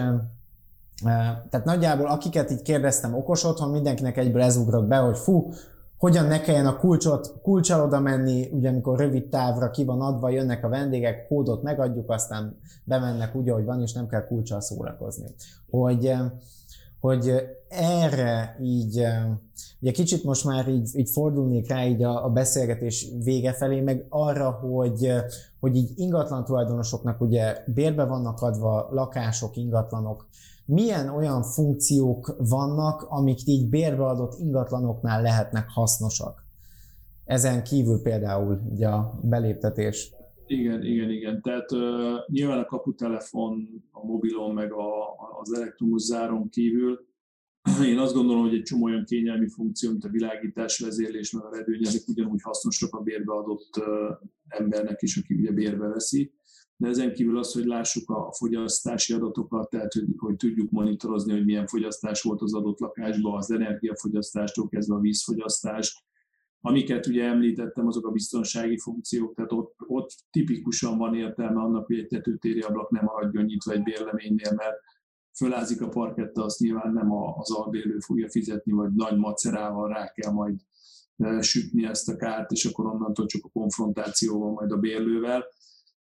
tehát 1.50 1.64
nagyjából 1.66 2.08
akiket 2.08 2.52
így 2.52 2.62
kérdeztem 2.62 3.16
okos 3.16 3.44
otthon, 3.44 3.70
mindenkinek 3.70 4.18
egyből 4.18 4.42
ez 4.42 4.58
ugrott 4.58 4.88
be, 4.88 4.98
hogy 4.98 5.18
fú, 5.18 5.52
hogyan 6.02 6.26
ne 6.26 6.42
kelljen 6.42 6.66
a 6.66 6.78
kulcsot, 6.78 7.34
kulcsal 7.42 7.82
oda 7.82 8.00
menni, 8.00 8.50
ugye 8.52 8.70
amikor 8.70 9.00
rövid 9.00 9.30
távra 9.30 9.70
ki 9.70 9.84
van 9.84 10.02
adva, 10.02 10.30
jönnek 10.30 10.66
a 10.66 10.70
vendégek, 10.70 11.28
kódot 11.28 11.64
megadjuk, 11.64 12.10
aztán 12.10 12.58
bemennek 12.84 13.36
úgy, 13.36 13.50
ahogy 13.50 13.66
van, 13.66 13.82
és 13.82 13.94
nem 13.94 14.08
kell 14.08 14.28
kulcsal 14.28 14.62
szórakozni. 14.62 15.34
Hogy, 15.70 16.14
hogy 17.00 17.34
erre 17.68 18.58
így, 18.62 19.08
ugye 19.80 19.92
kicsit 19.92 20.24
most 20.24 20.46
már 20.46 20.68
így, 20.68 20.90
így 20.94 21.10
fordulnék 21.10 21.70
rá 21.70 21.86
így 21.86 22.04
a, 22.04 22.26
a 22.26 22.30
beszélgetés 22.30 23.08
vége 23.24 23.54
felé, 23.54 23.80
meg 23.80 24.06
arra, 24.10 24.52
hogy, 24.52 25.14
hogy 25.60 25.76
így 25.76 25.92
ingatlan 25.96 26.46
tulajdonosoknak 26.46 27.22
ugye 27.22 27.58
bérbe 27.66 28.04
vannak 28.04 28.42
adva 28.42 28.88
lakások, 28.92 29.56
ingatlanok, 29.56 30.28
milyen 30.72 31.10
olyan 31.10 31.44
funkciók 31.44 32.36
vannak, 32.38 33.02
amik 33.02 33.40
így 33.46 33.70
bérbeadott 33.70 34.40
ingatlanoknál 34.40 35.22
lehetnek 35.22 35.70
hasznosak? 35.70 36.46
Ezen 37.26 37.64
kívül 37.64 38.02
például 38.02 38.62
ugye 38.72 38.88
a 38.88 39.20
beléptetés. 39.24 40.14
Igen, 40.46 40.86
igen, 40.86 41.10
igen. 41.10 41.42
Tehát 41.42 41.72
uh, 41.72 41.80
nyilván 42.28 42.60
a 42.60 42.66
kaputelefon, 42.66 43.84
a 43.92 44.06
mobilon, 44.06 44.54
meg 44.54 44.72
a, 44.74 44.90
az 45.42 45.54
elektromos 45.54 46.02
záron 46.02 46.50
kívül 46.50 47.10
én 47.92 47.98
azt 47.98 48.14
gondolom, 48.14 48.42
hogy 48.42 48.54
egy 48.54 48.64
csomó 48.64 48.84
olyan 48.84 49.06
kényelmi 49.06 49.48
funkció, 49.48 49.90
mint 49.92 50.04
a 50.04 50.10
világítás, 50.10 50.80
vezérlés, 50.80 51.32
meg 51.32 51.44
a 51.44 51.56
redőny, 51.56 51.86
ezek 51.86 52.08
ugyanúgy 52.08 52.42
hasznosak 52.42 52.96
a 52.96 53.02
bérbeadott 53.02 53.84
embernek 54.48 55.02
is, 55.02 55.18
aki 55.18 55.34
ugye 55.34 55.52
bérbe 55.52 55.88
veszi 55.88 56.32
de 56.82 56.88
ezen 56.88 57.14
kívül 57.14 57.38
az, 57.38 57.52
hogy 57.54 57.66
lássuk 57.66 58.10
a 58.10 58.32
fogyasztási 58.32 59.14
adatokat, 59.14 59.70
tehát 59.70 59.94
hogy, 59.94 60.06
hogy 60.18 60.36
tudjuk 60.36 60.72
monitorozni, 60.72 61.34
hogy 61.34 61.46
milyen 61.46 61.68
fogyasztás 61.68 62.22
volt 62.22 62.42
az 62.42 62.54
adott 62.54 62.80
lakásban, 62.80 63.38
az 63.38 63.52
energiafogyasztástól 63.52 64.68
kezdve 64.68 64.96
a 64.96 65.00
vízfogyasztást, 65.00 66.04
Amiket 66.64 67.08
ugye 67.08 67.24
említettem, 67.24 67.88
azok 67.88 68.08
a 68.08 68.12
biztonsági 68.12 68.78
funkciók, 68.78 69.36
tehát 69.36 69.52
ott, 69.52 69.76
ott 69.88 70.10
tipikusan 70.32 70.98
van 70.98 71.16
értelme 71.16 71.62
annak, 71.62 71.86
hogy 71.86 71.98
egy 71.98 72.08
tetőtéri 72.08 72.60
ablak 72.60 72.90
nem 72.90 73.04
maradjon 73.04 73.44
nyitva 73.44 73.72
egy 73.72 73.84
bérleménynél, 73.84 74.54
mert 74.56 74.78
fölázik 75.38 75.82
a 75.82 75.90
parketta, 75.90 76.44
azt 76.44 76.60
nyilván 76.60 76.94
nem 76.94 77.12
az 77.12 77.52
albérlő 77.52 78.00
fogja 78.00 78.30
fizetni, 78.30 78.72
vagy 78.72 78.94
nagy 78.94 79.18
macerával 79.18 79.88
rá 79.88 80.12
kell 80.12 80.32
majd 80.32 80.60
e, 81.18 81.42
sütni 81.42 81.86
ezt 81.86 82.10
a 82.10 82.16
kárt, 82.16 82.52
és 82.52 82.66
akkor 82.66 82.86
onnantól 82.86 83.26
csak 83.26 83.46
a 83.46 83.50
konfrontáció 83.50 84.40
van 84.40 84.54
majd 84.54 84.72
a 84.72 84.78
bérlővel 84.78 85.46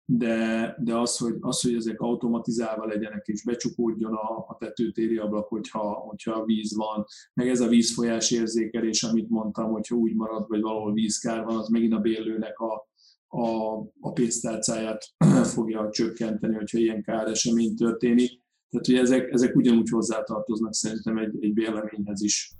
de, 0.08 0.76
de 0.78 0.98
az, 0.98 1.16
hogy, 1.16 1.36
az, 1.40 1.60
hogy 1.60 1.74
ezek 1.74 2.00
automatizálva 2.00 2.86
legyenek 2.86 3.26
és 3.26 3.44
becsukódjon 3.44 4.12
a, 4.12 4.44
a 4.48 4.56
tetőtéri 4.58 5.16
ablak, 5.16 5.48
hogyha, 5.48 5.92
hogyha 5.92 6.44
víz 6.44 6.76
van, 6.76 7.04
meg 7.34 7.48
ez 7.48 7.60
a 7.60 7.68
vízfolyás 7.68 8.30
érzékelés, 8.30 9.02
amit 9.02 9.28
mondtam, 9.28 9.70
hogyha 9.70 9.96
úgy 9.96 10.14
marad, 10.14 10.48
vagy 10.48 10.60
valahol 10.60 10.92
vízkár 10.92 11.44
van, 11.44 11.56
az 11.56 11.68
megint 11.68 11.92
a 11.92 11.98
bérlőnek 11.98 12.58
a, 12.58 12.88
a, 13.26 13.76
a 14.00 14.12
pénztárcáját 14.12 15.04
fogja 15.54 15.90
csökkenteni, 15.90 16.54
hogyha 16.54 16.78
ilyen 16.78 17.02
káresemény 17.02 17.74
történik. 17.74 18.44
Tehát, 18.70 18.86
hogy 18.86 18.96
ezek, 18.96 19.32
ezek 19.32 19.56
ugyanúgy 19.56 19.88
hozzátartoznak 19.88 20.74
szerintem 20.74 21.18
egy, 21.18 21.36
egy 21.40 21.54
véleményhez 21.54 22.22
is. 22.22 22.56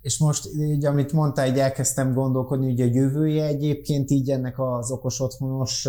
És 0.00 0.18
most 0.18 0.44
így, 0.58 0.84
amit 0.84 1.12
mondtál, 1.12 1.48
így 1.48 1.58
elkezdtem 1.58 2.14
gondolkodni, 2.14 2.70
hogy 2.70 2.80
a 2.80 2.92
jövője 2.92 3.46
egyébként 3.46 4.10
így 4.10 4.30
ennek 4.30 4.58
az 4.58 4.90
okos 4.90 5.20
otthonos 5.20 5.88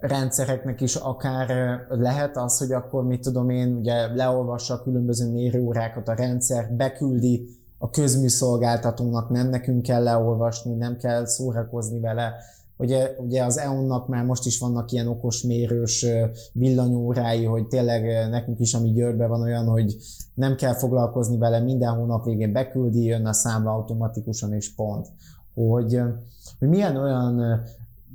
rendszereknek 0.00 0.80
is 0.80 0.94
akár 0.96 1.78
lehet 1.88 2.36
az, 2.36 2.58
hogy 2.58 2.72
akkor 2.72 3.04
mit 3.04 3.20
tudom 3.20 3.50
én, 3.50 3.76
ugye 3.76 4.14
leolvassa 4.14 4.74
a 4.74 4.82
különböző 4.82 5.30
mérőórákat 5.30 6.08
a 6.08 6.14
rendszer, 6.14 6.72
beküldi 6.72 7.48
a 7.78 7.90
közműszolgáltatónak, 7.90 9.28
nem 9.28 9.48
nekünk 9.48 9.82
kell 9.82 10.02
leolvasni, 10.02 10.74
nem 10.74 10.96
kell 10.96 11.26
szórakozni 11.26 12.00
vele. 12.00 12.34
Ugye, 12.76 13.14
ugye 13.18 13.44
az 13.44 13.58
EON-nak 13.58 14.08
már 14.08 14.24
most 14.24 14.46
is 14.46 14.58
vannak 14.58 14.92
ilyen 14.92 15.08
okos 15.08 15.42
mérős 15.42 16.06
villanyórái, 16.52 17.44
hogy 17.44 17.66
tényleg 17.66 18.28
nekünk 18.30 18.58
is, 18.58 18.74
ami 18.74 18.92
Győrben 18.92 19.28
van 19.28 19.40
olyan, 19.40 19.66
hogy 19.66 19.96
nem 20.34 20.56
kell 20.56 20.74
foglalkozni 20.74 21.38
vele, 21.38 21.60
minden 21.60 21.94
hónap 21.94 22.24
végén 22.24 22.52
beküldi, 22.52 23.04
jön 23.04 23.26
a 23.26 23.32
számla 23.32 23.72
automatikusan 23.72 24.52
és 24.52 24.74
pont. 24.74 25.06
Hogy, 25.54 26.00
hogy 26.58 26.68
milyen 26.68 26.96
olyan 26.96 27.62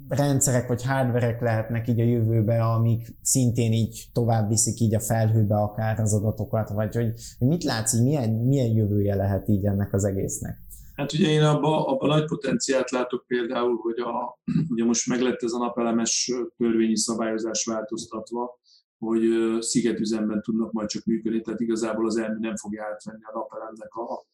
rendszerek 0.10 0.68
vagy 0.68 0.86
hardverek 0.86 1.41
lehetnek 1.41 1.88
így 1.88 1.99
a 1.99 2.03
jövőbe, 2.03 2.64
amik 2.64 3.16
szintén 3.22 3.72
így 3.72 4.06
tovább 4.14 4.49
viszik 4.49 4.80
így 4.80 4.95
a 4.95 4.99
felhőbe 4.99 5.56
akár 5.56 5.99
az 5.99 6.14
adatokat, 6.14 6.70
vagy 6.70 6.95
hogy, 6.95 7.14
mit 7.39 7.64
látsz, 7.64 7.91
hogy 7.91 8.03
milyen, 8.03 8.30
milyen 8.30 8.72
jövője 8.76 9.16
lehet 9.16 9.47
így 9.47 9.66
ennek 9.66 9.93
az 9.93 10.03
egésznek? 10.03 10.64
Hát 10.95 11.14
ugye 11.14 11.30
én 11.30 11.43
abban 11.43 11.84
abba 11.84 12.08
nagy 12.08 12.26
potenciált 12.26 12.91
látok 12.91 13.26
például, 13.28 13.78
hogy 13.82 13.99
a, 13.99 14.39
ugye 14.72 14.84
most 14.86 15.08
meglett 15.08 15.43
ez 15.43 15.51
a 15.51 15.58
napelemes 15.58 16.32
törvényi 16.58 16.97
szabályozás 16.97 17.66
változtatva, 17.66 18.60
hogy 18.97 19.22
szigetüzemben 19.60 20.41
tudnak 20.41 20.72
majd 20.72 20.88
csak 20.88 21.06
működni, 21.06 21.41
tehát 21.41 21.60
igazából 21.60 22.06
az 22.06 22.18
elmű 22.18 22.39
nem 22.39 22.56
fogja 22.56 22.84
átvenni 22.84 23.24
a 23.24 23.38
napelemnek 23.38 23.93
a, 23.93 24.26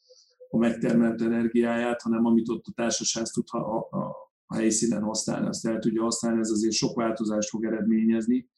a 0.49 0.57
megtermelt 0.57 1.21
energiáját, 1.21 2.01
hanem 2.01 2.25
amit 2.25 2.49
ott 2.49 2.65
a 2.65 2.71
társasház 2.75 3.29
tud 3.29 3.43
a, 3.47 3.77
a, 3.77 4.30
a 4.51 4.55
helyszínen 4.55 5.01
használni, 5.01 5.47
azt 5.47 5.67
el 5.67 5.79
tudja 5.79 6.03
használni, 6.03 6.39
ez 6.39 6.49
azért 6.49 6.73
sok 6.73 6.95
változást 6.95 7.49
fog 7.49 7.65
eredményezni. 7.65 8.49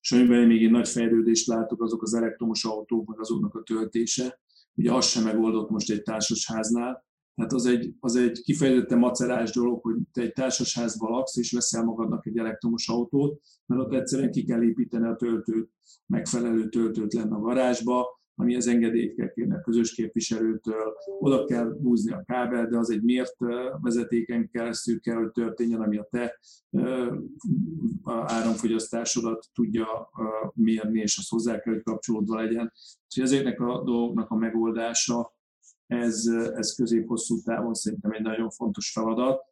És 0.00 0.12
amiben 0.12 0.46
még 0.46 0.62
én 0.62 0.70
nagy 0.70 0.88
fejlődést 0.88 1.46
látok, 1.46 1.82
azok 1.82 2.02
az 2.02 2.14
elektromos 2.14 2.64
autók, 2.64 3.08
meg 3.08 3.20
azoknak 3.20 3.54
a 3.54 3.62
töltése. 3.62 4.40
Ugye 4.74 4.92
az 4.92 5.06
sem 5.06 5.24
megoldott 5.24 5.70
most 5.70 5.90
egy 5.90 6.02
társasháznál, 6.02 7.06
tehát 7.34 7.52
az 7.52 7.66
egy, 7.66 7.94
az 8.00 8.16
egy 8.16 8.42
kifejezetten 8.42 8.98
macerás 8.98 9.52
dolog, 9.52 9.82
hogy 9.82 9.96
te 10.12 10.20
egy 10.22 10.32
társasházban 10.32 11.10
laksz, 11.10 11.36
és 11.36 11.52
veszel 11.52 11.84
magadnak 11.84 12.26
egy 12.26 12.38
elektromos 12.38 12.88
autót, 12.88 13.40
mert 13.66 13.82
ott 13.82 13.92
egyszerűen 13.92 14.30
ki 14.30 14.44
kell 14.44 14.62
építeni 14.62 15.06
a 15.06 15.16
töltőt, 15.16 15.70
megfelelő 16.06 16.68
töltőt 16.68 17.12
lenne 17.12 17.34
a 17.34 17.40
garázsba, 17.40 18.21
ami 18.34 18.56
az 18.56 18.66
engedélyt 18.66 19.14
kell 19.14 19.30
kérni 19.32 19.54
a 19.54 19.60
közös 19.60 19.94
képviselőtől, 19.94 20.94
oda 21.18 21.44
kell 21.44 21.78
húzni 21.82 22.12
a 22.12 22.22
kábel, 22.26 22.66
de 22.66 22.78
az 22.78 22.90
egy 22.90 23.02
mért 23.02 23.36
vezetéken 23.80 24.48
keresztül 24.48 25.00
kell, 25.00 25.16
hogy 25.16 25.30
történjen, 25.30 25.80
ami 25.80 25.96
a 25.96 26.08
te 26.10 26.38
áramfogyasztásodat 28.04 29.46
tudja 29.52 30.10
mérni, 30.54 31.00
és 31.00 31.18
az 31.18 31.28
hozzá 31.28 31.60
kell, 31.60 31.72
hogy 31.72 31.82
kapcsolódva 31.82 32.36
legyen. 32.36 32.72
Úgyhogy 33.04 33.24
ezeknek 33.24 33.60
a 33.60 33.82
dolgoknak 33.84 34.30
a 34.30 34.36
megoldása, 34.36 35.34
ez, 35.86 36.26
ez 36.54 36.74
közép-hosszú 36.74 37.42
távon 37.42 37.74
szerintem 37.74 38.10
egy 38.10 38.22
nagyon 38.22 38.50
fontos 38.50 38.90
feladat 38.90 39.51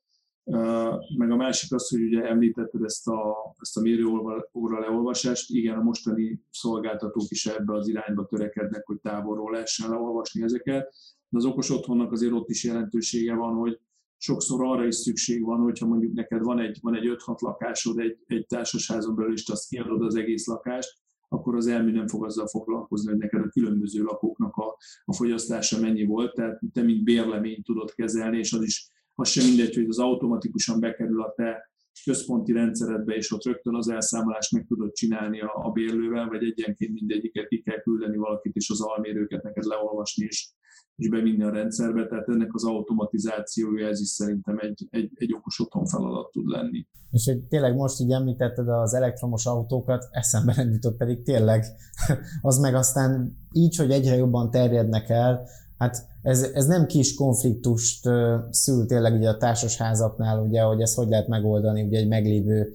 meg 1.16 1.30
a 1.30 1.36
másik 1.36 1.72
az, 1.72 1.88
hogy 1.88 2.02
ugye 2.02 2.22
említetted 2.22 2.82
ezt 2.82 3.08
a, 3.08 3.34
ezt 3.60 3.76
a 3.76 3.80
mérőóra 3.80 4.78
leolvasást, 4.80 5.50
igen, 5.50 5.78
a 5.78 5.82
mostani 5.82 6.40
szolgáltatók 6.50 7.30
is 7.30 7.46
ebbe 7.46 7.74
az 7.74 7.88
irányba 7.88 8.26
törekednek, 8.26 8.86
hogy 8.86 9.00
távolról 9.00 9.50
lehessen 9.50 9.90
leolvasni 9.90 10.42
ezeket, 10.42 10.94
de 11.28 11.38
az 11.38 11.44
okos 11.44 11.70
otthonnak 11.70 12.12
azért 12.12 12.32
ott 12.32 12.48
is 12.48 12.64
jelentősége 12.64 13.34
van, 13.34 13.54
hogy 13.54 13.80
sokszor 14.16 14.64
arra 14.64 14.86
is 14.86 14.94
szükség 14.94 15.44
van, 15.44 15.60
hogyha 15.60 15.86
mondjuk 15.86 16.12
neked 16.12 16.42
van 16.42 16.58
egy, 16.58 16.78
van 16.80 16.94
egy 16.94 17.16
5-6 17.26 17.38
lakásod 17.38 17.98
egy, 17.98 18.18
egy 18.26 18.46
társasházon 18.46 19.14
belül, 19.14 19.32
és 19.32 19.48
azt 19.48 19.68
kiadod 19.68 20.02
az 20.02 20.14
egész 20.14 20.46
lakást, 20.46 20.98
akkor 21.28 21.56
az 21.56 21.66
elmű 21.66 21.92
nem 21.92 22.06
fog 22.06 22.24
azzal 22.24 22.46
foglalkozni, 22.46 23.10
hogy 23.10 23.20
neked 23.20 23.40
a 23.40 23.48
különböző 23.48 24.02
lakóknak 24.02 24.56
a, 24.56 24.76
a 25.04 25.14
fogyasztása 25.14 25.80
mennyi 25.80 26.04
volt, 26.04 26.34
tehát 26.34 26.60
te 26.72 26.82
mint 26.82 27.04
bérleményt 27.04 27.64
tudod 27.64 27.94
kezelni, 27.94 28.38
és 28.38 28.52
az 28.52 28.62
is 28.62 28.90
az 29.14 29.28
sem 29.28 29.46
mindegy, 29.46 29.74
hogy 29.74 29.88
az 29.88 29.98
automatikusan 29.98 30.80
bekerül 30.80 31.22
a 31.22 31.32
te 31.36 31.70
központi 32.04 32.52
rendszeredbe, 32.52 33.14
és 33.14 33.32
ott 33.32 33.44
rögtön 33.44 33.74
az 33.74 33.88
elszámolást 33.88 34.52
meg 34.52 34.66
tudod 34.66 34.92
csinálni 34.92 35.40
a, 35.40 35.50
a 35.54 35.70
bérlővel, 35.70 36.28
vagy 36.28 36.42
egyenként 36.42 36.92
mindegyiket 36.92 37.48
ki 37.48 37.62
kell 37.62 37.80
küldeni 37.80 38.16
valakit, 38.16 38.54
és 38.54 38.70
az 38.70 38.80
almérőket 38.80 39.42
neked 39.42 39.64
leolvasni, 39.64 40.24
és, 40.24 40.50
és 40.96 41.08
bevinni 41.08 41.42
a 41.42 41.50
rendszerbe. 41.50 42.06
Tehát 42.06 42.28
ennek 42.28 42.54
az 42.54 42.64
automatizációja, 42.64 43.88
ez 43.88 44.00
is 44.00 44.08
szerintem 44.08 44.58
egy, 44.58 44.86
egy, 44.90 45.10
egy 45.14 45.34
okos 45.34 45.60
otthon 45.60 45.86
feladat 45.86 46.30
tud 46.30 46.48
lenni. 46.48 46.86
És 47.10 47.24
hogy 47.24 47.42
tényleg 47.42 47.74
most 47.74 48.00
így 48.00 48.10
említetted 48.10 48.68
az 48.68 48.94
elektromos 48.94 49.46
autókat, 49.46 50.08
eszembe 50.10 50.54
nem 50.56 50.70
jutott 50.70 50.96
pedig 50.96 51.22
tényleg, 51.22 51.64
az 52.42 52.58
meg 52.58 52.74
aztán 52.74 53.36
így, 53.52 53.76
hogy 53.76 53.90
egyre 53.90 54.16
jobban 54.16 54.50
terjednek 54.50 55.08
el, 55.08 55.48
Hát 55.80 56.06
ez, 56.22 56.42
ez 56.42 56.66
nem 56.66 56.86
kis 56.86 57.14
konfliktust 57.14 58.08
szül 58.50 58.86
tényleg 58.86 59.14
ugye 59.14 59.28
a 59.28 59.36
társasházaknál, 59.36 60.38
ugye, 60.38 60.62
hogy 60.62 60.80
ezt 60.80 60.94
hogy 60.94 61.08
lehet 61.08 61.28
megoldani 61.28 61.82
ugye 61.82 61.98
egy 61.98 62.08
meglévő 62.08 62.72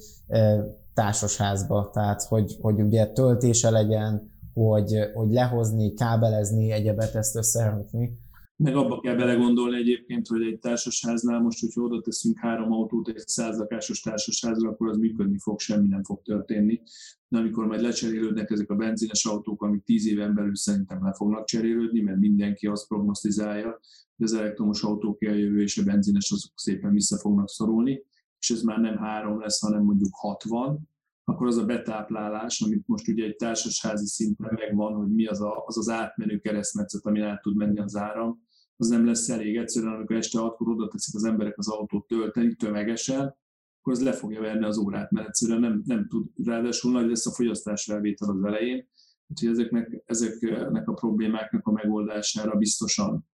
társasházba, 0.93 1.89
tehát 1.93 2.23
hogy, 2.23 2.57
hogy 2.61 2.81
ugye 2.81 3.07
töltése 3.07 3.69
legyen, 3.69 4.31
hogy, 4.53 4.99
hogy 5.13 5.31
lehozni, 5.31 5.93
kábelezni, 5.93 6.71
egyebet 6.71 7.15
ezt 7.15 7.35
összerakni. 7.35 8.19
Meg 8.57 8.75
abba 8.75 8.99
kell 8.99 9.15
belegondolni 9.15 9.77
egyébként, 9.77 10.27
hogy 10.27 10.41
egy 10.41 10.59
társasháznál 10.59 11.39
most, 11.39 11.59
hogyha 11.59 11.81
oda 11.81 12.01
teszünk 12.01 12.37
három 12.39 12.71
autót 12.71 13.07
egy 13.07 13.27
százlakásos 13.27 13.99
társasházra, 13.99 14.69
akkor 14.69 14.89
az 14.89 14.97
működni 14.97 15.37
fog, 15.39 15.59
semmi 15.59 15.87
nem 15.87 16.03
fog 16.03 16.21
történni. 16.21 16.81
De 17.27 17.37
amikor 17.37 17.65
majd 17.65 17.81
lecserélődnek 17.81 18.49
ezek 18.49 18.69
a 18.69 18.75
benzines 18.75 19.25
autók, 19.25 19.63
amik 19.63 19.83
tíz 19.83 20.07
éven 20.07 20.33
belül 20.33 20.55
szerintem 20.55 21.03
le 21.03 21.13
fognak 21.13 21.45
cserélődni, 21.45 22.01
mert 22.01 22.19
mindenki 22.19 22.67
azt 22.67 22.87
prognosztizálja, 22.87 23.79
hogy 24.15 24.25
az 24.25 24.33
elektromos 24.33 24.83
autók 24.83 25.23
eljövő 25.23 25.61
és 25.61 25.77
a 25.77 25.83
benzines 25.83 26.31
azok 26.31 26.51
szépen 26.55 26.93
vissza 26.93 27.17
fognak 27.17 27.49
szorulni, 27.49 28.03
és 28.39 28.49
ez 28.49 28.61
már 28.61 28.79
nem 28.79 28.97
három 28.97 29.39
lesz, 29.39 29.61
hanem 29.61 29.83
mondjuk 29.83 30.15
60, 30.15 30.89
akkor 31.23 31.47
az 31.47 31.57
a 31.57 31.65
betáplálás, 31.65 32.61
amit 32.61 32.87
most 32.87 33.07
ugye 33.07 33.25
egy 33.25 33.35
társasházi 33.35 34.05
szinten 34.05 34.53
megvan, 34.53 34.93
hogy 34.93 35.07
mi 35.07 35.25
az 35.25 35.41
a, 35.41 35.63
az, 35.65 35.77
az 35.77 35.89
átmenő 35.89 36.37
keresztmetszet, 36.37 37.05
amin 37.05 37.23
át 37.23 37.41
tud 37.41 37.55
menni 37.55 37.79
az 37.79 37.95
áram, 37.95 38.44
az 38.77 38.87
nem 38.87 39.05
lesz 39.05 39.29
elég. 39.29 39.57
Egyszerűen, 39.57 39.93
amikor 39.93 40.15
este 40.15 40.39
hatkor 40.39 40.69
oda 40.69 40.87
teszik 40.87 41.15
az 41.15 41.23
emberek 41.23 41.57
az 41.57 41.69
autót 41.69 42.07
tölteni 42.07 42.55
tömegesen, 42.55 43.37
akkor 43.79 43.93
az 43.93 44.03
le 44.03 44.13
fogja 44.13 44.41
verni 44.41 44.65
az 44.65 44.77
órát, 44.77 45.11
mert 45.11 45.27
egyszerűen 45.27 45.59
nem, 45.59 45.81
nem 45.85 46.07
tud, 46.07 46.27
ráadásul 46.43 46.91
nagy 46.91 47.07
lesz 47.07 47.25
a 47.25 47.31
fogyasztás 47.31 47.87
elvétel 47.87 48.29
az 48.29 48.43
elején, 48.43 48.87
úgyhogy 49.27 49.49
ezeknek, 49.49 50.03
ezeknek 50.05 50.87
a 50.87 50.93
problémáknak 50.93 51.67
a 51.67 51.71
megoldására 51.71 52.55
biztosan 52.55 53.27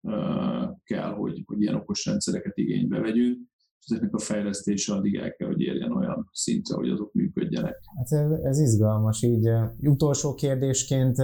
uh, 0.00 0.78
kell, 0.84 1.10
hogy, 1.10 1.42
hogy 1.46 1.60
ilyen 1.60 1.74
okos 1.74 2.04
rendszereket 2.04 2.56
igénybe 2.56 3.00
vegyünk, 3.00 3.48
és 3.84 3.90
ezeknek 3.90 4.14
a 4.14 4.18
fejlesztése 4.18 4.94
addig 4.94 5.14
el 5.14 5.32
kell, 5.32 5.48
hogy 5.48 5.60
érjen 5.60 5.92
olyan 5.92 6.28
szintre, 6.32 6.74
hogy 6.76 6.88
azok 6.88 7.12
működjenek. 7.12 7.80
Hát 7.96 8.12
ez, 8.12 8.30
ez 8.42 8.58
izgalmas, 8.58 9.22
így 9.22 9.50
utolsó 9.80 10.34
kérdésként, 10.34 11.16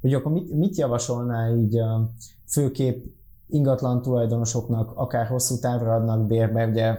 hogy 0.00 0.14
akkor 0.14 0.32
mit, 0.32 0.50
mit 0.50 0.76
javasolná 0.76 1.54
így 1.54 1.78
főképp 2.46 3.04
ingatlan 3.48 4.02
tulajdonosoknak 4.02 4.92
akár 4.94 5.26
hosszú 5.26 5.58
távra 5.58 5.94
adnak 5.94 6.26
bérbe, 6.26 6.66
ugye 6.66 6.98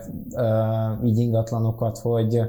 így 1.05 1.17
ingatlanokat, 1.17 1.97
hogy, 1.97 2.41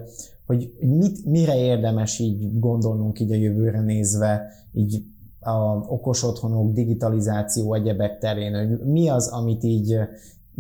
hogy 0.46 0.72
mit, 0.80 1.24
mire 1.24 1.58
érdemes 1.58 2.18
így 2.18 2.58
gondolnunk 2.58 3.20
így 3.20 3.32
a 3.32 3.36
jövőre 3.36 3.80
nézve, 3.80 4.52
így 4.72 5.02
a 5.40 5.56
okos 5.86 6.22
otthonok, 6.22 6.72
digitalizáció, 6.72 7.74
egyebek 7.74 8.18
terén, 8.18 8.54
hogy 8.54 8.86
mi 8.86 9.08
az, 9.08 9.28
amit 9.28 9.62
így 9.62 9.96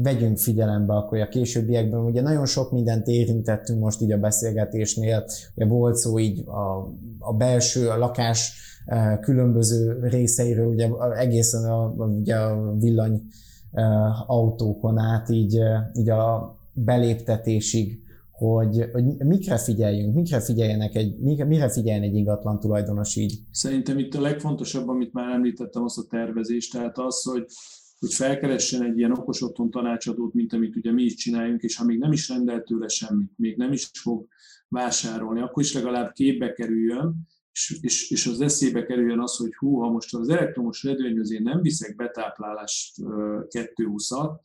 vegyünk 0.02 0.38
figyelembe 0.38 0.92
akkor 0.92 1.18
a 1.18 1.28
későbbiekben. 1.28 2.00
Ugye 2.00 2.22
nagyon 2.22 2.46
sok 2.46 2.72
mindent 2.72 3.06
érintettünk 3.06 3.80
most 3.80 4.00
így 4.00 4.12
a 4.12 4.18
beszélgetésnél, 4.18 5.24
ugye 5.54 5.66
volt 5.66 5.96
szó 5.96 6.18
így 6.18 6.44
a, 6.46 6.92
a 7.18 7.32
belső, 7.32 7.88
a 7.88 7.98
lakás 7.98 8.52
különböző 9.20 9.98
részeiről, 10.02 10.66
ugye 10.66 10.88
egészen 11.16 11.64
a, 11.64 11.86
ugye 11.96 12.36
a 12.36 12.74
villany 12.78 13.22
autókon 14.26 14.98
át, 14.98 15.28
így, 15.28 15.58
így 15.92 16.10
a 16.10 16.56
beléptetésig, 16.72 18.02
hogy, 18.30 18.88
hogy 18.92 19.04
mikre 19.18 19.58
figyeljünk, 19.58 20.14
mikre 20.14 20.40
figyeljenek 20.40 20.94
egy, 20.94 21.18
mikre, 21.18 21.44
mire 21.44 21.68
figyeljen 21.68 22.02
egy 22.02 22.14
ingatlan 22.14 22.60
tulajdonos 22.60 23.16
így? 23.16 23.38
Szerintem 23.50 23.98
itt 23.98 24.14
a 24.14 24.20
legfontosabb, 24.20 24.88
amit 24.88 25.12
már 25.12 25.32
említettem, 25.32 25.82
az 25.82 25.98
a 25.98 26.06
tervezés, 26.10 26.68
tehát 26.68 26.98
az, 26.98 27.22
hogy 27.22 27.46
hogy 27.98 28.12
felkeressen 28.12 28.82
egy 28.82 28.98
ilyen 28.98 29.12
okos 29.12 29.42
otthon 29.42 29.70
tanácsadót, 29.70 30.34
mint 30.34 30.52
amit 30.52 30.76
ugye 30.76 30.92
mi 30.92 31.02
is 31.02 31.14
csináljunk, 31.14 31.62
és 31.62 31.76
ha 31.76 31.84
még 31.84 31.98
nem 31.98 32.12
is 32.12 32.28
rendelt 32.28 32.64
tőle 32.64 32.88
semmit, 32.88 33.32
még 33.36 33.56
nem 33.56 33.72
is 33.72 33.90
fog 33.92 34.26
vásárolni, 34.68 35.40
akkor 35.40 35.62
is 35.62 35.74
legalább 35.74 36.12
képbe 36.12 36.52
kerüljön, 36.52 37.14
és, 37.52 37.78
és, 37.80 38.10
és 38.10 38.26
az 38.26 38.40
eszébe 38.40 38.84
kerüljön 38.84 39.20
az, 39.20 39.36
hogy 39.36 39.54
hú, 39.54 39.78
ha 39.78 39.90
most 39.90 40.14
az 40.14 40.28
elektromos 40.28 40.82
redőnyhöz 40.82 41.32
én 41.32 41.42
nem 41.42 41.60
viszek 41.60 41.96
betáplálást 41.96 42.94
220-at, 42.98 44.40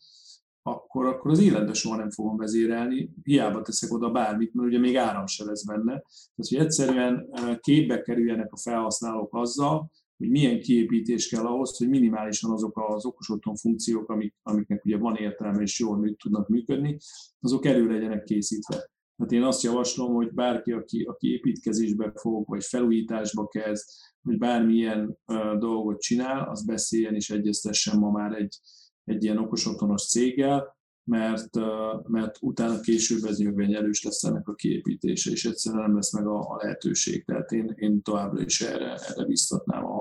akkor, 0.66 1.06
akkor 1.06 1.32
az 1.32 1.40
életben 1.40 1.74
soha 1.74 1.96
nem 1.96 2.10
fogom 2.10 2.38
vezérelni, 2.38 3.14
hiába 3.24 3.62
teszek 3.62 3.94
oda 3.94 4.12
bármit, 4.12 4.54
mert 4.54 4.68
ugye 4.68 4.80
még 4.80 4.96
áram 4.96 5.28
se 5.28 5.44
lesz 5.44 5.66
benne. 5.66 5.92
Tehát, 5.92 6.50
hogy 6.50 6.58
egyszerűen 6.58 7.30
képbe 7.60 8.02
kerüljenek 8.02 8.52
a 8.52 8.58
felhasználók 8.58 9.36
azzal, 9.36 9.92
hogy 10.18 10.30
milyen 10.30 10.60
kiépítés 10.60 11.28
kell 11.30 11.46
ahhoz, 11.46 11.78
hogy 11.78 11.90
minimálisan 11.90 12.52
azok 12.52 12.80
az 12.80 13.06
okos 13.06 13.30
otthon 13.30 13.56
funkciók, 13.56 14.10
amik, 14.10 14.36
amiknek 14.42 14.86
ugye 14.86 14.98
van 14.98 15.16
értelme 15.16 15.62
és 15.62 15.80
jól 15.80 16.16
tudnak 16.16 16.48
működni, 16.48 16.98
azok 17.40 17.66
elő 17.66 17.88
legyenek 17.88 18.24
készítve. 18.24 18.92
Hát 19.18 19.32
én 19.32 19.44
azt 19.44 19.64
javaslom, 19.64 20.14
hogy 20.14 20.34
bárki, 20.34 20.72
aki, 20.72 21.04
aki 21.04 21.32
építkezésbe 21.32 22.12
fog, 22.16 22.48
vagy 22.48 22.64
felújításba 22.64 23.48
kezd, 23.48 23.84
vagy 24.22 24.38
bármilyen 24.38 25.18
uh, 25.26 25.58
dolgot 25.58 26.02
csinál, 26.02 26.50
az 26.50 26.66
beszéljen 26.66 27.16
és 27.16 27.30
egyeztessen 27.30 28.00
ma 28.00 28.12
már 28.12 28.32
egy, 28.32 28.60
egy 29.04 29.24
ilyen 29.24 29.38
okos 29.38 29.66
otthonos 29.66 30.08
céggel, 30.08 30.78
mert, 31.04 31.56
uh, 31.56 32.08
mert 32.08 32.38
utána 32.42 32.80
később 32.80 33.24
ez 33.24 33.38
nyilván 33.38 33.76
erős 33.76 34.04
lesz 34.04 34.24
ennek 34.24 34.48
a 34.48 34.54
kiépítése, 34.54 35.32
és 35.32 35.46
egyszerűen 35.46 35.84
nem 35.84 35.96
lesz 35.96 36.14
meg 36.14 36.28
a, 36.28 36.40
a 36.40 36.58
lehetőség. 36.62 37.26
Tehát 37.26 37.52
én, 37.52 37.74
én 37.76 38.02
továbbra 38.02 38.42
is 38.42 38.62
erre, 38.62 38.94
erre 38.94 39.26
biztatnám 39.26 39.86
a. 39.86 39.93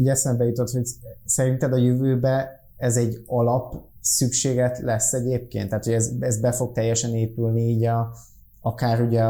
Így 0.00 0.08
eszembe 0.08 0.44
jutott, 0.44 0.70
hogy 0.70 0.86
szerinted 1.24 1.72
a 1.72 1.76
jövőben 1.76 2.46
ez 2.76 2.96
egy 2.96 3.16
alap 3.26 3.74
szükséget 4.00 4.78
lesz 4.78 5.12
egyébként? 5.12 5.68
Tehát, 5.68 5.84
hogy 5.84 5.94
ez, 5.94 6.16
ez 6.20 6.40
be 6.40 6.52
fog 6.52 6.72
teljesen 6.72 7.14
épülni 7.14 7.62
így 7.62 7.84
a, 7.84 8.12
akár 8.60 9.02
ugye 9.02 9.22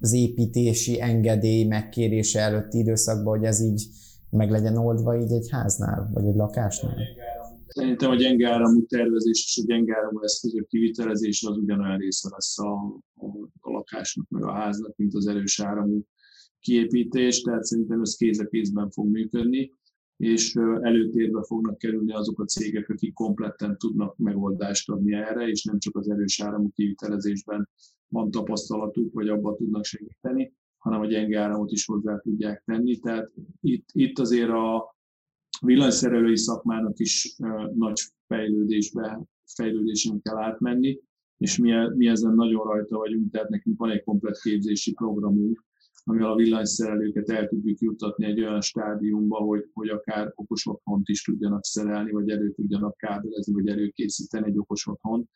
az 0.00 0.12
építési 0.12 1.00
engedély 1.00 1.64
megkérése 1.64 2.40
előtti 2.40 2.78
időszakban, 2.78 3.38
hogy 3.38 3.46
ez 3.46 3.60
így 3.60 3.82
meg 4.30 4.50
legyen 4.50 4.76
oldva 4.76 5.20
így 5.20 5.32
egy 5.32 5.48
háznál, 5.50 6.10
vagy 6.14 6.26
egy 6.26 6.36
lakásnál? 6.36 6.94
Szerintem 7.66 8.10
a 8.10 8.14
gyenge 8.14 8.50
áramú 8.50 8.86
tervezés 8.86 9.44
és 9.46 9.62
a 9.62 9.66
gyenge 9.66 9.96
áramú 9.96 10.22
eszközök 10.22 10.66
kivitelezése 10.66 11.50
az 11.50 11.56
ugyanolyan 11.56 11.98
része 11.98 12.28
lesz 12.32 12.58
a, 12.58 12.72
a, 13.14 13.26
a 13.60 13.70
lakásnak, 13.70 14.28
meg 14.28 14.44
a 14.44 14.52
háznak, 14.52 14.96
mint 14.96 15.14
az 15.14 15.26
erős 15.26 15.60
áramú 15.60 16.06
kiépítés, 16.60 17.40
tehát 17.40 17.64
szerintem 17.64 18.00
ez 18.00 18.14
kéz 18.14 18.40
a 18.40 18.46
kézben 18.46 18.90
fog 18.90 19.10
működni 19.10 19.74
és 20.16 20.54
előtérbe 20.80 21.42
fognak 21.42 21.78
kerülni 21.78 22.12
azok 22.12 22.40
a 22.40 22.44
cégek, 22.44 22.88
akik 22.88 23.12
kompletten 23.12 23.78
tudnak 23.78 24.16
megoldást 24.16 24.90
adni 24.90 25.14
erre, 25.14 25.48
és 25.48 25.64
nem 25.64 25.78
csak 25.78 25.96
az 25.96 26.10
erős 26.10 26.40
áramú 26.40 26.70
kivitelezésben 26.70 27.68
van 28.08 28.30
tapasztalatuk, 28.30 29.12
vagy 29.12 29.28
abban 29.28 29.56
tudnak 29.56 29.84
segíteni, 29.84 30.54
hanem 30.78 31.00
a 31.00 31.06
gyenge 31.06 31.40
áramot 31.40 31.72
is 31.72 31.84
hozzá 31.84 32.18
tudják 32.18 32.62
tenni. 32.64 32.98
Tehát 32.98 33.30
itt, 33.60 33.88
itt 33.92 34.18
azért 34.18 34.50
a 34.50 34.96
villanyszerelői 35.60 36.36
szakmának 36.36 36.98
is 36.98 37.36
nagy 37.74 38.00
fejlődésbe, 38.26 39.20
fejlődésen 39.44 40.20
kell 40.22 40.36
átmenni, 40.36 41.00
és 41.36 41.58
mi, 41.58 41.72
mi 41.94 42.06
ezen 42.06 42.34
nagyon 42.34 42.64
rajta 42.64 42.96
vagyunk, 42.96 43.30
tehát 43.30 43.48
nekünk 43.48 43.78
van 43.78 43.90
egy 43.90 44.04
komplet 44.04 44.40
képzési 44.40 44.92
programunk, 44.92 45.64
amivel 46.08 46.30
a 46.30 46.36
villanyszerelőket 46.36 47.30
el 47.30 47.48
tudjuk 47.48 47.78
juttatni 47.78 48.24
egy 48.26 48.40
olyan 48.40 48.60
stádiumba, 48.60 49.36
hogy, 49.36 49.70
hogy 49.72 49.88
akár 49.88 50.32
okos 50.34 50.66
otthont 50.66 51.08
is 51.08 51.22
tudjanak 51.22 51.64
szerelni, 51.64 52.10
vagy 52.10 52.30
elő 52.30 52.50
tudjanak 52.50 52.96
kábelezni, 52.96 53.52
vagy 53.52 53.68
előkészíteni 53.68 54.46
egy 54.46 54.58
okos 54.58 54.86
otthon. 54.86 55.28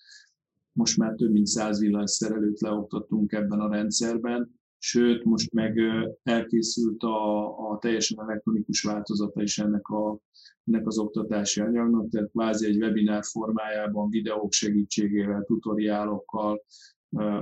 Most 0.73 0.97
már 0.97 1.15
több 1.15 1.31
mint 1.31 1.47
száz 1.47 1.81
villanyszerelőt 1.81 2.61
leoktattunk 2.61 3.33
ebben 3.33 3.61
a 3.61 3.69
rendszerben, 3.69 4.61
sőt, 4.79 5.25
most 5.25 5.53
meg 5.53 5.79
elkészült 6.23 7.03
a, 7.03 7.71
a 7.71 7.79
teljesen 7.79 8.21
elektronikus 8.21 8.83
változata 8.83 9.43
is 9.43 9.59
ennek, 9.59 9.89
a, 9.89 10.19
ennek 10.65 10.87
az 10.87 10.99
oktatási 10.99 11.61
anyagnak, 11.61 12.09
tehát 12.09 12.31
kvázi 12.31 12.67
egy 12.67 12.83
webinár 12.83 13.25
formájában, 13.25 14.11
videók 14.11 14.53
segítségével, 14.53 15.45
tutoriálokkal, 15.45 16.63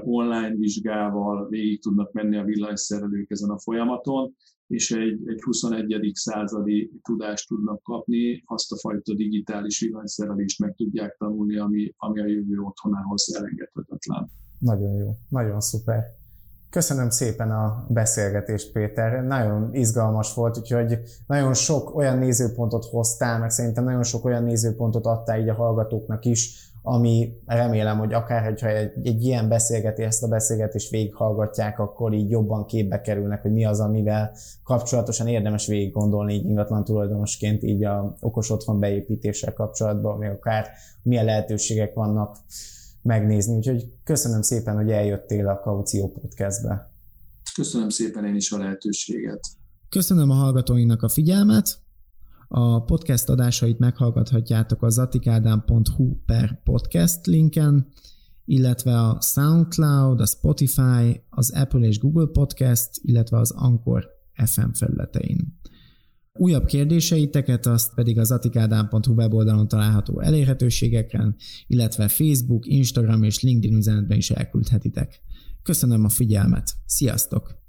online 0.04 0.54
vizsgával 0.54 1.48
végig 1.48 1.82
tudnak 1.82 2.12
menni 2.12 2.36
a 2.36 2.44
villanyszerelők 2.44 3.30
ezen 3.30 3.50
a 3.50 3.58
folyamaton, 3.58 4.34
és 4.66 4.90
egy, 4.90 5.28
egy 5.28 5.42
21. 5.42 6.10
századi 6.14 6.90
tudást 7.02 7.48
tudnak 7.48 7.82
kapni, 7.82 8.42
azt 8.46 8.72
a 8.72 8.76
fajta 8.76 9.14
digitális 9.14 9.80
villanyszerelést 9.80 10.60
meg 10.60 10.74
tudják 10.74 11.16
tanulni, 11.18 11.58
ami, 11.58 11.94
ami 11.96 12.20
a 12.20 12.26
jövő 12.26 12.58
otthonához 12.58 13.34
elengedhetetlen. 13.36 14.30
Nagyon 14.58 14.94
jó, 14.94 15.16
nagyon 15.28 15.60
szuper. 15.60 16.04
Köszönöm 16.70 17.10
szépen 17.10 17.50
a 17.50 17.86
beszélgetést, 17.88 18.72
Péter. 18.72 19.24
Nagyon 19.24 19.74
izgalmas 19.74 20.34
volt, 20.34 20.58
úgyhogy 20.58 20.98
nagyon 21.26 21.54
sok 21.54 21.96
olyan 21.96 22.18
nézőpontot 22.18 22.84
hoztál, 22.84 23.38
meg 23.38 23.50
szerintem 23.50 23.84
nagyon 23.84 24.02
sok 24.02 24.24
olyan 24.24 24.44
nézőpontot 24.44 25.06
adtál 25.06 25.40
így 25.40 25.48
a 25.48 25.54
hallgatóknak 25.54 26.24
is, 26.24 26.67
ami 26.82 27.32
remélem, 27.46 27.98
hogy 27.98 28.12
akár, 28.12 28.44
hogyha 28.44 28.68
egy, 28.68 28.92
egy 29.02 29.22
ilyen 29.22 29.48
beszélgetés, 29.48 30.06
ezt 30.06 30.22
a 30.22 30.28
beszélgetést 30.28 30.90
végighallgatják, 30.90 31.78
akkor 31.78 32.12
így 32.12 32.30
jobban 32.30 32.66
képbe 32.66 33.00
kerülnek, 33.00 33.42
hogy 33.42 33.52
mi 33.52 33.64
az, 33.64 33.80
amivel 33.80 34.32
kapcsolatosan 34.62 35.26
érdemes 35.26 35.66
végig 35.66 35.92
gondolni 35.92 36.34
így 36.34 36.44
ingatlan 36.44 36.84
tulajdonosként, 36.84 37.62
így 37.62 37.84
a 37.84 38.16
okos 38.20 38.50
otthon 38.50 38.80
beépítéssel 38.80 39.52
kapcsolatban, 39.52 40.18
még 40.18 40.30
akár 40.30 40.66
milyen 41.02 41.24
lehetőségek 41.24 41.94
vannak 41.94 42.36
megnézni. 43.02 43.56
Úgyhogy 43.56 43.92
köszönöm 44.04 44.42
szépen, 44.42 44.74
hogy 44.74 44.90
eljöttél 44.90 45.48
a 45.48 45.60
Kaució 45.60 46.10
Podcastbe. 46.10 46.92
Köszönöm 47.54 47.88
szépen 47.88 48.24
én 48.24 48.34
is 48.34 48.52
a 48.52 48.58
lehetőséget. 48.58 49.40
Köszönöm 49.88 50.30
a 50.30 50.34
hallgatóinak 50.34 51.02
a 51.02 51.08
figyelmet, 51.08 51.78
a 52.48 52.84
podcast 52.84 53.28
adásait 53.28 53.78
meghallgathatjátok 53.78 54.82
a 54.82 54.88
zatikádám.hu 54.88 56.16
per 56.26 56.60
podcast 56.64 57.26
linken, 57.26 57.86
illetve 58.44 59.00
a 59.00 59.20
SoundCloud, 59.20 60.20
a 60.20 60.26
Spotify, 60.26 61.20
az 61.30 61.50
Apple 61.50 61.86
és 61.86 61.98
Google 61.98 62.26
Podcast, 62.26 62.90
illetve 63.02 63.38
az 63.38 63.50
Anchor 63.50 64.06
FM 64.44 64.70
felületein. 64.72 65.58
Újabb 66.32 66.64
kérdéseiteket 66.64 67.66
azt 67.66 67.94
pedig 67.94 68.18
az 68.18 68.30
atikádám.hu 68.30 69.12
weboldalon 69.12 69.68
található 69.68 70.20
elérhetőségeken, 70.20 71.36
illetve 71.66 72.08
Facebook, 72.08 72.66
Instagram 72.66 73.22
és 73.22 73.42
LinkedIn 73.42 73.76
üzenetben 73.76 74.16
is 74.16 74.30
elküldhetitek. 74.30 75.20
Köszönöm 75.62 76.04
a 76.04 76.08
figyelmet, 76.08 76.72
sziasztok! 76.86 77.67